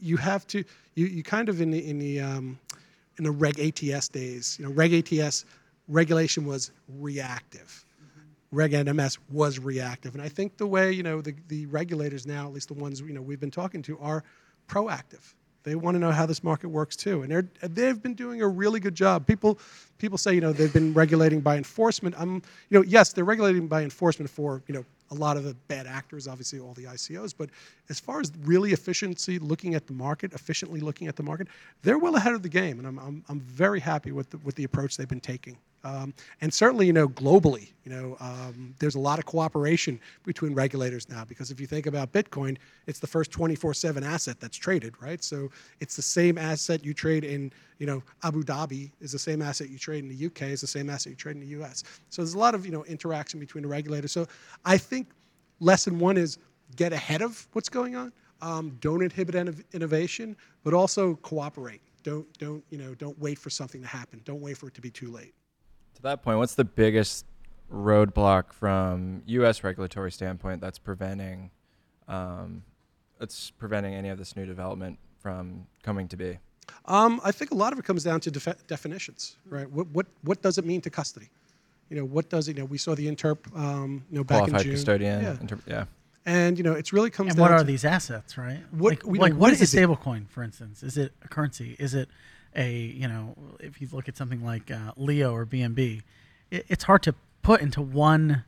you 0.00 0.16
have 0.16 0.46
to, 0.48 0.64
you, 0.94 1.06
you 1.06 1.22
kind 1.22 1.48
of 1.48 1.60
in 1.60 1.70
the 1.70 1.88
in 1.88 1.98
the 1.98 2.20
um, 2.20 2.58
in 3.18 3.24
the 3.24 3.30
Reg 3.30 3.60
ATS 3.60 4.08
days, 4.08 4.56
you 4.58 4.64
know, 4.64 4.72
Reg 4.72 4.92
ATS 4.94 5.44
regulation 5.88 6.46
was 6.46 6.70
reactive. 6.98 7.84
Reg 8.54 8.72
NMS 8.72 9.18
was 9.30 9.58
reactive, 9.58 10.14
and 10.14 10.22
I 10.22 10.28
think 10.28 10.56
the 10.56 10.66
way 10.66 10.92
you 10.92 11.02
know 11.02 11.20
the, 11.20 11.34
the 11.48 11.66
regulators 11.66 12.26
now, 12.26 12.46
at 12.46 12.52
least 12.52 12.68
the 12.68 12.74
ones 12.74 13.00
you 13.00 13.12
know 13.12 13.22
we've 13.22 13.40
been 13.40 13.50
talking 13.50 13.82
to, 13.82 13.98
are 13.98 14.22
proactive. 14.68 15.34
They 15.64 15.74
want 15.74 15.94
to 15.94 15.98
know 15.98 16.12
how 16.12 16.26
this 16.26 16.44
market 16.44 16.68
works 16.68 16.94
too, 16.94 17.22
and 17.22 17.30
they're 17.30 17.48
they've 17.62 18.00
been 18.00 18.14
doing 18.14 18.42
a 18.42 18.48
really 18.48 18.80
good 18.80 18.94
job. 18.94 19.26
People 19.26 19.58
people 19.98 20.18
say 20.18 20.34
you 20.34 20.40
know 20.40 20.52
they've 20.52 20.72
been 20.72 20.92
regulating 20.94 21.40
by 21.40 21.56
enforcement. 21.56 22.14
I'm 22.18 22.34
you 22.68 22.78
know 22.78 22.82
yes 22.82 23.12
they're 23.12 23.24
regulating 23.24 23.66
by 23.66 23.82
enforcement 23.82 24.30
for 24.30 24.62
you 24.68 24.74
know 24.74 24.84
a 25.10 25.14
lot 25.14 25.36
of 25.36 25.44
the 25.44 25.54
bad 25.68 25.86
actors, 25.86 26.28
obviously 26.28 26.60
all 26.60 26.74
the 26.74 26.84
ICOs. 26.84 27.34
But 27.36 27.50
as 27.88 27.98
far 27.98 28.20
as 28.20 28.32
really 28.42 28.72
efficiency, 28.72 29.38
looking 29.38 29.74
at 29.74 29.86
the 29.86 29.92
market, 29.92 30.32
efficiently 30.32 30.80
looking 30.80 31.08
at 31.08 31.16
the 31.16 31.22
market, 31.22 31.48
they're 31.82 31.98
well 31.98 32.16
ahead 32.16 32.34
of 32.34 32.42
the 32.42 32.48
game, 32.48 32.78
and 32.78 32.86
I'm 32.86 32.98
I'm, 32.98 33.24
I'm 33.28 33.40
very 33.40 33.80
happy 33.80 34.12
with 34.12 34.30
the, 34.30 34.38
with 34.38 34.54
the 34.54 34.64
approach 34.64 34.96
they've 34.96 35.08
been 35.08 35.20
taking. 35.20 35.56
Um, 35.84 36.14
and 36.40 36.52
certainly, 36.52 36.86
you 36.86 36.94
know, 36.94 37.08
globally, 37.08 37.68
you 37.84 37.92
know, 37.92 38.16
um, 38.18 38.74
there's 38.78 38.94
a 38.94 38.98
lot 38.98 39.18
of 39.18 39.26
cooperation 39.26 40.00
between 40.24 40.54
regulators 40.54 41.08
now 41.10 41.24
because 41.24 41.50
if 41.50 41.60
you 41.60 41.66
think 41.66 41.86
about 41.86 42.10
Bitcoin, 42.12 42.56
it's 42.86 42.98
the 42.98 43.06
first 43.06 43.30
24/7 43.30 44.02
asset 44.02 44.40
that's 44.40 44.56
traded, 44.56 44.94
right? 45.00 45.22
So 45.22 45.50
it's 45.80 45.94
the 45.94 46.02
same 46.02 46.38
asset 46.38 46.84
you 46.84 46.94
trade 46.94 47.22
in, 47.24 47.52
you 47.78 47.86
know, 47.86 48.02
Abu 48.22 48.42
Dhabi 48.42 48.92
is 49.00 49.12
the 49.12 49.18
same 49.18 49.42
asset 49.42 49.68
you 49.68 49.78
trade 49.78 50.02
in 50.02 50.08
the 50.08 50.26
UK 50.26 50.52
is 50.52 50.62
the 50.62 50.66
same 50.66 50.88
asset 50.88 51.10
you 51.10 51.16
trade 51.16 51.36
in 51.36 51.40
the 51.40 51.62
US. 51.62 51.84
So 52.08 52.22
there's 52.22 52.34
a 52.34 52.38
lot 52.38 52.54
of 52.54 52.64
you 52.64 52.72
know 52.72 52.84
interaction 52.86 53.38
between 53.38 53.62
the 53.62 53.68
regulators. 53.68 54.12
So 54.12 54.26
I 54.64 54.78
think 54.78 55.10
lesson 55.60 55.98
one 55.98 56.16
is 56.16 56.38
get 56.76 56.94
ahead 56.94 57.20
of 57.20 57.46
what's 57.52 57.68
going 57.68 57.94
on. 57.94 58.10
Um, 58.40 58.76
don't 58.80 59.02
inhibit 59.02 59.34
innovation, 59.74 60.36
but 60.64 60.72
also 60.72 61.16
cooperate. 61.16 61.82
Don't 62.02 62.26
don't 62.38 62.64
you 62.70 62.78
know 62.78 62.94
don't 62.94 63.18
wait 63.18 63.38
for 63.38 63.50
something 63.50 63.82
to 63.82 63.86
happen. 63.86 64.22
Don't 64.24 64.40
wait 64.40 64.56
for 64.56 64.68
it 64.68 64.74
to 64.74 64.80
be 64.80 64.90
too 64.90 65.10
late 65.10 65.34
that 66.02 66.22
point, 66.22 66.38
what's 66.38 66.54
the 66.54 66.64
biggest 66.64 67.26
roadblock 67.72 68.52
from 68.52 69.22
U.S. 69.26 69.64
regulatory 69.64 70.12
standpoint 70.12 70.60
that's 70.60 70.78
preventing 70.78 71.50
um, 72.08 72.62
that's 73.18 73.50
preventing 73.52 73.94
any 73.94 74.08
of 74.10 74.18
this 74.18 74.36
new 74.36 74.46
development 74.46 74.98
from 75.20 75.66
coming 75.82 76.08
to 76.08 76.16
be? 76.16 76.38
Um, 76.86 77.20
I 77.24 77.32
think 77.32 77.50
a 77.50 77.54
lot 77.54 77.72
of 77.72 77.78
it 77.78 77.84
comes 77.84 78.04
down 78.04 78.20
to 78.20 78.30
def- 78.30 78.66
definitions, 78.66 79.36
right? 79.48 79.70
What, 79.70 79.86
what 79.88 80.06
what 80.22 80.42
does 80.42 80.58
it 80.58 80.64
mean 80.64 80.80
to 80.82 80.90
custody? 80.90 81.30
You 81.88 81.96
know, 81.96 82.04
what 82.04 82.28
does 82.28 82.48
it? 82.48 82.56
You 82.56 82.62
know, 82.62 82.66
we 82.66 82.78
saw 82.78 82.94
the 82.94 83.06
interp, 83.06 83.38
um, 83.56 84.04
you 84.10 84.18
know, 84.18 84.24
back 84.24 84.38
Qualified 84.38 84.60
in 84.60 84.64
June. 84.64 84.74
custodian. 84.74 85.22
Yeah. 85.22 85.36
Inter- 85.40 85.58
yeah. 85.66 85.84
And 86.26 86.56
you 86.56 86.64
know, 86.64 86.72
it's 86.72 86.92
really 86.92 87.10
comes 87.10 87.30
and 87.30 87.36
down. 87.36 87.42
what 87.42 87.50
are 87.52 87.58
to 87.58 87.64
these 87.64 87.84
assets, 87.84 88.38
right? 88.38 88.60
What, 88.70 89.04
like, 89.04 89.04
like 89.04 89.20
what, 89.20 89.34
what 89.34 89.52
is, 89.52 89.60
is 89.60 89.74
a 89.74 89.76
stablecoin, 89.78 90.28
for 90.28 90.42
instance? 90.42 90.82
Is 90.82 90.96
it 90.96 91.12
a 91.22 91.28
currency? 91.28 91.76
Is 91.78 91.94
it 91.94 92.08
a 92.56 92.72
you 92.72 93.08
know 93.08 93.34
if 93.60 93.80
you 93.80 93.88
look 93.92 94.08
at 94.08 94.16
something 94.16 94.44
like 94.44 94.70
uh, 94.70 94.92
Leo 94.96 95.34
or 95.34 95.46
BNB, 95.46 96.02
it, 96.50 96.66
it's 96.68 96.84
hard 96.84 97.02
to 97.04 97.14
put 97.42 97.60
into 97.60 97.82
one 97.82 98.44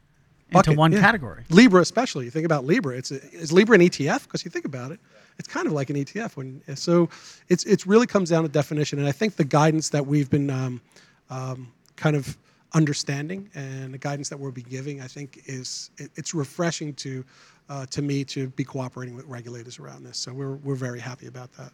Bucket, 0.53 0.69
into 0.69 0.79
one 0.79 0.93
yeah. 0.93 1.01
category. 1.01 1.43
Libra, 1.51 1.81
especially. 1.81 2.25
You 2.25 2.31
think 2.31 2.47
about 2.47 2.65
Libra. 2.65 2.97
It's 2.97 3.11
a, 3.11 3.17
is 3.33 3.53
Libra 3.53 3.75
an 3.75 3.81
ETF? 3.81 4.25
Because 4.25 4.45
you 4.45 4.51
think 4.51 4.65
about 4.65 4.93
it, 4.93 5.01
it's 5.39 5.49
kind 5.49 5.67
of 5.67 5.73
like 5.73 5.91
an 5.91 5.97
ETF. 5.97 6.37
When 6.37 6.63
so, 6.77 7.09
it's 7.49 7.65
it's 7.65 7.87
really 7.87 8.07
comes 8.07 8.31
down 8.31 8.45
to 8.45 8.49
definition. 8.49 8.99
And 8.99 9.09
I 9.09 9.13
think 9.13 9.37
the 9.37 9.45
guidance 9.45 9.89
that 9.89 10.07
we've 10.07 10.31
been 10.31 10.51
um, 10.51 10.81
um, 11.31 11.73
kind 11.97 12.15
of 12.15 12.37
understanding 12.75 13.51
and 13.55 13.93
the 13.93 13.99
guidance 13.99 14.29
that 14.29 14.39
we'll 14.39 14.53
be 14.53 14.63
giving, 14.63 15.01
I 15.01 15.07
think, 15.07 15.43
is 15.47 15.91
it, 15.99 16.11
it's 16.15 16.33
refreshing 16.33 16.95
to 16.95 17.25
uh, 17.69 17.87
to 17.87 18.03
me 18.03 18.25
to 18.25 18.49
be 18.51 18.63
cooperating 18.63 19.17
with 19.17 19.27
regulators 19.27 19.81
around 19.81 20.05
this. 20.05 20.17
So 20.17 20.33
we're 20.33 20.57
we're 20.57 20.77
very 20.77 21.01
happy 21.01 21.27
about 21.27 21.53
that. 21.57 21.73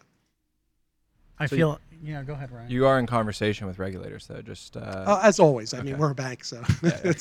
I 1.43 1.47
so 1.47 1.55
feel 1.57 1.79
you, 1.91 2.13
yeah. 2.13 2.23
Go 2.23 2.33
ahead, 2.33 2.51
Ryan. 2.51 2.69
You 2.69 2.85
are 2.85 2.99
in 2.99 3.05
conversation 3.05 3.67
with 3.67 3.77
regulators, 3.77 4.27
though. 4.27 4.41
Just 4.41 4.77
uh, 4.77 4.79
uh, 4.79 5.19
as 5.23 5.39
always. 5.39 5.73
I 5.73 5.79
okay. 5.79 5.87
mean, 5.87 5.97
we're 5.97 6.11
a 6.11 6.15
bank, 6.15 6.45
so. 6.45 6.63
Yeah, 6.81 7.13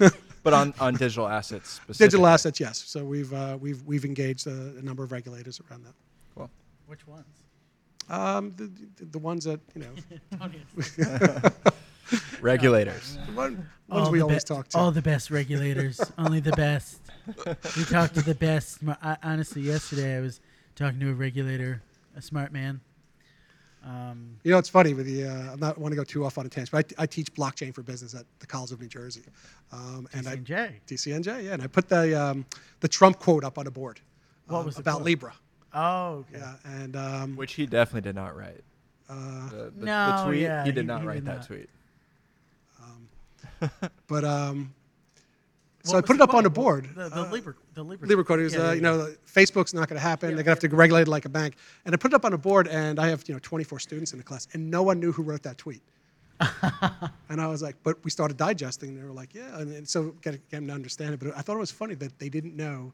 yeah. 0.00 0.08
but 0.44 0.52
on, 0.52 0.72
on 0.78 0.94
digital 0.94 1.26
assets. 1.26 1.80
Digital 1.92 2.26
assets, 2.26 2.60
yes. 2.60 2.78
So 2.78 3.04
we've 3.04 3.32
uh, 3.32 3.58
we've 3.60 3.82
we've 3.82 4.04
engaged 4.04 4.46
a, 4.46 4.50
a, 4.78 4.82
number 4.82 5.02
of 5.02 5.10
regulators 5.10 5.60
around 5.68 5.84
that. 5.84 5.94
Cool. 6.36 6.48
Which 6.86 7.06
ones? 7.08 7.26
Um, 8.08 8.54
the, 8.56 8.70
the, 8.96 9.04
the 9.10 9.18
ones 9.18 9.44
that 9.44 9.60
you 9.74 9.82
know. 9.82 11.50
regulators. 12.40 13.18
The 13.26 13.32
one, 13.32 13.68
ones 13.88 14.10
we 14.10 14.22
always 14.22 14.44
be- 14.44 14.54
talk 14.54 14.68
to. 14.68 14.78
All 14.78 14.92
the 14.92 15.02
best 15.02 15.32
regulators. 15.32 16.00
Only 16.16 16.38
the 16.38 16.52
best. 16.52 17.00
We 17.76 17.84
talk 17.84 18.12
to 18.12 18.22
the 18.22 18.36
best. 18.36 18.78
I, 19.02 19.16
honestly, 19.22 19.62
yesterday 19.62 20.16
I 20.16 20.20
was 20.20 20.40
talking 20.76 21.00
to 21.00 21.10
a 21.10 21.14
regulator, 21.14 21.82
a 22.16 22.22
smart 22.22 22.52
man 22.52 22.80
um, 23.88 24.36
you 24.42 24.52
know, 24.52 24.58
it's 24.58 24.68
funny 24.68 24.92
with 24.92 25.06
the. 25.06 25.24
Uh, 25.24 25.52
I'm 25.52 25.60
not 25.60 25.78
want 25.78 25.92
to 25.92 25.96
go 25.96 26.04
too 26.04 26.24
off 26.26 26.36
on 26.36 26.44
a 26.44 26.48
tangent, 26.48 26.72
but 26.72 26.92
I, 26.98 27.04
I, 27.04 27.06
teach 27.06 27.32
blockchain 27.32 27.74
for 27.74 27.82
business 27.82 28.14
at 28.14 28.26
the 28.38 28.46
College 28.46 28.70
of 28.70 28.80
New 28.82 28.88
Jersey. 28.88 29.22
Um, 29.72 30.06
and 30.12 30.26
TCNJ. 30.26 30.58
I, 30.58 30.80
TCNJ, 30.86 31.44
yeah, 31.44 31.54
and 31.54 31.62
I 31.62 31.68
put 31.68 31.88
the 31.88 32.20
um, 32.20 32.44
the 32.80 32.88
Trump 32.88 33.18
quote 33.18 33.44
up 33.44 33.56
on 33.56 33.66
a 33.66 33.70
board. 33.70 34.00
What 34.46 34.60
um, 34.60 34.66
was 34.66 34.78
about 34.78 34.96
quote? 34.96 35.06
Libra? 35.06 35.32
Oh, 35.72 36.24
okay. 36.34 36.38
Yeah, 36.38 36.54
and 36.64 36.96
um, 36.96 37.36
which 37.36 37.54
he 37.54 37.64
definitely 37.64 38.02
did 38.02 38.16
not 38.16 38.36
write. 38.36 38.62
Uh, 39.08 39.48
the, 39.48 39.72
the, 39.74 39.86
no, 39.86 40.16
the 40.16 40.24
tweet, 40.26 40.42
yeah, 40.42 40.64
he 40.64 40.72
did 40.72 40.86
not 40.86 41.00
he, 41.00 41.06
write 41.06 41.24
that 41.24 41.36
not. 41.36 41.46
tweet. 41.46 41.70
Um, 42.82 43.70
but 44.06 44.24
um, 44.24 44.74
so 45.84 45.96
I 45.96 46.00
put 46.00 46.16
it 46.16 46.22
up 46.22 46.34
on 46.34 46.44
the 46.44 46.50
board. 46.50 46.88
The, 46.94 47.08
the 47.08 47.20
uh, 47.20 47.30
Libra, 47.30 47.54
the 47.74 47.82
Libra, 47.82 48.08
Libra 48.08 48.24
code 48.24 48.40
is, 48.40 48.54
yeah, 48.54 48.68
uh, 48.68 48.72
you 48.72 48.80
know, 48.80 49.14
Facebook's 49.26 49.72
not 49.72 49.88
going 49.88 49.96
to 49.96 50.06
happen. 50.06 50.28
They're 50.28 50.44
going 50.44 50.56
to 50.56 50.62
have 50.62 50.70
to 50.70 50.76
regulate 50.76 51.02
it 51.02 51.08
like 51.08 51.24
a 51.24 51.28
bank. 51.28 51.56
And 51.84 51.94
I 51.94 51.98
put 51.98 52.12
it 52.12 52.14
up 52.14 52.24
on 52.24 52.32
a 52.32 52.38
board, 52.38 52.68
and 52.68 52.98
I 52.98 53.08
have, 53.08 53.26
you 53.28 53.34
know, 53.34 53.40
24 53.42 53.78
students 53.78 54.12
in 54.12 54.18
the 54.18 54.24
class, 54.24 54.48
and 54.52 54.70
no 54.70 54.82
one 54.82 54.98
knew 55.00 55.12
who 55.12 55.22
wrote 55.22 55.42
that 55.44 55.56
tweet. 55.56 55.82
and 57.28 57.40
I 57.40 57.46
was 57.46 57.62
like, 57.62 57.76
but 57.82 58.02
we 58.04 58.10
started 58.10 58.36
digesting, 58.36 58.90
and 58.90 58.98
they 58.98 59.04
were 59.04 59.12
like, 59.12 59.34
yeah. 59.34 59.58
And, 59.58 59.72
and 59.72 59.88
so 59.88 60.14
get, 60.22 60.32
get 60.50 60.58
them 60.58 60.66
to 60.66 60.72
understand 60.72 61.14
it. 61.14 61.20
But 61.20 61.36
I 61.36 61.40
thought 61.40 61.54
it 61.54 61.60
was 61.60 61.70
funny 61.70 61.94
that 61.96 62.18
they 62.18 62.28
didn't 62.28 62.56
know 62.56 62.92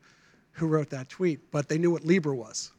who 0.52 0.66
wrote 0.66 0.90
that 0.90 1.08
tweet, 1.08 1.50
but 1.50 1.68
they 1.68 1.78
knew 1.78 1.90
what 1.90 2.04
Libra 2.04 2.34
was. 2.34 2.70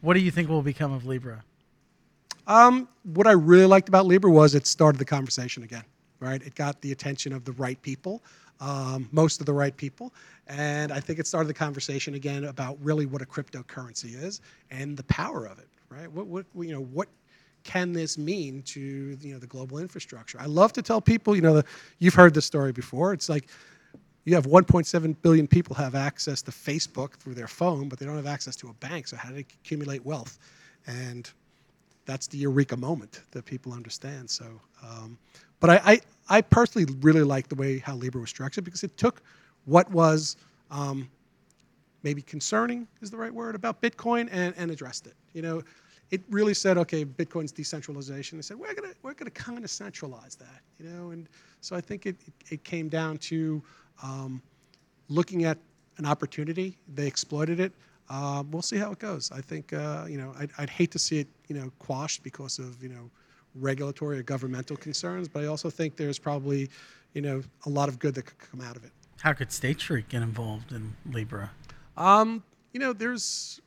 What 0.00 0.14
do 0.14 0.20
you 0.20 0.30
think 0.30 0.48
will 0.48 0.62
become 0.62 0.92
of 0.92 1.06
Libra? 1.06 1.44
Um, 2.46 2.88
what 3.04 3.26
I 3.26 3.32
really 3.32 3.66
liked 3.66 3.88
about 3.88 4.06
Libra 4.06 4.30
was 4.30 4.54
it 4.54 4.66
started 4.66 4.98
the 4.98 5.04
conversation 5.04 5.62
again 5.62 5.84
right? 6.20 6.42
It 6.42 6.54
got 6.54 6.80
the 6.80 6.92
attention 6.92 7.32
of 7.32 7.44
the 7.44 7.52
right 7.52 7.80
people, 7.82 8.22
um, 8.60 9.08
most 9.10 9.40
of 9.40 9.46
the 9.46 9.52
right 9.52 9.76
people. 9.76 10.12
And 10.46 10.92
I 10.92 11.00
think 11.00 11.18
it 11.18 11.26
started 11.26 11.48
the 11.48 11.54
conversation 11.54 12.14
again 12.14 12.44
about 12.44 12.78
really 12.82 13.06
what 13.06 13.22
a 13.22 13.26
cryptocurrency 13.26 14.22
is 14.22 14.40
and 14.70 14.96
the 14.96 15.04
power 15.04 15.46
of 15.46 15.58
it, 15.58 15.68
right? 15.88 16.10
What, 16.12 16.26
what 16.26 16.46
you 16.66 16.72
know, 16.72 16.82
what 16.82 17.08
can 17.62 17.92
this 17.92 18.16
mean 18.16 18.62
to 18.62 18.80
you 19.20 19.32
know 19.32 19.38
the 19.38 19.46
global 19.46 19.78
infrastructure? 19.78 20.38
I 20.40 20.46
love 20.46 20.72
to 20.74 20.82
tell 20.82 21.00
people, 21.00 21.34
you 21.34 21.42
know, 21.42 21.54
the, 21.54 21.64
you've 21.98 22.14
heard 22.14 22.34
this 22.34 22.46
story 22.46 22.72
before. 22.72 23.12
It's 23.12 23.28
like 23.28 23.48
you 24.24 24.34
have 24.34 24.46
1.7 24.46 25.16
billion 25.22 25.46
people 25.46 25.74
have 25.76 25.94
access 25.94 26.42
to 26.42 26.50
Facebook 26.50 27.14
through 27.14 27.34
their 27.34 27.48
phone, 27.48 27.88
but 27.88 27.98
they 27.98 28.06
don't 28.06 28.16
have 28.16 28.26
access 28.26 28.54
to 28.56 28.68
a 28.68 28.74
bank. 28.74 29.08
So 29.08 29.16
how 29.16 29.30
do 29.30 29.36
they 29.36 29.40
accumulate 29.40 30.04
wealth? 30.04 30.38
And 30.86 31.30
that's 32.04 32.26
the 32.26 32.38
eureka 32.38 32.76
moment 32.76 33.22
that 33.30 33.44
people 33.44 33.72
understand. 33.72 34.28
So 34.28 34.46
um, 34.82 35.18
but 35.60 35.70
I, 35.70 35.80
I, 35.84 36.00
I, 36.28 36.40
personally 36.40 36.92
really 37.00 37.22
like 37.22 37.48
the 37.48 37.54
way 37.54 37.78
how 37.78 37.94
Libra 37.94 38.20
was 38.20 38.30
structured 38.30 38.64
because 38.64 38.82
it 38.82 38.96
took 38.96 39.22
what 39.66 39.90
was 39.90 40.36
um, 40.70 41.08
maybe 42.02 42.22
concerning 42.22 42.88
is 43.02 43.10
the 43.10 43.16
right 43.16 43.32
word 43.32 43.54
about 43.54 43.80
Bitcoin 43.80 44.28
and, 44.32 44.54
and 44.56 44.70
addressed 44.70 45.06
it. 45.06 45.14
You 45.32 45.42
know, 45.42 45.62
it 46.10 46.22
really 46.28 46.54
said, 46.54 46.76
okay, 46.78 47.04
Bitcoin's 47.04 47.52
decentralization. 47.52 48.38
They 48.38 48.42
said 48.42 48.58
we're 48.58 48.74
gonna 48.74 48.94
we're 49.02 49.14
gonna 49.14 49.30
kind 49.30 49.62
of 49.62 49.70
centralize 49.70 50.34
that. 50.36 50.60
You 50.78 50.88
know, 50.88 51.10
and 51.10 51.28
so 51.60 51.76
I 51.76 51.80
think 51.80 52.06
it 52.06 52.16
it 52.50 52.64
came 52.64 52.88
down 52.88 53.18
to 53.18 53.62
um, 54.02 54.42
looking 55.08 55.44
at 55.44 55.58
an 55.98 56.06
opportunity. 56.06 56.76
They 56.94 57.06
exploited 57.06 57.60
it. 57.60 57.72
Um, 58.08 58.50
we'll 58.50 58.62
see 58.62 58.76
how 58.76 58.90
it 58.90 58.98
goes. 58.98 59.30
I 59.30 59.40
think 59.40 59.72
uh, 59.72 60.06
you 60.08 60.18
know 60.18 60.34
I'd, 60.38 60.50
I'd 60.58 60.70
hate 60.70 60.90
to 60.92 60.98
see 60.98 61.20
it 61.20 61.28
you 61.48 61.54
know 61.54 61.70
quashed 61.78 62.22
because 62.24 62.58
of 62.58 62.82
you 62.82 62.88
know 62.88 63.10
regulatory 63.54 64.18
or 64.18 64.22
governmental 64.22 64.76
concerns, 64.76 65.28
but 65.28 65.42
I 65.42 65.46
also 65.46 65.70
think 65.70 65.96
there's 65.96 66.18
probably, 66.18 66.68
you 67.14 67.22
know, 67.22 67.42
a 67.66 67.68
lot 67.68 67.88
of 67.88 67.98
good 67.98 68.14
that 68.14 68.22
could 68.22 68.38
come 68.38 68.60
out 68.60 68.76
of 68.76 68.84
it. 68.84 68.92
How 69.20 69.32
could 69.32 69.52
State 69.52 69.80
Street 69.80 70.08
get 70.08 70.22
involved 70.22 70.72
in 70.72 70.94
Libra? 71.10 71.50
Um, 71.96 72.42
you 72.72 72.80
know, 72.80 72.92
there's 72.92 73.60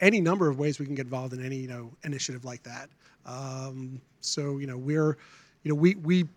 any 0.00 0.20
number 0.20 0.48
of 0.48 0.58
ways 0.58 0.78
we 0.78 0.86
can 0.86 0.94
get 0.94 1.06
involved 1.06 1.32
in 1.32 1.44
any, 1.44 1.56
you 1.56 1.68
know, 1.68 1.90
initiative 2.04 2.44
like 2.44 2.62
that. 2.64 2.90
Um, 3.26 4.00
so, 4.20 4.58
you 4.58 4.66
know, 4.66 4.76
we're, 4.76 5.16
you 5.62 5.70
know, 5.70 5.74
we, 5.74 5.94
we 5.96 6.28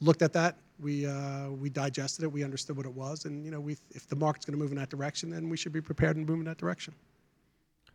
looked 0.00 0.22
at 0.22 0.32
that. 0.34 0.56
We, 0.80 1.06
uh, 1.06 1.50
we 1.50 1.70
digested 1.70 2.24
it. 2.24 2.32
We 2.32 2.42
understood 2.44 2.76
what 2.76 2.86
it 2.86 2.92
was. 2.92 3.24
And, 3.24 3.44
you 3.44 3.50
know, 3.50 3.60
we, 3.60 3.76
if 3.90 4.08
the 4.08 4.16
market's 4.16 4.44
going 4.44 4.58
to 4.58 4.62
move 4.62 4.72
in 4.72 4.78
that 4.78 4.90
direction, 4.90 5.30
then 5.30 5.48
we 5.48 5.56
should 5.56 5.72
be 5.72 5.80
prepared 5.80 6.16
and 6.16 6.26
move 6.26 6.40
in 6.40 6.44
that 6.46 6.58
direction. 6.58 6.94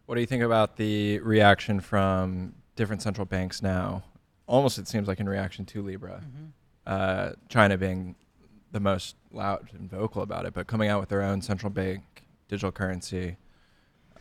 What 0.06 0.16
do 0.16 0.22
you 0.22 0.28
think 0.28 0.44
about 0.44 0.78
the 0.78 1.20
reaction 1.20 1.82
from 1.82 2.54
different 2.78 3.02
central 3.02 3.26
banks 3.26 3.62
now 3.62 4.04
almost 4.48 4.80
it 4.80 4.88
seems 4.88 5.08
like 5.08 5.20
in 5.20 5.30
reaction 5.30 5.66
to 5.66 5.82
Libra, 5.82 6.24
mm-hmm. 6.26 6.46
uh, 6.86 7.32
China 7.50 7.78
being 7.78 8.16
the 8.72 8.80
most 8.80 9.16
loud 9.32 9.70
and 9.74 9.90
vocal 9.90 10.22
about 10.22 10.46
it, 10.46 10.54
but 10.54 10.68
coming 10.68 10.90
out 10.90 11.00
with 11.00 11.10
their 11.10 11.22
own 11.22 11.42
central 11.42 11.70
bank 11.70 12.02
digital 12.48 12.72
currency. 12.72 13.38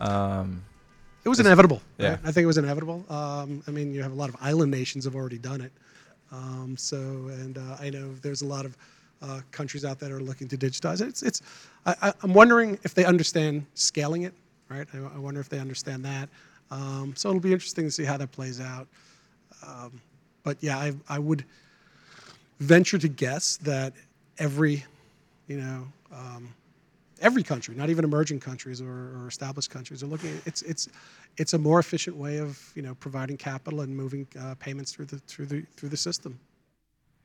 Um, 0.00 0.64
it 1.24 1.28
was 1.28 1.40
inevitable. 1.40 1.82
Yeah, 1.98 2.10
right? 2.10 2.18
I 2.24 2.32
think 2.32 2.44
it 2.44 2.46
was 2.46 2.58
inevitable. 2.58 3.04
Um, 3.08 3.62
I 3.66 3.70
mean, 3.70 3.92
you 3.92 4.02
have 4.02 4.12
a 4.12 4.16
lot 4.16 4.28
of 4.28 4.36
island 4.40 4.70
nations 4.70 5.04
have 5.04 5.14
already 5.14 5.38
done 5.38 5.60
it. 5.60 5.72
Um, 6.30 6.76
so, 6.76 6.96
and 6.96 7.58
uh, 7.58 7.76
I 7.80 7.90
know 7.90 8.12
there's 8.22 8.42
a 8.42 8.46
lot 8.46 8.64
of 8.64 8.76
uh, 9.22 9.40
countries 9.50 9.84
out 9.84 9.98
there 9.98 10.10
that 10.10 10.14
are 10.14 10.20
looking 10.20 10.48
to 10.48 10.56
digitize 10.56 11.00
it. 11.00 11.08
It's, 11.08 11.22
it's 11.22 11.42
I, 11.84 12.12
am 12.22 12.34
wondering 12.34 12.78
if 12.82 12.94
they 12.94 13.04
understand 13.04 13.66
scaling 13.74 14.22
it, 14.22 14.34
right? 14.68 14.86
I, 14.92 14.98
I, 14.98 15.18
wonder 15.18 15.40
if 15.40 15.48
they 15.48 15.58
understand 15.58 16.04
that. 16.04 16.28
Um, 16.70 17.14
so 17.16 17.30
it'll 17.30 17.40
be 17.40 17.52
interesting 17.52 17.84
to 17.84 17.90
see 17.90 18.04
how 18.04 18.16
that 18.16 18.32
plays 18.32 18.60
out. 18.60 18.86
But 20.46 20.58
yeah, 20.60 20.78
I, 20.78 20.92
I 21.08 21.18
would 21.18 21.44
venture 22.60 22.98
to 22.98 23.08
guess 23.08 23.56
that 23.64 23.94
every, 24.38 24.84
you 25.48 25.56
know, 25.56 25.88
um, 26.14 26.54
every 27.20 27.42
country, 27.42 27.74
not 27.74 27.90
even 27.90 28.04
emerging 28.04 28.38
countries 28.38 28.80
or, 28.80 28.86
or 28.86 29.26
established 29.26 29.70
countries, 29.70 30.04
are 30.04 30.06
looking. 30.06 30.30
At, 30.30 30.46
it's 30.46 30.62
it's 30.62 30.88
it's 31.36 31.54
a 31.54 31.58
more 31.58 31.80
efficient 31.80 32.16
way 32.16 32.38
of 32.38 32.72
you 32.76 32.82
know 32.82 32.94
providing 32.94 33.36
capital 33.36 33.80
and 33.80 33.96
moving 33.96 34.24
uh, 34.40 34.54
payments 34.60 34.92
through 34.92 35.06
the 35.06 35.18
through 35.18 35.46
the 35.46 35.62
through 35.76 35.88
the 35.88 35.96
system. 35.96 36.38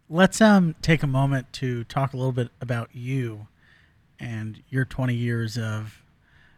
Let's 0.09 0.41
um 0.41 0.73
take 0.81 1.03
a 1.03 1.07
moment 1.07 1.53
to 1.53 1.83
talk 1.83 2.13
a 2.13 2.17
little 2.17 2.31
bit 2.31 2.49
about 2.59 2.89
you 2.95 3.47
and 4.19 4.63
your 4.67 4.83
20 4.83 5.13
years 5.13 5.59
of 5.59 6.01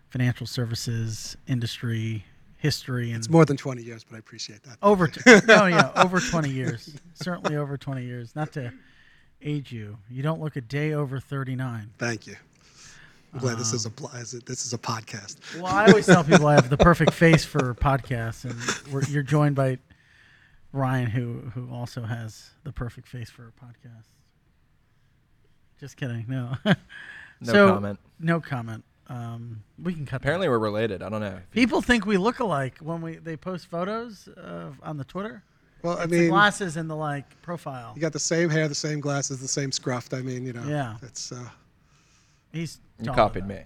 financial 0.09 0.47
services 0.47 1.35
industry 1.45 2.23
history 2.63 3.09
and 3.11 3.17
It's 3.19 3.29
more 3.29 3.45
than 3.45 3.57
20 3.57 3.83
years, 3.83 4.03
but 4.03 4.15
I 4.15 4.19
appreciate 4.19 4.63
that. 4.63 4.77
over 4.81 5.07
t- 5.07 5.19
no 5.47 5.65
yeah 5.67 5.91
over 5.97 6.19
20 6.19 6.49
years 6.49 6.95
certainly 7.13 7.55
over 7.57 7.77
20 7.77 8.03
years 8.03 8.35
not 8.35 8.51
to 8.53 8.71
age 9.41 9.71
you 9.71 9.97
you 10.09 10.23
don't 10.23 10.41
look 10.41 10.55
a 10.55 10.61
day 10.61 10.93
over 10.93 11.19
39 11.19 11.91
Thank 11.99 12.25
you. 12.25 12.35
I'm 13.33 13.39
glad 13.41 13.57
this 13.57 13.73
is 13.73 13.85
a 13.85 13.89
um, 13.89 13.93
pl- 13.95 14.09
is 14.15 14.33
it- 14.33 14.45
this 14.45 14.65
is 14.65 14.71
a 14.73 14.77
podcast. 14.77 15.37
well 15.57 15.65
i 15.67 15.85
always 15.87 16.05
tell 16.05 16.23
people 16.23 16.47
i 16.47 16.53
have 16.55 16.69
the 16.69 16.77
perfect 16.77 17.11
face 17.13 17.43
for 17.43 17.73
podcasts 17.75 18.45
and 18.45 18.55
we're, 18.93 19.03
you're 19.03 19.23
joined 19.23 19.55
by 19.55 19.77
ryan 20.71 21.07
who 21.09 21.39
who 21.53 21.69
also 21.71 22.01
has 22.03 22.51
the 22.63 22.71
perfect 22.71 23.07
face 23.07 23.29
for 23.29 23.47
a 23.49 23.51
podcast 23.65 24.07
just 25.79 25.97
kidding 25.97 26.25
no 26.29 26.53
No 26.65 26.73
So- 27.53 27.73
comment. 27.73 27.99
no 28.19 28.39
comment 28.39 28.85
um 29.09 29.63
we 29.81 29.93
can 29.93 30.05
cut 30.05 30.21
that. 30.21 30.25
Apparently, 30.25 30.47
we're 30.49 30.59
related. 30.59 31.03
I 31.03 31.09
don't 31.09 31.21
know. 31.21 31.39
People 31.51 31.81
think 31.81 32.05
we 32.05 32.17
look 32.17 32.39
alike 32.39 32.77
when 32.79 33.01
we 33.01 33.17
they 33.17 33.35
post 33.37 33.67
photos 33.67 34.27
of, 34.37 34.79
on 34.83 34.97
the 34.97 35.03
Twitter. 35.03 35.43
Well, 35.81 35.97
I 35.97 36.03
It's 36.03 36.11
the 36.11 36.19
mean, 36.21 36.29
glasses 36.29 36.77
and 36.77 36.89
the 36.89 36.95
like 36.95 37.41
profile. 37.41 37.91
you 37.95 38.01
got 38.01 38.13
the 38.13 38.19
same 38.19 38.49
hair, 38.49 38.67
the 38.69 38.75
same 38.75 39.01
glasses, 39.01 39.41
the 39.41 39.47
same 39.49 39.71
scruff. 39.71 40.13
I 40.13 40.21
mean, 40.21 40.45
you 40.45 40.53
know, 40.53 40.63
Yeah. 40.65 40.95
it's 41.01 41.31
uh, 41.33 41.49
He's 42.53 42.79
You 43.01 43.11
copied 43.11 43.43
though. 43.43 43.47
me. 43.55 43.59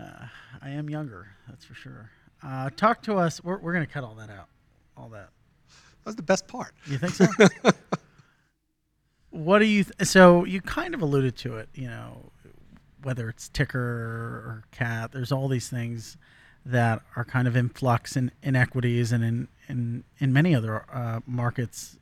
Uh, 0.00 0.26
I 0.62 0.70
am 0.70 0.88
younger, 0.88 1.28
that's 1.48 1.64
for 1.66 1.74
sure. 1.74 2.10
Uh, 2.42 2.70
talk 2.70 3.02
to 3.02 3.16
us. 3.16 3.44
We're, 3.44 3.58
we're 3.58 3.74
gonna 3.74 3.86
cut 3.86 4.02
all 4.04 4.14
that 4.14 4.30
out. 4.30 4.48
All 4.96 5.10
that. 5.10 5.28
that 5.68 6.06
was 6.06 6.16
the 6.16 6.22
best 6.22 6.48
part. 6.48 6.72
You 6.86 6.96
think 6.96 7.12
so? 7.14 7.26
what 9.30 9.58
do 9.58 9.66
you? 9.66 9.84
Th- 9.84 10.08
so 10.08 10.44
you 10.44 10.60
kind 10.60 10.94
of 10.94 11.02
alluded 11.02 11.36
to 11.38 11.56
it. 11.58 11.68
You 11.74 11.88
know, 11.88 12.30
whether 13.02 13.28
it's 13.28 13.48
ticker 13.48 13.78
or 13.78 14.64
CAT, 14.72 15.12
there's 15.12 15.32
all 15.32 15.48
these 15.48 15.68
things 15.68 16.16
that 16.64 17.02
are 17.16 17.24
kind 17.24 17.48
of 17.48 17.56
in 17.56 17.68
flux 17.68 18.16
in 18.16 18.30
inequities 18.42 19.12
and 19.12 19.24
in 19.24 19.48
in 19.68 20.04
in 20.18 20.32
many 20.32 20.54
other 20.54 20.84
uh, 20.92 21.20
markets. 21.26 21.96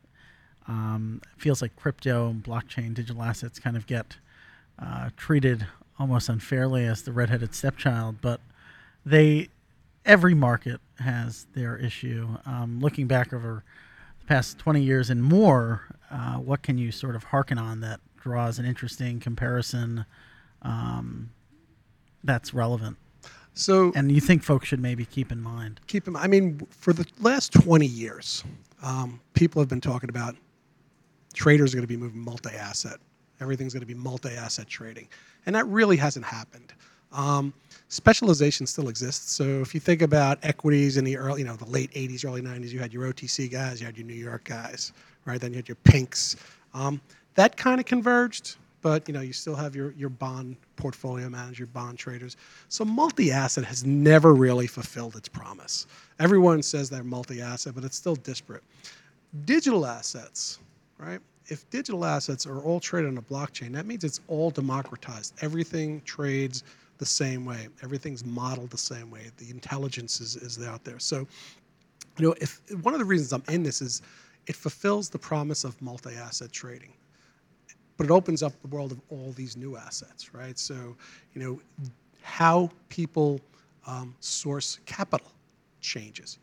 Um, 0.69 1.21
it 1.35 1.41
feels 1.41 1.63
like 1.63 1.75
crypto 1.77 2.29
and 2.29 2.45
blockchain 2.45 2.95
digital 2.95 3.23
assets 3.23 3.59
kind 3.59 3.77
of 3.77 3.87
get 3.87 4.19
uh, 4.79 5.11
treated 5.17 5.67
almost 5.99 6.29
unfairly 6.29 6.85
as 6.85 7.03
the 7.03 7.13
redheaded 7.13 7.55
stepchild, 7.55 8.21
but 8.21 8.41
they 9.05 9.49
every 10.05 10.35
market 10.35 10.81
has 10.99 11.47
their 11.55 11.77
issue. 11.77 12.37
Um, 12.47 12.81
looking 12.81 13.07
back 13.07 13.33
over 13.33 13.65
the 14.21 14.27
past 14.27 14.59
20 14.59 14.83
years 14.83 15.11
and 15.11 15.23
more, 15.23 15.83
uh, 16.11 16.35
what 16.37 16.63
can 16.63 16.79
you 16.79 16.91
sort 16.93 17.17
of 17.17 17.25
hearken 17.25 17.59
on 17.59 17.81
that 17.81 18.01
draws 18.21 18.59
an 18.59 18.65
interesting 18.65 19.21
comparison 19.21 20.05
um, 20.63 21.31
that's 22.25 22.53
relevant 22.55 22.97
So 23.55 23.93
and 23.95 24.13
you 24.13 24.21
think 24.21 24.43
folks 24.43 24.69
should 24.69 24.81
maybe 24.81 25.05
keep 25.05 25.33
in 25.33 25.41
mind? 25.41 25.81
keep 25.87 26.07
in 26.07 26.13
mind, 26.15 26.25
I 26.25 26.29
mean, 26.29 26.67
for 26.71 26.93
the 26.93 27.07
last 27.21 27.53
20 27.53 27.87
years, 27.87 28.45
um, 28.83 29.21
people 29.35 29.61
have 29.61 29.69
been 29.69 29.81
talking 29.81 30.11
about 30.11 30.37
traders 31.35 31.73
are 31.73 31.77
going 31.77 31.83
to 31.83 31.89
be 31.89 31.97
moving 31.97 32.21
multi-asset. 32.21 32.99
Everything's 33.41 33.73
going 33.73 33.81
to 33.81 33.87
be 33.87 33.95
multi-asset 33.95 34.67
trading, 34.69 35.09
and 35.47 35.55
that 35.55 35.67
really 35.67 35.97
hasn't 35.97 36.25
happened. 36.25 36.73
Um, 37.13 37.53
specialization 37.89 38.67
still 38.67 38.89
exists. 38.89 39.33
So 39.33 39.45
if 39.61 39.75
you 39.75 39.81
think 39.81 40.03
about 40.03 40.39
equities 40.43 40.97
in 40.97 41.05
the 41.05 41.17
early, 41.17 41.41
you 41.41 41.47
know, 41.47 41.57
the 41.57 41.65
late 41.65 41.91
80s, 41.93 42.25
early 42.25 42.41
90s, 42.43 42.71
you 42.71 42.79
had 42.79 42.93
your 42.93 43.13
OTC 43.13 43.51
guys, 43.51 43.81
you 43.81 43.87
had 43.87 43.97
your 43.97 44.07
New 44.07 44.15
York 44.15 44.45
guys, 44.45 44.93
right? 45.25 45.41
Then 45.41 45.51
you 45.53 45.57
had 45.57 45.69
your 45.69 45.77
pinks. 45.85 46.37
Um, 46.73 47.01
that 47.35 47.57
kind 47.57 47.81
of 47.81 47.87
converged, 47.87 48.57
but 48.83 49.07
you 49.09 49.15
know, 49.15 49.21
you 49.21 49.33
still 49.33 49.55
have 49.55 49.77
your 49.77 49.93
your 49.93 50.09
bond 50.09 50.57
portfolio 50.77 51.29
manager, 51.29 51.67
bond 51.67 51.99
traders. 51.99 52.37
So 52.69 52.85
multi-asset 52.85 53.65
has 53.65 53.85
never 53.85 54.35
really 54.35 54.67
fulfilled 54.67 55.17
its 55.17 55.29
promise. 55.29 55.87
Everyone 56.19 56.63
says 56.63 56.91
they're 56.91 57.05
multi-asset, 57.05 57.75
but 57.75 57.85
it's 57.85 57.97
still 57.97 58.17
disparate. 58.17 58.63
Digital 59.45 59.87
assets, 59.87 60.59
right? 60.99 61.21
If 61.47 61.69
digital 61.71 62.05
assets 62.05 62.47
are 62.47 62.61
all 62.61 62.81
traded 62.81 63.11
on 63.11 63.19
a 63.19 63.23
blockchain, 63.23 63.73
that 63.73 63.87
means 63.87 64.05
it's 64.05 64.21
all 64.29 64.51
democratized. 64.51 65.35
Everything 65.43 66.01
trades 66.03 66.63
the 66.99 67.07
same 67.07 67.45
way. 67.45 67.69
Everything's 67.83 68.25
modeled 68.25 68.71
the 68.71 68.79
same 68.79 69.11
way. 69.11 69.31
The 69.39 69.51
intelligence 69.51 70.21
is, 70.21 70.37
is 70.37 70.63
out 70.65 70.85
there. 70.85 70.99
So, 70.99 71.27
you 72.19 72.27
know, 72.27 72.35
if 72.41 72.61
one 72.83 72.95
of 72.95 73.01
the 73.01 73.07
reasons 73.07 73.33
I'm 73.33 73.43
in 73.53 73.63
this 73.63 73.81
is 73.81 74.03
it 74.47 74.55
fulfills 74.55 75.09
the 75.09 75.19
promise 75.19 75.65
of 75.65 75.81
multi-asset 75.81 76.53
trading 76.53 76.93
but 78.01 78.07
it 78.07 78.13
opens 78.13 78.43
up 78.43 78.59
the 78.63 78.69
world 78.69 78.93
of 78.93 79.01
all 79.11 79.31
these 79.33 79.59
new 79.59 79.77
assets, 79.77 80.33
right? 80.33 80.59
So, 80.59 80.97
you 81.35 81.43
know, 81.43 81.61
how 82.23 82.71
people 82.89 83.43
um, 83.87 84.15
source 84.21 84.79
capital 84.87 85.31
changes, 85.83 86.39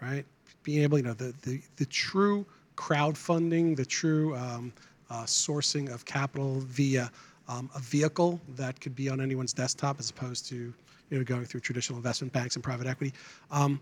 right? 0.00 0.24
Being 0.62 0.82
able, 0.82 0.96
you 0.96 1.04
know, 1.04 1.12
the 1.12 1.34
the, 1.42 1.60
the 1.76 1.84
true 1.84 2.46
crowdfunding, 2.76 3.76
the 3.76 3.84
true 3.84 4.34
um, 4.36 4.72
uh, 5.10 5.24
sourcing 5.24 5.92
of 5.92 6.06
capital 6.06 6.60
via 6.60 7.10
um, 7.46 7.68
a 7.74 7.80
vehicle 7.80 8.40
that 8.56 8.80
could 8.80 8.96
be 8.96 9.10
on 9.10 9.20
anyone's 9.20 9.52
desktop 9.52 10.00
as 10.00 10.08
opposed 10.08 10.46
to, 10.46 10.72
you 11.10 11.18
know, 11.18 11.24
going 11.24 11.44
through 11.44 11.60
traditional 11.60 11.98
investment 11.98 12.32
banks 12.32 12.54
and 12.54 12.64
private 12.64 12.86
equity, 12.86 13.12
um, 13.50 13.78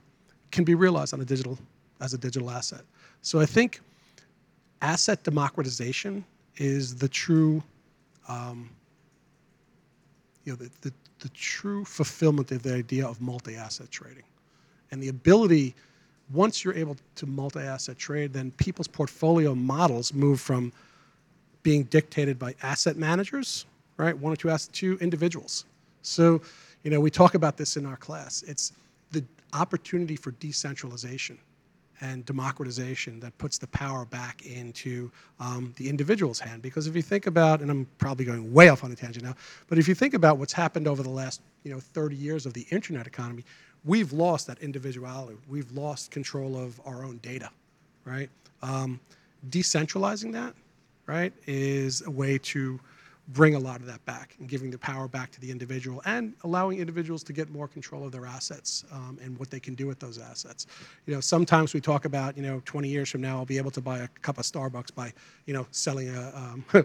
can 0.51 0.65
be 0.65 0.75
realized 0.75 1.15
on 1.15 1.21
a 1.21 1.25
digital 1.25 1.57
as 2.01 2.13
a 2.13 2.19
digital 2.19 2.51
asset. 2.51 2.83
So 3.23 3.39
I 3.39 3.47
think 3.47 3.83
asset 4.83 5.23
democratization 5.23 6.25
is 6.61 6.95
the 6.95 7.09
true, 7.09 7.63
um, 8.29 8.69
you 10.45 10.53
know, 10.53 10.57
the, 10.57 10.71
the, 10.83 10.93
the 11.21 11.29
true 11.31 11.85
fulfillment 11.87 12.53
of 12.53 12.63
the 12.63 12.75
idea 12.75 13.07
of 13.07 13.21
multi-asset 13.21 13.91
trading, 13.91 14.23
and 14.91 15.03
the 15.03 15.09
ability, 15.09 15.75
once 16.33 16.63
you're 16.63 16.75
able 16.75 16.97
to 17.15 17.27
multi-asset 17.27 17.99
trade, 17.99 18.33
then 18.35 18.51
people's 18.53 18.87
portfolio 18.87 19.55
models 19.55 20.13
move 20.13 20.39
from 20.39 20.71
being 21.63 21.85
dictated 21.85 22.39
by 22.39 22.55
asset 22.63 22.97
managers, 22.97 23.65
right, 23.97 24.17
one 24.17 24.33
or 24.33 24.37
two 24.37 24.51
assets, 24.51 24.79
to 24.79 24.99
individuals. 25.01 25.65
So, 26.03 26.43
you 26.83 26.91
know, 26.91 27.01
we 27.01 27.11
talk 27.11 27.35
about 27.35 27.57
this 27.57 27.77
in 27.77 27.87
our 27.87 27.97
class. 27.97 28.43
It's 28.47 28.73
the 29.13 29.25
opportunity 29.55 30.17
for 30.17 30.33
decentralization 30.33 31.39
and 32.01 32.25
democratization 32.25 33.21
that 33.21 33.37
puts 33.39 33.59
the 33.59 33.67
power 33.69 34.05
back 34.05 34.45
into 34.47 35.11
um, 35.39 35.75
the 35.77 35.89
individual's 35.89 36.39
hand. 36.39 36.63
Because 36.63 36.87
if 36.87 36.97
you 36.97 37.03
think 37.03 37.27
about, 37.27 37.61
and 37.61 37.71
I'm 37.71 37.87
probably 37.99 38.25
going 38.25 38.53
way 38.53 38.69
off 38.69 38.85
on 38.85 38.93
a 38.93 38.97
tangent 38.97 39.25
now, 39.25 39.35
but 39.69 39.79
if 39.79 39.87
you 39.87 39.95
think 39.95 40.15
about 40.15 40.39
what's 40.39 40.53
happened 40.53 40.89
over 40.89 41.03
the 41.03 41.11
last 41.11 41.41
you 41.65 41.73
know 41.73 41.81
30 41.81 42.17
years 42.17 42.47
of 42.47 42.55
the 42.55 42.67
internet 42.71 43.07
economy, 43.07 43.45
we've 43.85 44.13
lost 44.13 44.47
that 44.47 44.59
individuality. 44.61 45.37
We've 45.49 45.71
lost 45.73 46.11
control 46.11 46.57
of 46.57 46.81
our 46.85 47.05
own 47.05 47.19
data, 47.19 47.51
right? 48.05 48.31
Um, 48.63 49.01
decentralizing 49.49 50.33
that, 50.33 50.55
right, 51.07 51.33
is 51.47 52.03
a 52.07 52.11
way 52.11 52.39
to 52.39 52.81
bring 53.29 53.55
a 53.55 53.59
lot 53.59 53.81
of 53.81 53.87
that 53.87 54.05
back 54.07 54.35
and 54.39 54.49
giving 54.49 54.71
the 54.71 54.79
power 54.79 55.07
back 55.07 55.31
to 55.31 55.41
the 55.41 55.51
individual 55.51 56.03
and 56.05 56.35
allowing 56.43 56.79
individuals 56.79 57.23
to 57.23 57.33
get 57.33 57.51
more 57.51 57.69
control 57.69 58.05
of 58.05 58.13
their 58.13 58.27
assets 58.27 58.85
um, 58.93 59.19
and 59.23 59.39
what 59.39 59.51
they 59.51 59.61
can 59.61 59.75
do 59.75 59.87
with 59.87 60.01
those 60.01 60.19
assets. 60.19 60.67
You 61.07 61.15
know, 61.15 61.21
sometimes 61.21 61.73
we 61.73 61.81
talk 61.81 62.05
about, 62.05 62.37
you 62.37 62.43
know, 62.43 62.61
20 62.65 62.89
years 62.89 63.09
from 63.09 63.21
now, 63.21 63.39
I'll 63.39 63.47
be 63.47 63.59
able 63.59 63.71
to 63.73 63.81
buy 63.81 64.01
a 64.01 64.09
cup 64.23 64.39
of 64.39 64.45
Starbucks 64.45 64.95
by, 64.95 65.13
you 65.47 65.55
know, 65.55 65.67
selling 65.71 66.09
a 66.09 66.33
um, 66.35 66.65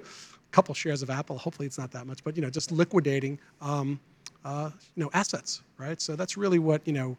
couple 0.52 0.76
shares 0.76 1.02
of 1.02 1.10
Apple. 1.10 1.38
Hopefully 1.38 1.66
it's 1.66 1.78
not 1.78 1.92
that 1.92 2.06
much, 2.06 2.24
but, 2.24 2.36
you 2.36 2.42
know, 2.42 2.50
just 2.50 2.72
liquidating, 2.72 3.40
um, 3.62 4.00
uh, 4.44 4.70
you 4.96 5.04
know, 5.04 5.10
assets, 5.14 5.64
right? 5.78 6.00
So 6.00 6.16
that's 6.16 6.38
really 6.38 6.60
what, 6.60 6.86
you 6.86 6.94
know, 6.94 7.18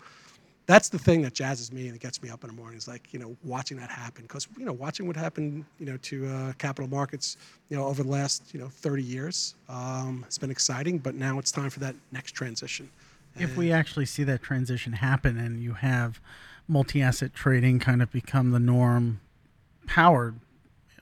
that's 0.67 0.89
the 0.89 0.99
thing 0.99 1.23
that 1.23 1.33
jazzes 1.33 1.73
me 1.73 1.89
and 1.89 1.99
gets 2.01 2.23
me 2.23 2.29
up 2.29 2.43
in 2.43 2.49
the 2.49 2.57
morning 2.57 2.77
is 2.77 2.89
like 2.89 3.13
you 3.13 3.19
know 3.19 3.37
watching 3.45 3.77
that 3.79 3.91
happen. 3.91 4.23
Because 4.23 4.47
you 4.59 4.65
know 4.65 4.73
watching 4.73 5.07
what 5.07 5.17
happened 5.17 5.65
you 5.79 5.87
know 5.87 5.97
to 5.99 6.27
uh, 6.27 6.53
capital 6.59 6.89
markets 6.89 7.37
you 7.69 7.77
know 7.77 7.87
over 7.87 8.03
the 8.03 8.09
last 8.09 8.53
you 8.53 8.61
know 8.61 8.69
30 8.69 9.03
years 9.03 9.55
um, 9.69 10.25
it's 10.27 10.39
been 10.39 10.51
exciting 10.51 10.99
but 10.99 11.15
now 11.15 11.39
it's 11.39 11.53
time 11.53 11.71
for 11.71 11.81
that 11.81 11.95
next 12.13 12.33
transition. 12.33 12.89
If 13.39 13.55
we 13.55 13.71
actually 13.71 14.07
see 14.07 14.25
that 14.25 14.43
transition 14.43 14.95
happen 14.95 15.37
and 15.37 15.61
you 15.61 15.75
have 15.75 16.21
multi 16.67 17.03
asset 17.03 17.35
trading 17.35 17.79
kind 17.79 18.03
of 18.03 18.11
become 18.11 18.51
the 18.51 18.59
norm, 18.59 19.21
powered 19.87 20.37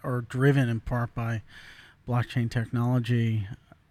or 0.02 0.22
driven 0.22 0.68
in 0.68 0.80
part 0.80 1.14
by 1.14 1.42
blockchain 2.08 2.50
technology, 2.50 3.46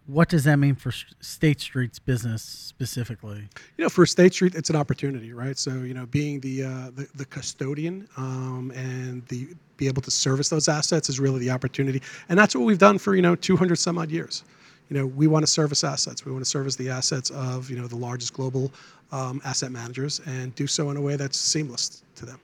What 0.06 0.28
does 0.28 0.44
that 0.44 0.56
mean 0.56 0.74
for 0.74 0.92
State 1.20 1.60
Street's 1.60 1.98
business 1.98 2.42
specifically? 2.42 3.48
you 3.78 3.84
know, 3.84 3.88
for 3.88 4.04
State 4.04 4.34
Street, 4.34 4.54
it's 4.54 4.68
an 4.68 4.76
opportunity, 4.76 5.32
right? 5.32 5.56
So, 5.56 5.70
you 5.70 5.94
know, 5.94 6.04
being 6.06 6.40
the 6.40 6.64
uh, 6.64 6.90
the, 6.94 7.08
the 7.14 7.24
custodian 7.24 8.06
um, 8.18 8.70
and 8.74 9.26
the 9.28 9.48
be 9.76 9.86
able 9.88 10.02
to 10.02 10.10
service 10.10 10.48
those 10.50 10.68
assets 10.68 11.08
is 11.08 11.18
really 11.18 11.40
the 11.40 11.50
opportunity, 11.50 12.02
and 12.28 12.38
that's 12.38 12.54
what 12.54 12.64
we've 12.64 12.78
done 12.78 12.98
for 12.98 13.14
you 13.14 13.22
know 13.22 13.34
200 13.34 13.76
some 13.76 13.98
odd 13.98 14.10
years. 14.10 14.44
You 14.90 14.98
know, 14.98 15.06
we 15.06 15.26
want 15.26 15.42
to 15.42 15.50
service 15.50 15.82
assets. 15.82 16.26
We 16.26 16.32
want 16.32 16.44
to 16.44 16.50
service 16.50 16.76
the 16.76 16.90
assets 16.90 17.30
of 17.30 17.70
you 17.70 17.76
know 17.76 17.86
the 17.86 17.96
largest 17.96 18.34
global 18.34 18.70
um, 19.10 19.40
asset 19.44 19.72
managers 19.72 20.20
and 20.26 20.54
do 20.54 20.66
so 20.66 20.90
in 20.90 20.98
a 20.98 21.00
way 21.00 21.16
that's 21.16 21.38
seamless 21.38 22.02
to 22.16 22.26
them. 22.26 22.40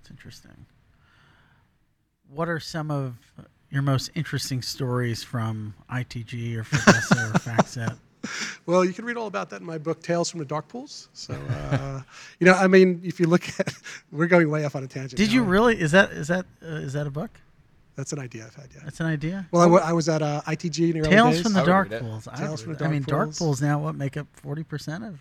It's 0.00 0.10
interesting. 0.10 0.66
What 2.30 2.48
are 2.48 2.60
some 2.60 2.90
of 2.90 3.16
your 3.74 3.82
most 3.82 4.10
interesting 4.14 4.62
stories 4.62 5.22
from 5.22 5.74
ITG 5.90 6.56
or 6.56 6.62
Fidessa 6.62 7.34
or 7.34 7.38
FactSet? 7.38 7.98
Well, 8.64 8.84
you 8.84 8.94
can 8.94 9.04
read 9.04 9.18
all 9.18 9.26
about 9.26 9.50
that 9.50 9.60
in 9.60 9.66
my 9.66 9.76
book, 9.76 10.02
Tales 10.02 10.30
from 10.30 10.38
the 10.38 10.46
Dark 10.46 10.68
Pools. 10.68 11.08
So, 11.12 11.34
uh, 11.34 12.00
you 12.40 12.46
know, 12.46 12.54
I 12.54 12.68
mean, 12.68 13.02
if 13.04 13.20
you 13.20 13.26
look 13.26 13.46
at, 13.60 13.74
we're 14.12 14.28
going 14.28 14.48
way 14.48 14.64
off 14.64 14.76
on 14.76 14.84
a 14.84 14.86
tangent. 14.86 15.16
Did 15.16 15.30
you 15.30 15.42
really? 15.42 15.78
Is 15.78 15.90
that 15.90 16.12
is 16.12 16.28
that 16.28 16.46
uh, 16.62 16.66
is 16.76 16.94
that 16.94 17.06
a 17.06 17.10
book? 17.10 17.38
That's 17.96 18.12
an 18.12 18.18
idea 18.18 18.46
I've 18.46 18.54
had, 18.54 18.70
yeah. 18.74 18.80
That's 18.82 18.98
an 18.98 19.06
idea. 19.06 19.46
Well, 19.52 19.78
I, 19.78 19.92
was 19.92 20.08
at 20.08 20.20
uh, 20.20 20.42
ITG 20.48 20.80
in 20.80 20.92
the 20.94 20.98
early 21.06 21.10
Tales 21.10 21.40
from 21.42 21.52
the 21.52 21.62
Dark. 21.62 21.90
Pools. 21.90 22.26
I, 22.26 22.34
Tales 22.34 22.60
from 22.60 22.70
read 22.72 22.80
the 22.80 22.84
it. 22.86 22.88
I 22.88 22.90
mean, 22.90 23.02
Dark 23.02 23.26
Pools. 23.28 23.38
Pools 23.38 23.62
now 23.62 23.78
what 23.78 23.94
make 23.94 24.16
up 24.16 24.26
forty 24.32 24.64
percent 24.64 25.04
of 25.04 25.20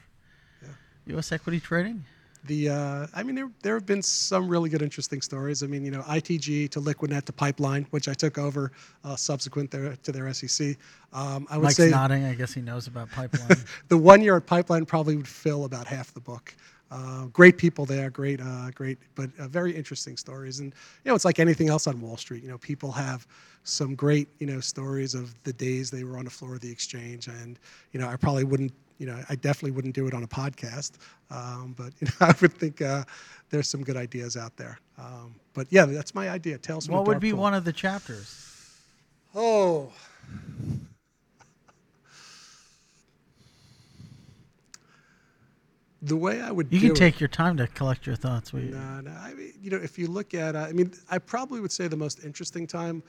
Yeah. 0.61 0.69
U.S. 1.07 1.31
equity 1.31 1.59
trading? 1.59 2.05
The 2.45 2.69
uh, 2.69 3.07
I 3.15 3.23
mean, 3.23 3.35
there, 3.35 3.49
there 3.61 3.73
have 3.75 3.85
been 3.85 4.01
some 4.01 4.49
really 4.49 4.69
good, 4.69 4.81
interesting 4.81 5.21
stories. 5.21 5.63
I 5.63 5.67
mean, 5.67 5.85
you 5.85 5.91
know, 5.91 6.01
ITG 6.01 6.69
to 6.71 6.81
Liquidnet 6.81 7.23
to 7.25 7.33
Pipeline, 7.33 7.87
which 7.91 8.09
I 8.09 8.13
took 8.13 8.37
over 8.37 8.71
uh, 9.03 9.15
subsequent 9.15 9.71
their, 9.71 9.95
to 9.95 10.11
their 10.11 10.31
SEC. 10.33 10.75
Um, 11.13 11.47
I 11.49 11.57
would 11.57 11.63
Mike's 11.63 11.77
say 11.77 11.89
nodding. 11.89 12.25
I 12.25 12.33
guess 12.33 12.53
he 12.53 12.61
knows 12.61 12.87
about 12.87 13.09
pipeline. 13.11 13.57
the 13.87 13.97
one 13.97 14.21
year 14.21 14.35
at 14.35 14.45
Pipeline 14.45 14.85
probably 14.85 15.15
would 15.15 15.27
fill 15.27 15.63
about 15.65 15.87
half 15.87 16.13
the 16.13 16.19
book. 16.19 16.53
Uh, 16.93 17.25
great 17.27 17.57
people 17.57 17.87
there, 17.87 18.11
great, 18.11 18.39
uh, 18.39 18.69
great, 18.75 18.99
but 19.15 19.29
uh, 19.39 19.47
very 19.47 19.75
interesting 19.75 20.15
stories. 20.15 20.59
And 20.59 20.75
you 21.03 21.09
know, 21.09 21.15
it's 21.15 21.25
like 21.25 21.39
anything 21.39 21.67
else 21.67 21.87
on 21.87 21.99
Wall 21.99 22.17
Street. 22.17 22.43
You 22.43 22.49
know, 22.49 22.59
people 22.59 22.91
have 22.91 23.25
some 23.63 23.95
great, 23.95 24.27
you 24.37 24.45
know, 24.45 24.59
stories 24.59 25.15
of 25.15 25.33
the 25.43 25.53
days 25.53 25.89
they 25.89 26.03
were 26.03 26.19
on 26.19 26.25
the 26.25 26.29
floor 26.29 26.53
of 26.53 26.59
the 26.61 26.71
exchange. 26.71 27.27
And 27.27 27.57
you 27.93 27.99
know, 27.99 28.07
I 28.07 28.15
probably 28.15 28.43
wouldn't, 28.43 28.73
you 28.97 29.05
know, 29.05 29.19
I 29.29 29.35
definitely 29.35 29.71
wouldn't 29.71 29.95
do 29.95 30.07
it 30.07 30.13
on 30.13 30.23
a 30.23 30.27
podcast. 30.27 30.91
Um, 31.31 31.73
but 31.77 31.93
you 31.99 32.07
know, 32.07 32.13
I 32.27 32.33
would 32.41 32.53
think 32.53 32.81
uh, 32.81 33.03
there's 33.49 33.67
some 33.67 33.83
good 33.83 33.97
ideas 33.97 34.37
out 34.37 34.55
there. 34.57 34.79
Um, 34.97 35.35
but 35.53 35.67
yeah, 35.69 35.85
that's 35.85 36.13
my 36.15 36.29
idea. 36.29 36.57
Tales 36.57 36.85
from 36.85 36.95
what 36.95 37.07
would 37.07 37.19
be 37.19 37.31
Pool. 37.31 37.39
one 37.41 37.53
of 37.53 37.65
the 37.65 37.73
chapters? 37.73 38.49
Oh. 39.35 39.91
The 46.01 46.17
way 46.17 46.41
I 46.41 46.51
would 46.51 46.67
You 46.71 46.79
can 46.81 46.91
it- 46.91 46.95
take 46.95 47.19
your 47.19 47.29
time 47.29 47.55
to 47.57 47.67
collect 47.67 48.05
your 48.05 48.15
thoughts. 48.15 48.53
No, 48.53 48.59
no. 48.99 49.11
I 49.11 49.33
mean, 49.33 49.53
you 49.61 49.71
know, 49.71 49.77
if 49.77 49.97
you 49.97 50.07
look 50.07 50.33
at, 50.33 50.55
uh, 50.55 50.59
I 50.59 50.73
mean, 50.73 50.91
I 51.09 51.17
probably 51.17 51.61
would 51.61 51.71
say 51.71 51.87
the 51.87 51.95
most 51.95 52.23
interesting 52.25 52.67
time 52.67 53.01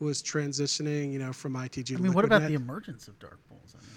was 0.00 0.22
transitioning, 0.22 1.12
you 1.12 1.18
know, 1.18 1.32
from 1.32 1.54
ITG. 1.54 1.92
I 1.92 1.96
to 1.96 2.02
mean, 2.02 2.12
what 2.14 2.24
about 2.24 2.42
Liquidnet. 2.42 2.48
the 2.48 2.54
emergence 2.54 3.08
of 3.08 3.18
dark 3.18 3.38
pools? 3.48 3.74
I 3.76 3.80
mean, 3.82 3.90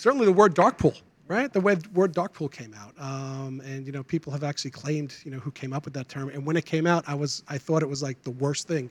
certainly 0.00 0.24
the 0.24 0.32
word 0.32 0.54
dark 0.54 0.78
pool, 0.78 0.94
right? 1.28 1.52
The 1.52 1.60
word 1.60 2.12
dark 2.12 2.32
pool 2.32 2.48
came 2.48 2.74
out, 2.74 2.94
um, 2.98 3.60
and 3.64 3.86
you 3.86 3.92
know, 3.92 4.02
people 4.02 4.32
have 4.32 4.42
actually 4.42 4.70
claimed, 4.70 5.14
you 5.24 5.30
know, 5.30 5.38
who 5.38 5.50
came 5.50 5.72
up 5.72 5.84
with 5.84 5.94
that 5.94 6.08
term. 6.08 6.30
And 6.30 6.46
when 6.46 6.56
it 6.56 6.64
came 6.64 6.86
out, 6.86 7.04
I 7.06 7.14
was, 7.14 7.42
I 7.48 7.58
thought 7.58 7.82
it 7.82 7.88
was 7.88 8.02
like 8.02 8.22
the 8.22 8.30
worst 8.30 8.66
thing 8.66 8.90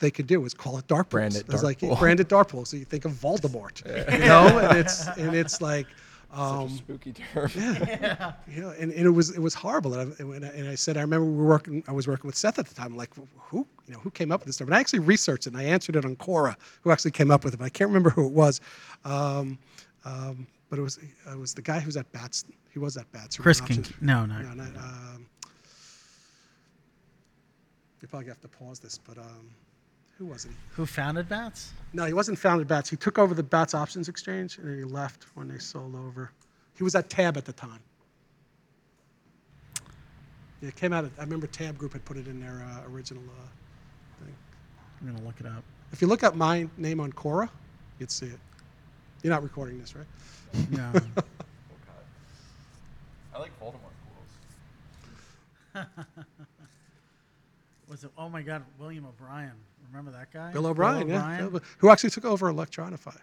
they 0.00 0.10
could 0.10 0.26
do 0.26 0.40
was 0.40 0.52
call 0.52 0.78
it 0.78 0.86
dark 0.88 1.08
pools. 1.08 1.20
Brand 1.20 1.36
it 1.36 1.46
dark 1.46 1.62
like 1.62 1.78
pool. 1.78 1.96
brand 1.96 2.20
it 2.20 2.28
dark 2.28 2.48
pool. 2.48 2.64
So 2.64 2.76
you 2.76 2.84
think 2.84 3.04
of 3.04 3.12
Voldemort, 3.12 3.86
you 3.86 4.26
know, 4.26 4.58
and 4.58 4.78
it's 4.82 5.06
and 5.06 5.34
it's 5.34 5.60
like. 5.60 5.86
Um, 6.34 6.64
a 6.64 6.70
spooky 6.70 7.12
term. 7.12 7.50
yeah, 7.54 8.32
you 8.50 8.62
know, 8.62 8.70
and, 8.70 8.90
and 8.90 9.06
it 9.06 9.10
was 9.10 9.36
it 9.36 9.40
was 9.40 9.52
horrible. 9.52 9.92
And 9.92 10.14
I, 10.18 10.22
and 10.22 10.44
I, 10.46 10.48
and 10.48 10.68
I 10.68 10.74
said, 10.76 10.96
I 10.96 11.02
remember 11.02 11.26
we 11.26 11.36
were 11.36 11.46
working. 11.46 11.84
I 11.86 11.92
was 11.92 12.08
working 12.08 12.26
with 12.26 12.36
Seth 12.36 12.58
at 12.58 12.66
the 12.66 12.74
time. 12.74 12.92
I'm 12.92 12.96
like, 12.96 13.10
who, 13.36 13.66
you 13.86 13.92
know, 13.92 13.98
who 13.98 14.10
came 14.10 14.32
up 14.32 14.40
with 14.40 14.46
this 14.46 14.56
term? 14.56 14.68
And 14.68 14.74
I 14.74 14.80
actually 14.80 15.00
researched 15.00 15.46
it. 15.46 15.52
and 15.52 15.58
I 15.58 15.64
answered 15.64 15.94
it 15.94 16.06
on 16.06 16.16
Quora, 16.16 16.56
who 16.80 16.90
actually 16.90 17.10
came 17.10 17.30
up 17.30 17.44
with 17.44 17.52
it. 17.52 17.58
But 17.58 17.66
I 17.66 17.68
can't 17.68 17.88
remember 17.88 18.08
who 18.08 18.24
it 18.24 18.32
was. 18.32 18.62
Um, 19.04 19.58
um, 20.04 20.46
but 20.70 20.78
it 20.78 20.82
was 20.82 20.98
it 20.98 21.38
was 21.38 21.54
the 21.54 21.62
guy 21.62 21.80
who 21.80 21.86
was 21.86 21.96
at 21.96 22.10
Bats. 22.12 22.44
He 22.72 22.78
was 22.78 22.96
at 22.96 23.10
Bats. 23.12 23.36
Chris 23.36 23.60
King. 23.60 23.84
No, 24.00 24.24
no. 24.26 24.40
No, 24.40 24.54
not. 24.54 24.76
Um, 24.76 25.26
you 28.00 28.08
probably 28.08 28.28
have 28.28 28.40
to 28.40 28.48
pause 28.48 28.80
this, 28.80 28.98
but 28.98 29.18
um, 29.18 29.50
who 30.18 30.26
was 30.26 30.44
it? 30.44 30.52
Who 30.72 30.86
founded 30.86 31.28
Bats? 31.28 31.72
No, 31.92 32.04
he 32.04 32.12
wasn't 32.12 32.38
founded 32.38 32.66
Bats. 32.66 32.90
He 32.90 32.96
took 32.96 33.18
over 33.18 33.34
the 33.34 33.42
Bats 33.42 33.74
Options 33.74 34.08
Exchange, 34.08 34.58
and 34.58 34.68
then 34.68 34.76
he 34.76 34.84
left 34.84 35.26
when 35.34 35.48
they 35.48 35.58
sold 35.58 35.94
over. 35.94 36.30
He 36.74 36.84
was 36.84 36.94
at 36.94 37.08
TABB 37.08 37.36
at 37.36 37.44
the 37.44 37.52
time. 37.52 37.80
Yeah, 40.60 40.68
it 40.68 40.76
came 40.76 40.92
out. 40.92 41.10
I 41.18 41.22
remember 41.22 41.46
TABB 41.46 41.76
Group 41.78 41.92
had 41.92 42.04
put 42.04 42.16
it 42.16 42.26
in 42.28 42.40
their 42.40 42.64
uh, 42.66 42.88
original 42.90 43.22
uh, 43.24 44.24
thing. 44.24 44.34
I'm 45.00 45.12
gonna 45.12 45.26
look 45.26 45.40
it 45.40 45.46
up. 45.46 45.64
If 45.92 46.00
you 46.00 46.08
look 46.08 46.22
up 46.22 46.34
my 46.34 46.68
name 46.78 47.00
on 47.00 47.12
Quora, 47.12 47.48
you'd 47.98 48.10
see 48.10 48.26
it. 48.26 48.38
You're 49.22 49.32
not 49.32 49.42
recording 49.42 49.78
this, 49.78 49.94
right? 49.94 50.06
No. 50.70 50.92
I 53.34 53.38
like 53.38 53.58
Voldemort 53.60 53.92
pools. 55.74 55.86
Was 57.88 58.04
it? 58.04 58.10
Oh 58.18 58.28
my 58.28 58.42
God, 58.42 58.62
William 58.78 59.06
O'Brien. 59.06 59.52
Remember 59.90 60.10
that 60.12 60.30
guy? 60.32 60.52
Bill 60.52 60.66
O'Brien, 60.66 61.08
yeah, 61.08 61.16
O'Brien? 61.18 61.50
Bill- 61.50 61.60
who 61.78 61.90
actually 61.90 62.10
took 62.10 62.24
over 62.24 62.52
Electronifie. 62.52 63.16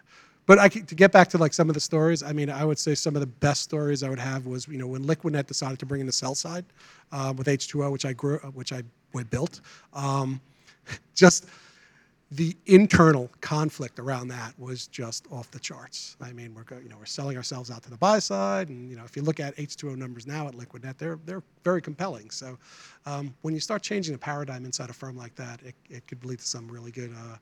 But 0.46 0.58
I, 0.58 0.68
c- 0.68 0.80
to 0.82 0.94
get 0.94 1.12
back 1.12 1.28
to 1.28 1.38
like 1.38 1.52
some 1.52 1.68
of 1.68 1.74
the 1.74 1.80
stories, 1.80 2.22
I 2.22 2.32
mean, 2.32 2.48
I 2.50 2.64
would 2.64 2.78
say 2.78 2.94
some 2.94 3.14
of 3.14 3.20
the 3.20 3.26
best 3.26 3.62
stories 3.62 4.02
I 4.02 4.08
would 4.08 4.18
have 4.18 4.46
was 4.46 4.66
you 4.68 4.78
know 4.78 4.86
when 4.86 5.04
Liquidnet 5.04 5.46
decided 5.46 5.78
to 5.80 5.86
bring 5.86 6.00
in 6.00 6.06
the 6.06 6.12
sell 6.12 6.34
side 6.34 6.64
uh, 7.12 7.32
with 7.36 7.46
H2O, 7.46 7.92
which 7.92 8.04
I 8.06 8.12
grew, 8.14 8.40
uh, 8.42 8.48
which 8.48 8.72
I 8.72 8.82
we 9.12 9.22
built. 9.24 9.60
Um, 9.92 10.40
just 11.14 11.46
the 12.32 12.56
internal 12.66 13.28
conflict 13.40 13.98
around 13.98 14.28
that 14.28 14.56
was 14.56 14.86
just 14.86 15.26
off 15.32 15.50
the 15.50 15.58
charts. 15.58 16.16
I 16.20 16.32
mean, 16.32 16.54
we're 16.54 16.80
you 16.80 16.88
know 16.88 16.96
we're 16.96 17.04
selling 17.04 17.36
ourselves 17.36 17.70
out 17.70 17.82
to 17.82 17.90
the 17.90 17.96
buy 17.96 18.20
side, 18.20 18.68
and 18.68 18.88
you 18.88 18.96
know 18.96 19.04
if 19.04 19.16
you 19.16 19.22
look 19.22 19.40
at 19.40 19.56
H2O 19.56 19.96
numbers 19.96 20.26
now 20.28 20.46
at 20.46 20.54
Liquidnet, 20.54 20.96
they're 20.96 21.18
they're 21.26 21.42
very 21.64 21.82
compelling. 21.82 22.30
So 22.30 22.56
um, 23.04 23.34
when 23.42 23.52
you 23.52 23.60
start 23.60 23.82
changing 23.82 24.12
the 24.12 24.18
paradigm 24.18 24.64
inside 24.64 24.90
a 24.90 24.92
firm 24.92 25.16
like 25.16 25.34
that, 25.34 25.60
it, 25.62 25.74
it 25.88 26.06
could 26.06 26.24
lead 26.24 26.38
to 26.38 26.46
some 26.46 26.68
really 26.68 26.92
good 26.92 27.12
uh, 27.12 27.36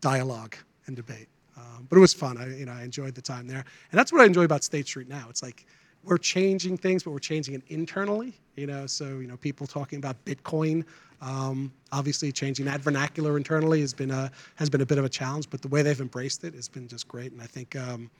dialogue 0.00 0.56
and 0.86 0.96
debate. 0.96 1.28
Um, 1.56 1.86
but 1.88 1.96
it 1.96 2.00
was 2.00 2.12
fun. 2.12 2.36
I 2.36 2.48
you 2.56 2.66
know 2.66 2.72
I 2.72 2.82
enjoyed 2.82 3.14
the 3.14 3.22
time 3.22 3.46
there, 3.46 3.64
and 3.92 3.98
that's 3.98 4.12
what 4.12 4.22
I 4.22 4.24
enjoy 4.24 4.44
about 4.44 4.64
State 4.64 4.88
Street 4.88 5.08
now. 5.08 5.26
It's 5.30 5.42
like 5.42 5.66
we're 6.06 6.18
changing 6.18 6.78
things, 6.78 7.02
but 7.02 7.10
we're 7.10 7.18
changing 7.18 7.54
it 7.54 7.62
internally. 7.68 8.32
You 8.56 8.66
know, 8.66 8.86
so 8.86 9.04
you 9.04 9.26
know 9.26 9.36
people 9.36 9.66
talking 9.66 9.98
about 9.98 10.16
Bitcoin. 10.24 10.84
Um, 11.20 11.72
obviously, 11.92 12.32
changing 12.32 12.64
that 12.66 12.80
vernacular 12.80 13.36
internally 13.36 13.80
has 13.80 13.92
been 13.92 14.10
a 14.10 14.30
has 14.54 14.70
been 14.70 14.80
a 14.80 14.86
bit 14.86 14.98
of 14.98 15.04
a 15.04 15.08
challenge, 15.08 15.50
but 15.50 15.60
the 15.62 15.68
way 15.68 15.82
they've 15.82 16.00
embraced 16.00 16.44
it 16.44 16.54
has 16.54 16.68
been 16.68 16.88
just 16.88 17.08
great. 17.08 17.32
And 17.32 17.42
I 17.42 17.46
think, 17.46 17.74
um, 17.76 18.10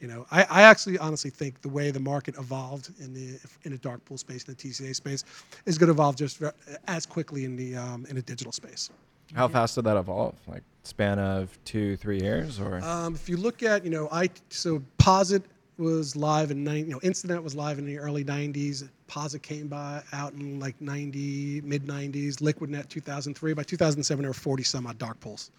you 0.00 0.08
know, 0.08 0.26
I, 0.30 0.44
I 0.44 0.62
actually 0.62 0.98
honestly 0.98 1.30
think 1.30 1.62
the 1.62 1.68
way 1.68 1.90
the 1.90 2.00
market 2.00 2.34
evolved 2.38 2.90
in 3.00 3.14
the 3.14 3.38
in 3.62 3.72
the 3.72 3.78
dark 3.78 4.04
pool 4.04 4.18
space, 4.18 4.44
in 4.44 4.54
the 4.54 4.68
TCA 4.68 4.94
space, 4.94 5.24
is 5.66 5.78
going 5.78 5.88
to 5.88 5.92
evolve 5.92 6.16
just 6.16 6.42
as 6.88 7.06
quickly 7.06 7.44
in 7.44 7.56
the 7.56 7.76
um, 7.76 8.06
in 8.10 8.16
a 8.18 8.22
digital 8.22 8.52
space. 8.52 8.90
How 9.34 9.48
fast 9.48 9.74
did 9.74 9.84
that 9.84 9.96
evolve? 9.96 10.34
Like 10.46 10.62
span 10.82 11.18
of 11.18 11.58
two, 11.64 11.96
three 11.96 12.20
years, 12.20 12.60
or 12.60 12.82
Um, 12.82 13.14
if 13.14 13.28
you 13.28 13.36
look 13.36 13.62
at, 13.62 13.84
you 13.84 13.90
know, 13.90 14.08
I 14.12 14.30
so 14.50 14.82
Posit 14.98 15.42
was 15.78 16.16
live 16.16 16.50
in 16.50 16.64
nine, 16.64 16.86
you 16.86 16.92
know, 16.92 17.00
Instinet 17.00 17.42
was 17.42 17.54
live 17.54 17.78
in 17.78 17.86
the 17.86 17.98
early 17.98 18.24
'90s. 18.24 18.88
Posit 19.06 19.42
came 19.42 19.68
by 19.68 20.02
out 20.12 20.32
in 20.32 20.58
like 20.58 20.80
'90, 20.80 21.62
mid 21.62 21.86
'90s. 21.86 22.36
Liquidnet 22.36 22.88
2003. 22.88 23.52
By 23.54 23.62
2007, 23.62 24.22
there 24.22 24.30
were 24.30 24.34
40 24.34 24.62
some 24.62 24.86
odd 24.86 24.98
dark 24.98 25.20
pools. 25.20 25.50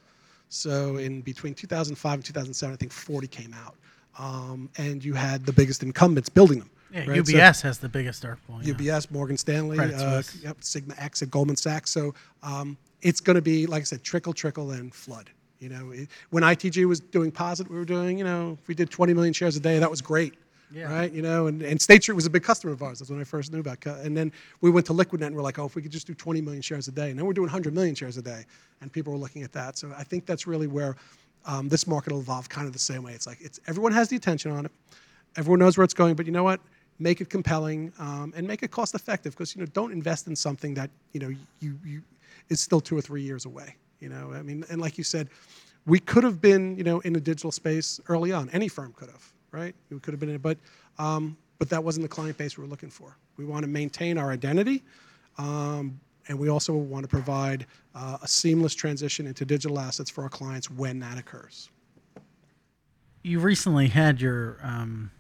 So 0.50 0.98
in 0.98 1.22
between 1.22 1.54
2005 1.54 2.14
and 2.14 2.26
2007, 2.26 2.74
I 2.74 2.78
think 2.78 2.92
40 2.92 3.28
came 3.28 3.54
out, 3.54 3.76
um, 4.18 4.70
and 4.78 5.04
you 5.04 5.14
had 5.14 5.46
the 5.46 5.54
biggest 5.54 5.84
incumbents 5.84 6.30
building 6.30 6.60
them. 6.60 6.70
Yeah, 6.92 7.06
right? 7.06 7.28
So- 7.28 7.34
UBS 7.34 7.62
has 7.64 7.80
the 7.80 7.90
biggest 7.90 8.24
dark 8.24 8.40
pool. 8.48 8.62
yeah. 8.64 8.74
UBS, 8.74 9.12
Morgan 9.12 9.38
Stanley, 9.38 9.78
uh, 9.78 10.24
yep, 10.42 10.58
Sigma 10.62 10.96
X 10.98 11.22
at 11.22 11.30
Goldman 11.30 11.58
Sachs. 11.58 11.92
So 11.92 12.14
um, 12.44 12.78
it's 13.02 13.20
going 13.20 13.36
to 13.36 13.42
be, 13.42 13.68
like 13.68 13.82
I 13.82 13.84
said, 13.84 14.04
trickle, 14.04 14.34
trickle, 14.34 14.72
and 14.72 14.94
flood. 14.96 15.30
You 15.60 15.70
know, 15.70 15.92
it, 15.92 16.10
when 16.30 16.44
ITG 16.44 16.86
was 16.86 17.00
doing 17.00 17.32
Posit, 17.32 17.70
we 17.70 17.78
were 17.78 17.86
doing, 17.86 18.18
you 18.18 18.24
know, 18.24 18.58
if 18.62 18.68
we 18.68 18.76
did 18.76 18.90
20 18.90 19.14
million 19.14 19.34
shares 19.34 19.56
a 19.56 19.60
day, 19.60 19.80
that 19.80 19.90
was 19.90 20.02
great. 20.02 20.36
Yeah. 20.70 20.92
Right, 20.94 21.12
you 21.14 21.22
know, 21.22 21.48
and, 21.48 21.62
and 21.62 21.82
State 21.82 22.04
Street 22.04 22.16
was 22.16 22.26
a 22.26 22.30
big 22.30 22.44
customer 22.44 22.74
of 22.74 22.84
ours. 22.84 23.00
That's 23.00 23.10
when 23.10 23.22
I 23.22 23.24
first 23.24 23.54
knew 23.54 23.62
about. 23.62 23.86
And 23.86 24.18
then 24.18 24.34
we 24.60 24.70
went 24.70 24.86
to 24.88 24.94
Liquidnet 24.94 25.28
and 25.28 25.36
we're 25.36 25.42
like, 25.42 25.58
oh, 25.60 25.66
if 25.66 25.76
we 25.76 25.82
could 25.82 25.94
just 25.94 26.08
do 26.08 26.14
20 26.14 26.42
million 26.42 26.62
shares 26.62 26.90
a 26.90 26.92
day, 26.92 27.10
and 27.10 27.18
then 27.18 27.26
we're 27.26 27.34
doing 27.34 27.46
100 27.46 27.74
million 27.74 27.96
shares 27.96 28.18
a 28.18 28.22
day, 28.22 28.44
and 28.82 28.92
people 28.92 29.14
were 29.14 29.20
looking 29.20 29.44
at 29.44 29.54
that. 29.54 29.78
So 29.78 29.94
I 29.98 30.04
think 30.04 30.26
that's 30.26 30.46
really 30.46 30.68
where 30.68 30.98
um, 31.46 31.70
this 31.70 31.88
market 31.88 32.12
will 32.12 32.20
evolve, 32.20 32.50
kind 32.50 32.68
of 32.68 32.74
the 32.74 32.80
same 32.80 33.02
way. 33.04 33.14
It's 33.14 33.26
like 33.26 33.38
it's 33.40 33.60
everyone 33.68 33.94
has 33.94 34.10
the 34.10 34.18
attention 34.18 34.52
on 34.52 34.66
it, 34.66 34.72
everyone 35.38 35.60
knows 35.60 35.78
where 35.78 35.86
it's 35.86 35.94
going, 35.94 36.16
but 36.16 36.26
you 36.26 36.34
know 36.34 36.44
what? 36.44 36.60
Make 37.00 37.22
it 37.22 37.30
compelling 37.30 37.94
um, 38.00 38.34
and 38.36 38.46
make 38.46 38.62
it 38.62 38.72
cost 38.72 38.94
effective 38.94 39.34
because 39.34 39.56
you 39.56 39.62
know 39.62 39.68
don't 39.68 39.94
invest 39.94 40.28
in 40.28 40.36
something 40.36 40.74
that 40.74 40.90
you 41.14 41.22
know 41.22 41.30
you 41.62 41.80
you 41.86 42.02
is 42.50 42.60
still 42.60 42.82
two 42.82 42.98
or 42.98 43.02
three 43.02 43.22
years 43.22 43.46
away. 43.46 43.76
You 44.00 44.10
know, 44.10 44.32
I 44.34 44.42
mean, 44.42 44.64
and 44.70 44.80
like 44.80 44.98
you 44.98 45.04
said, 45.04 45.30
we 45.86 46.00
could 46.00 46.24
have 46.24 46.42
been, 46.42 46.78
you 46.78 46.84
know, 46.84 47.00
in 47.00 47.16
a 47.16 47.20
digital 47.20 47.52
space 47.52 48.00
early 48.10 48.32
on. 48.32 48.50
Any 48.52 48.68
firm 48.68 48.94
could 48.94 49.10
have, 49.10 49.34
right? 49.52 49.74
We 49.90 50.00
could 50.00 50.14
have 50.14 50.20
been 50.20 50.30
in 50.30 50.36
it, 50.36 50.42
but 50.42 50.58
um, 51.00 51.38
but 51.60 51.70
that 51.70 51.84
wasn't 51.84 52.04
the 52.04 52.10
client 52.10 52.38
base 52.38 52.58
we 52.58 52.64
were 52.64 52.70
looking 52.70 52.90
for. 52.90 53.18
We 53.38 53.46
want 53.46 53.64
to 53.64 53.68
maintain 53.68 54.18
our 54.18 54.32
identity, 54.32 54.84
um, 55.38 56.00
and 56.28 56.38
we 56.38 56.50
also 56.50 56.74
want 56.74 57.04
to 57.04 57.08
provide 57.08 57.66
uh, 57.96 58.18
a 58.22 58.28
seamless 58.28 58.76
transition 58.76 59.26
into 59.26 59.46
digital 59.46 59.80
assets 59.80 60.10
for 60.10 60.24
our 60.24 60.30
clients 60.30 60.70
when 60.70 61.00
that 61.00 61.18
occurs. 61.18 61.70
You 63.24 63.40
recently 63.40 63.88
had 63.88 64.22
your. 64.22 64.60
Um, 64.62 65.12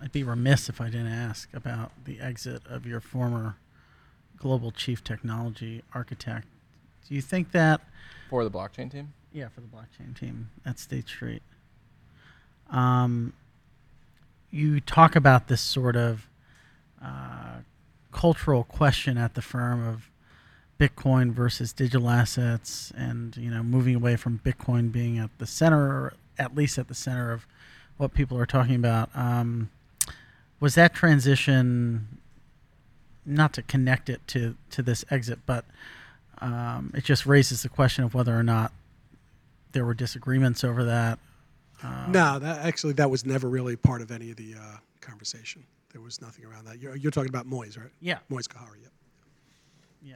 I'd 0.00 0.12
be 0.12 0.22
remiss 0.22 0.68
if 0.68 0.80
I 0.80 0.86
didn't 0.86 1.08
ask 1.08 1.52
about 1.52 1.90
the 2.04 2.20
exit 2.20 2.62
of 2.68 2.86
your 2.86 3.00
former 3.00 3.56
global 4.36 4.70
chief 4.70 5.02
technology 5.02 5.82
architect. 5.92 6.46
Do 7.06 7.14
you 7.14 7.22
think 7.22 7.52
that? 7.52 7.80
For 8.30 8.44
the 8.44 8.50
blockchain 8.50 8.90
team? 8.90 9.12
Yeah, 9.32 9.48
for 9.48 9.60
the 9.60 9.66
blockchain 9.66 10.18
team 10.18 10.50
at 10.64 10.78
State 10.78 11.08
Street. 11.08 11.42
Um, 12.70 13.32
you 14.50 14.80
talk 14.80 15.16
about 15.16 15.48
this 15.48 15.60
sort 15.60 15.96
of 15.96 16.28
uh, 17.02 17.58
cultural 18.12 18.64
question 18.64 19.18
at 19.18 19.34
the 19.34 19.42
firm 19.42 19.86
of 19.86 20.10
Bitcoin 20.78 21.32
versus 21.32 21.72
digital 21.72 22.08
assets, 22.08 22.92
and 22.96 23.36
you 23.36 23.50
know, 23.50 23.62
moving 23.62 23.94
away 23.94 24.16
from 24.16 24.38
Bitcoin 24.44 24.92
being 24.92 25.18
at 25.18 25.30
the 25.38 25.46
center, 25.46 25.78
or 25.78 26.12
at 26.38 26.54
least 26.54 26.78
at 26.78 26.88
the 26.88 26.94
center 26.94 27.32
of 27.32 27.46
what 27.96 28.14
people 28.14 28.38
are 28.38 28.46
talking 28.46 28.76
about. 28.76 29.10
Um, 29.14 29.70
was 30.60 30.74
that 30.76 30.94
transition 30.94 32.18
not 33.26 33.52
to 33.52 33.62
connect 33.62 34.08
it 34.08 34.26
to 34.28 34.56
to 34.70 34.82
this 34.82 35.04
exit, 35.10 35.40
but 35.46 35.64
um, 36.40 36.92
it 36.94 37.04
just 37.04 37.26
raises 37.26 37.62
the 37.62 37.68
question 37.68 38.04
of 38.04 38.14
whether 38.14 38.36
or 38.38 38.42
not 38.42 38.72
there 39.72 39.84
were 39.84 39.94
disagreements 39.94 40.64
over 40.64 40.84
that. 40.84 41.18
Um, 41.82 42.06
no, 42.12 42.38
that 42.38 42.64
actually 42.64 42.94
that 42.94 43.10
was 43.10 43.24
never 43.24 43.48
really 43.48 43.76
part 43.76 44.00
of 44.02 44.10
any 44.10 44.30
of 44.30 44.36
the 44.36 44.54
uh, 44.54 44.76
conversation. 45.00 45.64
There 45.92 46.00
was 46.02 46.20
nothing 46.20 46.44
around 46.44 46.64
that. 46.66 46.80
You're, 46.80 46.96
you're 46.96 47.12
talking 47.12 47.28
about 47.30 47.46
Moise, 47.46 47.76
right? 47.78 47.90
Yeah. 48.00 48.18
Moise 48.28 48.48
Kahari. 48.48 48.82
Yep. 48.82 48.92
Yeah. 50.02 50.14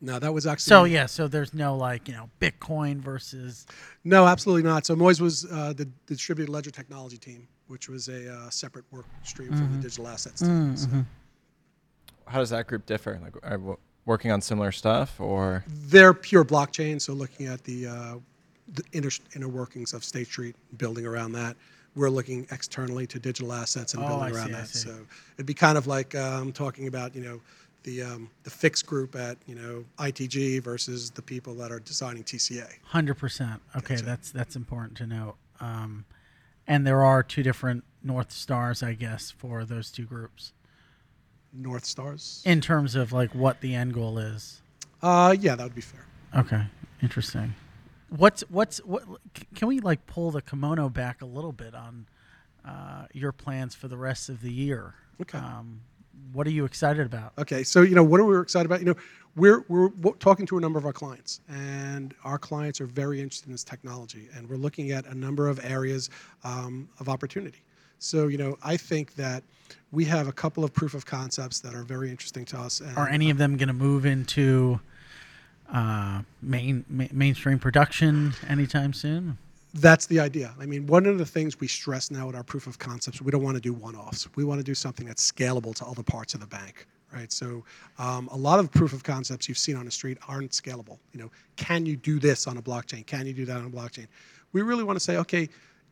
No, 0.00 0.18
that 0.18 0.34
was 0.34 0.46
actually. 0.46 0.64
So 0.68 0.84
yeah, 0.84 1.06
so 1.06 1.28
there's 1.28 1.54
no 1.54 1.76
like 1.76 2.08
you 2.08 2.14
know 2.14 2.28
Bitcoin 2.40 2.96
versus. 2.96 3.66
No, 4.04 4.26
absolutely 4.26 4.64
not. 4.68 4.84
So 4.84 4.96
Moise 4.96 5.20
was 5.20 5.44
uh, 5.50 5.72
the, 5.76 5.84
the 6.06 6.14
distributed 6.14 6.50
ledger 6.50 6.72
technology 6.72 7.18
team, 7.18 7.46
which 7.68 7.88
was 7.88 8.08
a 8.08 8.32
uh, 8.34 8.50
separate 8.50 8.84
work 8.90 9.06
stream 9.22 9.48
from 9.50 9.58
Mm-hmm. 9.60 9.76
the 9.76 9.82
digital 9.82 10.08
assets 10.08 10.40
team. 10.40 10.76
So 10.76 10.88
How 12.26 12.40
does 12.40 12.50
that 12.50 12.66
group 12.66 12.84
differ? 12.86 13.20
Like, 13.22 13.36
are 13.44 13.58
w- 13.58 13.78
working 14.04 14.30
on 14.30 14.40
similar 14.40 14.72
stuff, 14.72 15.20
or 15.20 15.64
they're 15.68 16.14
pure 16.14 16.44
blockchain. 16.44 17.00
So 17.00 17.12
looking 17.12 17.46
at 17.46 17.62
the, 17.64 17.86
uh, 17.86 18.14
the 18.74 18.82
inner, 18.92 19.10
inner 19.36 19.48
workings 19.48 19.92
of 19.92 20.04
State 20.04 20.26
Street, 20.26 20.56
building 20.78 21.06
around 21.06 21.32
that. 21.32 21.56
We're 21.94 22.08
looking 22.10 22.46
externally 22.50 23.06
to 23.08 23.18
digital 23.18 23.52
assets 23.52 23.92
and 23.92 24.02
Oh, 24.02 24.08
building 24.08 24.34
I 24.34 24.38
around 24.38 24.46
see, 24.46 24.52
that. 24.52 24.68
So 24.68 24.96
it'd 25.36 25.44
be 25.46 25.52
kind 25.54 25.76
of 25.76 25.86
like 25.86 26.14
um, 26.14 26.50
talking 26.52 26.86
about 26.88 27.14
you 27.14 27.22
know 27.22 27.40
the 27.82 28.02
um, 28.02 28.30
the 28.44 28.50
FIX 28.50 28.80
group 28.82 29.14
at 29.14 29.36
you 29.46 29.54
know 29.54 29.84
ITG 29.98 30.62
versus 30.62 31.10
the 31.10 31.20
people 31.20 31.54
that 31.56 31.70
are 31.70 31.80
designing 31.80 32.24
TCA. 32.24 32.66
Hundred 32.84 33.16
percent. 33.18 33.60
Okay, 33.76 33.96
Gotcha. 33.96 34.06
that's 34.06 34.30
that's 34.30 34.56
important 34.56 34.96
to 34.98 35.06
note. 35.06 35.36
Um, 35.60 36.06
and 36.66 36.86
there 36.86 37.02
are 37.02 37.22
two 37.22 37.42
different 37.42 37.84
north 38.02 38.32
stars, 38.32 38.82
I 38.82 38.94
guess, 38.94 39.30
for 39.30 39.64
those 39.66 39.90
two 39.90 40.04
groups 40.04 40.52
North 41.52 41.84
Stars. 41.84 42.42
in 42.44 42.60
terms 42.60 42.94
of 42.94 43.12
like 43.12 43.34
what 43.34 43.60
the 43.60 43.74
end 43.74 43.94
goal 43.94 44.18
is. 44.18 44.60
Uh, 45.02 45.34
yeah, 45.38 45.54
that 45.54 45.64
would 45.64 45.74
be 45.74 45.80
fair. 45.80 46.06
Okay, 46.36 46.62
interesting. 47.02 47.54
What's 48.08 48.42
what's 48.48 48.78
what? 48.78 49.02
Can 49.54 49.68
we 49.68 49.80
like 49.80 50.06
pull 50.06 50.30
the 50.30 50.42
kimono 50.42 50.88
back 50.88 51.22
a 51.22 51.26
little 51.26 51.52
bit 51.52 51.74
on 51.74 52.06
uh, 52.64 53.06
your 53.12 53.32
plans 53.32 53.74
for 53.74 53.88
the 53.88 53.96
rest 53.96 54.28
of 54.28 54.42
the 54.42 54.52
year? 54.52 54.94
Okay. 55.20 55.38
Um, 55.38 55.80
what 56.32 56.46
are 56.46 56.50
you 56.50 56.64
excited 56.64 57.04
about? 57.04 57.32
Okay, 57.38 57.62
so 57.64 57.82
you 57.82 57.94
know 57.94 58.04
what 58.04 58.20
are 58.20 58.24
we 58.24 58.38
excited 58.38 58.66
about? 58.66 58.80
You 58.80 58.86
know, 58.86 58.96
we're 59.36 59.64
we're 59.68 60.12
talking 60.18 60.46
to 60.46 60.58
a 60.58 60.60
number 60.60 60.78
of 60.78 60.86
our 60.86 60.92
clients, 60.92 61.40
and 61.48 62.14
our 62.24 62.38
clients 62.38 62.80
are 62.80 62.86
very 62.86 63.20
interested 63.20 63.46
in 63.46 63.52
this 63.52 63.64
technology, 63.64 64.28
and 64.34 64.48
we're 64.48 64.56
looking 64.56 64.90
at 64.92 65.06
a 65.06 65.14
number 65.14 65.48
of 65.48 65.62
areas 65.64 66.10
um, 66.44 66.88
of 67.00 67.08
opportunity. 67.08 67.60
So 68.02 68.26
you 68.26 68.38
know, 68.38 68.58
I 68.62 68.76
think 68.76 69.14
that 69.14 69.44
we 69.92 70.04
have 70.06 70.26
a 70.26 70.32
couple 70.32 70.64
of 70.64 70.72
proof 70.72 70.94
of 70.94 71.06
concepts 71.06 71.60
that 71.60 71.74
are 71.74 71.84
very 71.84 72.10
interesting 72.10 72.44
to 72.46 72.58
us. 72.58 72.80
And, 72.80 72.96
Are 72.96 73.08
any 73.08 73.30
of 73.30 73.38
them 73.38 73.56
going 73.56 73.68
to 73.68 73.74
move 73.74 74.06
into 74.06 74.80
uh, 75.72 76.22
main 76.40 76.84
ma- 76.88 77.06
mainstream 77.12 77.58
production 77.58 78.32
anytime 78.48 78.92
soon? 78.92 79.38
That's 79.74 80.06
the 80.06 80.20
idea. 80.20 80.54
I 80.60 80.66
mean, 80.66 80.86
one 80.86 81.06
of 81.06 81.16
the 81.16 81.24
things 81.24 81.60
we 81.60 81.68
stress 81.68 82.10
now 82.10 82.28
at 82.28 82.34
our 82.34 82.42
proof 82.42 82.66
of 82.66 82.78
concepts, 82.78 83.22
we 83.22 83.30
don't 83.30 83.42
want 83.42 83.54
to 83.54 83.60
do 83.60 83.72
one-offs. 83.72 84.28
We 84.36 84.44
want 84.44 84.58
to 84.58 84.64
do 84.64 84.74
something 84.74 85.06
that's 85.06 85.30
scalable 85.30 85.74
to 85.76 85.86
other 85.86 86.02
parts 86.02 86.34
of 86.34 86.40
the 86.40 86.46
bank, 86.46 86.86
right? 87.14 87.32
So, 87.32 87.64
um, 87.98 88.28
a 88.32 88.36
lot 88.36 88.58
of 88.58 88.70
proof 88.70 88.92
of 88.92 89.02
concepts 89.02 89.48
you've 89.48 89.56
seen 89.56 89.76
on 89.76 89.86
the 89.86 89.90
street 89.90 90.18
aren't 90.28 90.50
scalable. 90.50 90.98
You 91.12 91.20
know, 91.20 91.30
can 91.56 91.86
you 91.86 91.96
do 91.96 92.18
this 92.18 92.46
on 92.46 92.58
a 92.58 92.62
blockchain? 92.62 93.06
Can 93.06 93.26
you 93.26 93.32
do 93.32 93.46
that 93.46 93.56
on 93.56 93.66
a 93.66 93.70
blockchain? 93.70 94.08
We 94.52 94.60
really 94.60 94.84
want 94.84 94.96
to 94.96 95.04
say, 95.04 95.16
okay, 95.18 95.48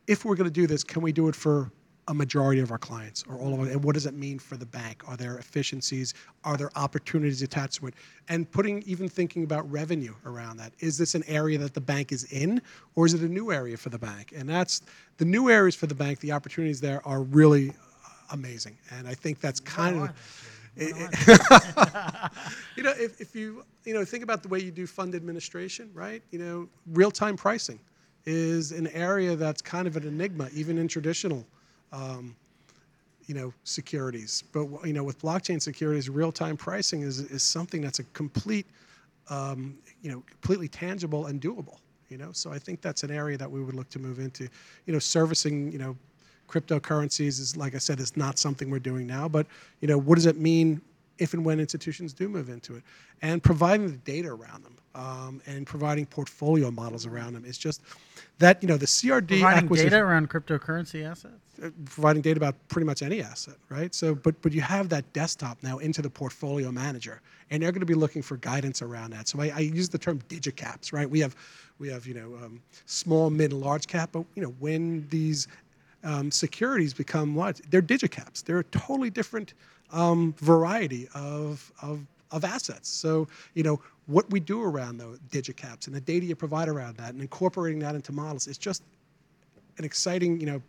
if 0.07 0.25
we're 0.25 0.35
going 0.35 0.49
to 0.49 0.53
do 0.53 0.67
this, 0.67 0.83
can 0.83 1.01
we 1.01 1.11
do 1.11 1.27
it 1.27 1.35
for 1.35 1.71
a 2.11 2.13
majority 2.13 2.59
of 2.59 2.71
our 2.71 2.77
clients 2.77 3.23
or 3.29 3.39
all 3.39 3.53
of 3.53 3.65
it? 3.65 3.71
And 3.71 3.81
what 3.81 3.93
does 3.93 4.05
it 4.05 4.13
mean 4.13 4.37
for 4.37 4.57
the 4.57 4.65
bank? 4.65 5.01
Are 5.07 5.15
there 5.15 5.37
efficiencies? 5.37 6.13
Are 6.43 6.57
there 6.57 6.69
opportunities 6.75 7.41
attached 7.41 7.75
to 7.75 7.87
it? 7.87 7.93
And 8.27 8.51
putting 8.51 8.83
even 8.83 9.07
thinking 9.07 9.45
about 9.45 9.69
revenue 9.71 10.13
around 10.25 10.57
that. 10.57 10.73
Is 10.79 10.97
this 10.97 11.15
an 11.15 11.23
area 11.25 11.57
that 11.59 11.73
the 11.73 11.79
bank 11.79 12.11
is 12.11 12.25
in 12.25 12.61
or 12.95 13.05
is 13.05 13.13
it 13.13 13.21
a 13.21 13.29
new 13.29 13.53
area 13.53 13.77
for 13.77 13.87
the 13.87 13.97
bank? 13.97 14.33
And 14.35 14.47
that's 14.47 14.81
the 15.17 15.25
new 15.25 15.49
areas 15.49 15.73
for 15.73 15.87
the 15.87 15.95
bank, 15.95 16.19
the 16.19 16.33
opportunities 16.33 16.81
there 16.81 17.01
are 17.07 17.21
really 17.21 17.71
amazing. 18.31 18.77
And 18.91 19.07
I 19.07 19.13
think 19.13 19.39
that's 19.39 19.61
kind 19.61 20.01
of 20.01 20.09
eh, 20.77 20.87
you 22.75 22.83
know, 22.83 22.93
if, 22.97 23.21
if 23.21 23.33
you 23.33 23.63
you 23.85 23.93
know 23.93 24.03
think 24.03 24.23
about 24.23 24.43
the 24.43 24.49
way 24.49 24.59
you 24.59 24.71
do 24.71 24.85
fund 24.85 25.15
administration, 25.15 25.89
right? 25.93 26.21
You 26.31 26.39
know, 26.39 26.69
real 26.87 27.11
time 27.11 27.37
pricing 27.37 27.79
is 28.25 28.73
an 28.73 28.87
area 28.87 29.37
that's 29.37 29.61
kind 29.61 29.87
of 29.87 29.95
an 29.95 30.05
enigma, 30.05 30.49
even 30.53 30.77
in 30.77 30.89
traditional, 30.89 31.45
um, 31.91 32.35
you 33.25 33.35
know, 33.35 33.53
securities. 33.63 34.43
But 34.51 34.67
you 34.85 34.93
know, 34.93 35.03
with 35.03 35.21
blockchain 35.21 35.61
securities, 35.61 36.09
real 36.09 36.31
time 36.31 36.57
pricing 36.57 37.01
is 37.01 37.19
is 37.19 37.43
something 37.43 37.81
that's 37.81 37.99
a 37.99 38.03
complete, 38.05 38.65
um, 39.29 39.77
you 40.01 40.11
know, 40.11 40.23
completely 40.29 40.67
tangible 40.67 41.27
and 41.27 41.41
doable. 41.41 41.77
You 42.09 42.17
know, 42.17 42.31
so 42.33 42.51
I 42.51 42.59
think 42.59 42.81
that's 42.81 43.03
an 43.03 43.11
area 43.11 43.37
that 43.37 43.49
we 43.49 43.63
would 43.63 43.75
look 43.75 43.89
to 43.91 43.99
move 43.99 44.19
into. 44.19 44.49
You 44.85 44.93
know, 44.93 44.99
servicing, 44.99 45.71
you 45.71 45.79
know, 45.79 45.95
cryptocurrencies 46.51 47.39
is 47.39 47.55
like 47.55 47.73
I 47.73 47.77
said 47.77 47.99
is 47.99 48.17
not 48.17 48.37
something 48.37 48.69
we're 48.69 48.79
doing 48.79 49.07
now, 49.07 49.27
but 49.27 49.47
you 49.79 49.87
know 49.87 49.97
what 49.97 50.15
does 50.15 50.25
it 50.25 50.37
mean 50.37 50.81
if 51.21 51.33
and 51.33 51.45
when 51.45 51.59
institutions 51.59 52.13
do 52.13 52.27
move 52.27 52.49
into 52.49 52.75
it, 52.75 52.83
and 53.21 53.43
providing 53.43 53.87
the 53.91 53.97
data 53.97 54.29
around 54.29 54.63
them 54.65 54.75
um, 54.95 55.41
and 55.45 55.67
providing 55.67 56.05
portfolio 56.05 56.71
models 56.71 57.05
around 57.05 57.33
them 57.33 57.45
is 57.45 57.57
just 57.57 57.81
that 58.39 58.61
you 58.61 58.67
know 58.67 58.77
the 58.77 58.85
CRD 58.85 59.39
Providing 59.41 59.69
data 59.69 59.97
around 59.97 60.29
cryptocurrency 60.29 61.05
assets? 61.05 61.51
uh, 61.63 61.69
providing 61.85 62.21
data 62.21 62.37
about 62.37 62.55
pretty 62.69 62.85
much 62.85 63.01
any 63.01 63.21
asset, 63.21 63.55
right? 63.69 63.93
So, 63.93 64.15
but 64.15 64.41
but 64.41 64.51
you 64.51 64.61
have 64.61 64.89
that 64.89 65.11
desktop 65.13 65.61
now 65.61 65.77
into 65.77 66.01
the 66.01 66.09
portfolio 66.09 66.71
manager, 66.71 67.21
and 67.49 67.61
they're 67.61 67.71
going 67.71 67.81
to 67.81 67.85
be 67.85 67.93
looking 67.93 68.21
for 68.21 68.37
guidance 68.37 68.81
around 68.81 69.11
that. 69.11 69.27
So 69.27 69.41
I, 69.41 69.51
I 69.55 69.59
use 69.59 69.89
the 69.89 69.97
term 69.97 70.19
digicaps, 70.27 70.91
right? 70.91 71.09
We 71.09 71.19
have 71.19 71.35
we 71.79 71.89
have 71.89 72.07
you 72.07 72.13
know 72.13 72.35
um, 72.43 72.61
small, 72.85 73.29
mid, 73.29 73.51
and 73.51 73.61
large 73.61 73.87
cap, 73.87 74.09
but 74.13 74.25
you 74.35 74.41
know 74.41 74.53
when 74.59 75.07
these 75.09 75.47
um, 76.03 76.31
securities 76.31 76.93
become 76.93 77.35
what 77.35 77.61
they're 77.69 77.81
digicaps. 77.81 78.43
They're 78.43 78.59
a 78.59 78.63
totally 78.65 79.09
different 79.09 79.53
um, 79.91 80.33
variety 80.39 81.07
of, 81.13 81.71
of 81.81 82.05
of 82.31 82.45
assets. 82.45 82.87
So 82.89 83.27
you 83.55 83.63
know 83.63 83.81
what 84.07 84.29
we 84.31 84.39
do 84.39 84.61
around 84.63 84.97
those 84.97 85.19
digicaps 85.29 85.87
and 85.87 85.95
the 85.95 86.01
data 86.01 86.25
you 86.25 86.35
provide 86.35 86.69
around 86.69 86.97
that, 86.97 87.11
and 87.13 87.21
incorporating 87.21 87.79
that 87.79 87.93
into 87.95 88.11
models. 88.13 88.47
It's 88.47 88.57
just 88.57 88.83
an 89.77 89.85
exciting 89.85 90.39
you 90.39 90.45
know 90.45 90.61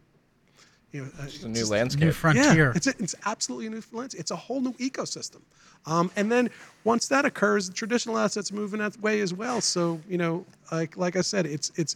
you 0.93 1.03
know 1.03 1.09
uh, 1.21 1.25
It's 1.25 1.43
a 1.45 1.49
new 1.49 1.55
just- 1.61 1.71
landscape. 1.71 2.05
New 2.05 2.13
frontier. 2.13 2.67
yeah, 2.67 2.73
it's, 2.75 2.87
a, 2.89 2.95
it's 2.99 3.15
absolutely 3.27 3.67
a 3.69 3.71
new 3.71 3.83
lens. 3.93 4.15
It's 4.15 4.31
a 4.33 4.37
whole 4.37 4.61
new 4.61 4.73
ecosystem. 4.75 5.41
Um, 5.87 6.11
and 6.17 6.31
then 6.31 6.51
once 6.85 7.09
that 7.09 7.25
occurs, 7.25 7.69
traditional 7.71 8.17
assets 8.19 8.53
move 8.53 8.73
in 8.75 8.81
that 8.81 9.01
way 9.01 9.21
as 9.21 9.33
well. 9.35 9.61
So 9.61 10.01
you 10.09 10.19
know, 10.19 10.45
like 10.71 10.97
like 10.97 11.17
I 11.17 11.21
said, 11.23 11.47
it's 11.47 11.71
it's 11.77 11.95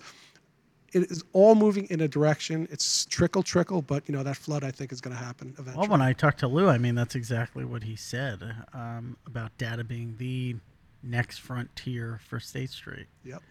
it 0.92 1.10
is 1.10 1.24
all 1.32 1.54
moving 1.54 1.86
in 1.86 2.00
a 2.00 2.08
direction. 2.08 2.68
It's 2.70 3.06
trickle 3.06 3.42
trickle, 3.42 3.82
but 3.82 4.08
you 4.08 4.14
know 4.14 4.22
that 4.22 4.36
flood 4.36 4.64
I 4.64 4.70
think 4.70 4.92
is 4.92 5.00
going 5.00 5.16
to 5.16 5.22
happen 5.22 5.54
eventually. 5.58 5.80
Well, 5.80 5.90
when 5.90 6.02
I 6.02 6.12
talked 6.12 6.40
to 6.40 6.48
Lou, 6.48 6.68
I 6.68 6.78
mean, 6.78 6.94
that's 6.94 7.14
exactly 7.14 7.64
what 7.64 7.82
he 7.82 7.96
said 7.96 8.54
um, 8.72 9.16
about 9.26 9.56
data 9.58 9.84
being 9.84 10.16
the 10.18 10.56
next 11.02 11.38
frontier 11.38 12.20
for 12.28 12.40
State 12.40 12.70
Street. 12.70 13.06
yep. 13.24 13.42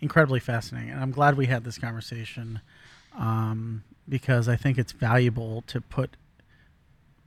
Incredibly 0.00 0.40
fascinating. 0.40 0.90
And 0.90 1.00
I'm 1.00 1.10
glad 1.10 1.36
we 1.36 1.46
had 1.46 1.64
this 1.64 1.78
conversation 1.78 2.60
um, 3.16 3.82
because 4.08 4.48
I 4.48 4.56
think 4.56 4.78
it's 4.78 4.92
valuable 4.92 5.62
to 5.68 5.80
put 5.80 6.16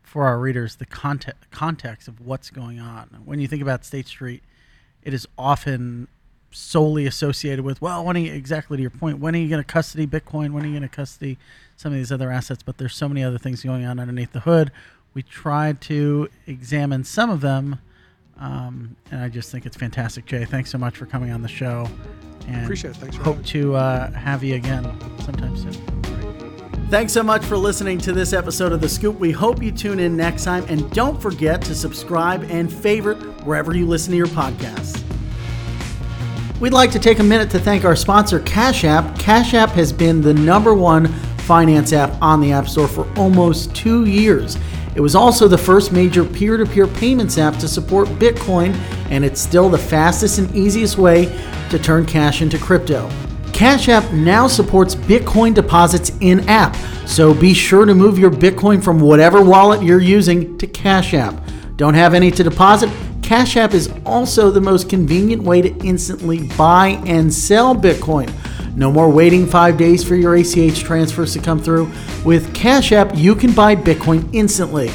for 0.02 0.26
our 0.26 0.40
readers 0.40 0.76
the 0.76 0.86
context, 0.86 1.50
context 1.52 2.08
of 2.08 2.22
what's 2.22 2.50
going 2.50 2.80
on. 2.80 3.22
When 3.26 3.40
you 3.40 3.48
think 3.48 3.62
about 3.62 3.84
State 3.84 4.08
Street, 4.08 4.44
it 5.04 5.14
is 5.14 5.28
often 5.38 6.08
solely 6.56 7.06
associated 7.06 7.64
with 7.64 7.82
well 7.82 8.04
when 8.04 8.16
are 8.16 8.20
you 8.20 8.34
exactly 8.34 8.78
to 8.78 8.82
your 8.82 8.90
point 8.90 9.20
when 9.20 9.36
are 9.36 9.40
you 9.40 9.50
going 9.50 9.62
to 9.62 9.68
custody 9.68 10.08
bitcoin 10.08 10.52
when 10.52 10.64
are 10.64 10.68
you 10.68 10.74
going 10.74 10.82
to 10.82 10.88
custody 10.88 11.38
some 11.76 11.92
of 11.92 11.98
these 11.98 12.12
other 12.12 12.32
assets 12.32 12.64
but 12.64 12.78
there's 12.78 12.96
so 12.96 13.10
many 13.10 13.24
other 13.24 13.38
things 13.38 13.64
going 13.64 13.86
on 13.86 14.00
underneath 14.00 14.32
the 14.32 14.42
hood 14.42 14.72
we 15.14 15.22
tried 15.22 15.82
to 15.82 16.30
examine 16.48 17.04
some 17.04 17.30
of 17.30 17.42
them 17.42 17.80
um, 18.40 18.96
and 19.12 19.22
i 19.22 19.28
just 19.28 19.52
think 19.52 19.66
it's 19.66 19.78
fantastic 19.78 20.26
jay 20.26 20.46
thanks 20.46 20.70
so 20.70 20.78
much 20.78 20.96
for 20.96 21.06
coming 21.06 21.32
on 21.32 21.42
the 21.42 21.48
show 21.48 21.88
and 22.48 22.64
Appreciate 22.64 22.92
it. 22.92 22.98
Thanks 22.98 23.16
for 23.16 23.24
hope 23.24 23.44
to 23.46 23.76
uh, 23.76 24.12
have 24.12 24.44
you 24.44 24.56
again 24.56 24.84
sometime 25.22 25.58
soon 25.58 26.06
Thanks 26.90 27.14
so 27.14 27.24
much 27.24 27.44
for 27.44 27.58
listening 27.58 27.98
to 28.02 28.14
this 28.14 28.32
episode 28.32 28.72
of 28.72 28.80
The 28.80 28.88
Scoop. 28.88 29.20
We 29.20 29.32
hope 29.32 29.64
you 29.64 29.72
tune 29.72 30.00
in 30.00 30.16
next 30.16 30.44
time. 30.44 30.64
And 30.70 30.90
don't 30.92 31.20
forget 31.20 31.60
to 31.64 31.74
subscribe 31.74 32.44
and 32.44 32.72
favorite 32.72 33.18
wherever 33.44 33.76
you 33.76 33.88
listen 33.88 34.12
to 34.12 34.18
your 34.18 34.28
podcasts. 34.28 35.05
We'd 36.62 36.72
like 36.72 36.92
to 36.92 37.00
take 37.00 37.20
a 37.20 37.24
minute 37.24 37.50
to 37.52 37.60
thank 37.60 37.84
our 37.84 37.98
sponsor, 37.98 38.40
Cash 38.40 38.86
App. 38.86 39.20
Cash 39.20 39.54
App 39.54 39.72
has 39.72 39.92
been 39.92 40.22
the 40.22 40.34
number 40.34 40.74
one 40.74 41.08
finance 41.40 41.92
app 41.92 42.20
on 42.22 42.40
the 42.40 42.54
App 42.54 42.70
Store 42.70 42.88
for 42.88 43.06
almost 43.18 43.76
two 43.76 44.06
years. 44.06 44.58
It 44.96 45.02
was 45.02 45.16
also 45.16 45.50
the 45.50 45.58
first 45.58 45.92
major 45.92 46.24
peer 46.24 46.56
to 46.56 46.66
peer 46.66 46.88
payments 46.88 47.38
app 47.38 47.58
to 47.58 47.68
support 47.68 48.08
Bitcoin, 48.08 48.74
and 49.10 49.26
it's 49.26 49.42
still 49.42 49.68
the 49.68 49.78
fastest 49.78 50.40
and 50.40 50.56
easiest 50.56 50.98
way 50.98 51.26
to 51.72 51.78
turn 51.78 52.06
cash 52.06 52.42
into 52.42 52.58
crypto. 52.58 53.10
Cash 53.52 53.90
App 53.90 54.10
now 54.14 54.48
supports 54.48 54.96
Bitcoin 54.96 55.54
deposits 55.54 56.14
in 56.22 56.48
app, 56.48 56.78
so 57.06 57.34
be 57.34 57.54
sure 57.54 57.86
to 57.86 57.94
move 57.94 58.18
your 58.18 58.32
Bitcoin 58.32 58.82
from 58.82 59.02
whatever 59.02 59.44
wallet 59.44 59.84
you're 59.84 60.00
using 60.00 60.58
to 60.58 60.68
Cash 60.68 61.14
App. 61.14 61.36
Don't 61.76 61.96
have 61.96 62.14
any 62.14 62.32
to 62.32 62.44
deposit? 62.46 62.90
Cash 63.26 63.58
App 63.58 63.74
is 63.74 63.92
also 64.06 64.52
the 64.52 64.62
most 64.62 64.88
convenient 64.88 65.42
way 65.42 65.60
to 65.60 65.76
instantly 65.84 66.48
buy 66.50 67.02
and 67.08 67.34
sell 67.34 67.76
Bitcoin. 67.76 68.32
No 68.76 68.92
more 68.92 69.10
waiting 69.10 69.48
five 69.48 69.78
days 69.78 70.04
for 70.04 70.16
your 70.16 70.36
ACH 70.36 70.80
transfers 70.82 71.34
to 71.34 71.40
come 71.40 71.60
through. 71.60 71.92
With 72.24 72.54
Cash 72.54 72.92
App, 72.92 73.16
you 73.16 73.34
can 73.34 73.52
buy 73.52 73.76
Bitcoin 73.76 74.30
instantly. 74.32 74.90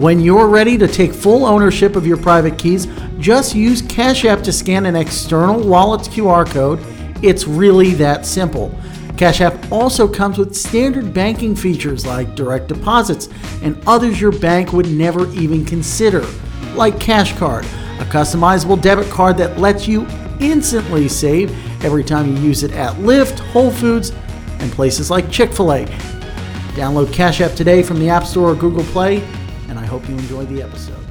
When 0.00 0.18
you're 0.18 0.48
ready 0.48 0.76
to 0.78 0.88
take 0.88 1.12
full 1.12 1.46
ownership 1.46 1.94
of 1.94 2.04
your 2.04 2.16
private 2.16 2.58
keys, 2.58 2.88
just 3.20 3.54
use 3.54 3.82
Cash 3.82 4.24
App 4.24 4.42
to 4.42 4.52
scan 4.52 4.86
an 4.86 4.96
external 4.96 5.60
wallet's 5.60 6.08
QR 6.08 6.44
code. 6.44 6.80
It's 7.22 7.46
really 7.46 7.92
that 7.92 8.26
simple. 8.26 8.76
Cash 9.16 9.40
App 9.40 9.70
also 9.70 10.08
comes 10.08 10.38
with 10.38 10.56
standard 10.56 11.14
banking 11.14 11.54
features 11.54 12.04
like 12.04 12.34
direct 12.34 12.66
deposits 12.66 13.28
and 13.62 13.80
others 13.86 14.20
your 14.20 14.32
bank 14.32 14.72
would 14.72 14.90
never 14.90 15.32
even 15.34 15.64
consider, 15.64 16.26
like 16.76 17.00
Cash 17.00 17.36
Card, 17.36 17.64
a 17.64 18.04
customizable 18.04 18.80
debit 18.80 19.10
card 19.10 19.36
that 19.38 19.58
lets 19.58 19.88
you 19.88 20.06
instantly 20.40 21.08
save 21.08 21.50
every 21.84 22.04
time 22.04 22.36
you 22.36 22.42
use 22.42 22.62
it 22.62 22.72
at 22.72 22.94
Lyft, 22.96 23.38
Whole 23.38 23.70
Foods, 23.70 24.12
and 24.58 24.70
places 24.72 25.10
like 25.10 25.30
Chick 25.30 25.52
fil 25.52 25.72
A. 25.72 25.86
Download 26.74 27.12
Cash 27.12 27.40
App 27.40 27.52
today 27.52 27.82
from 27.82 27.98
the 27.98 28.08
App 28.08 28.24
Store 28.24 28.50
or 28.50 28.54
Google 28.54 28.84
Play, 28.84 29.22
and 29.68 29.78
I 29.78 29.86
hope 29.86 30.08
you 30.08 30.14
enjoy 30.14 30.44
the 30.46 30.62
episode. 30.62 31.05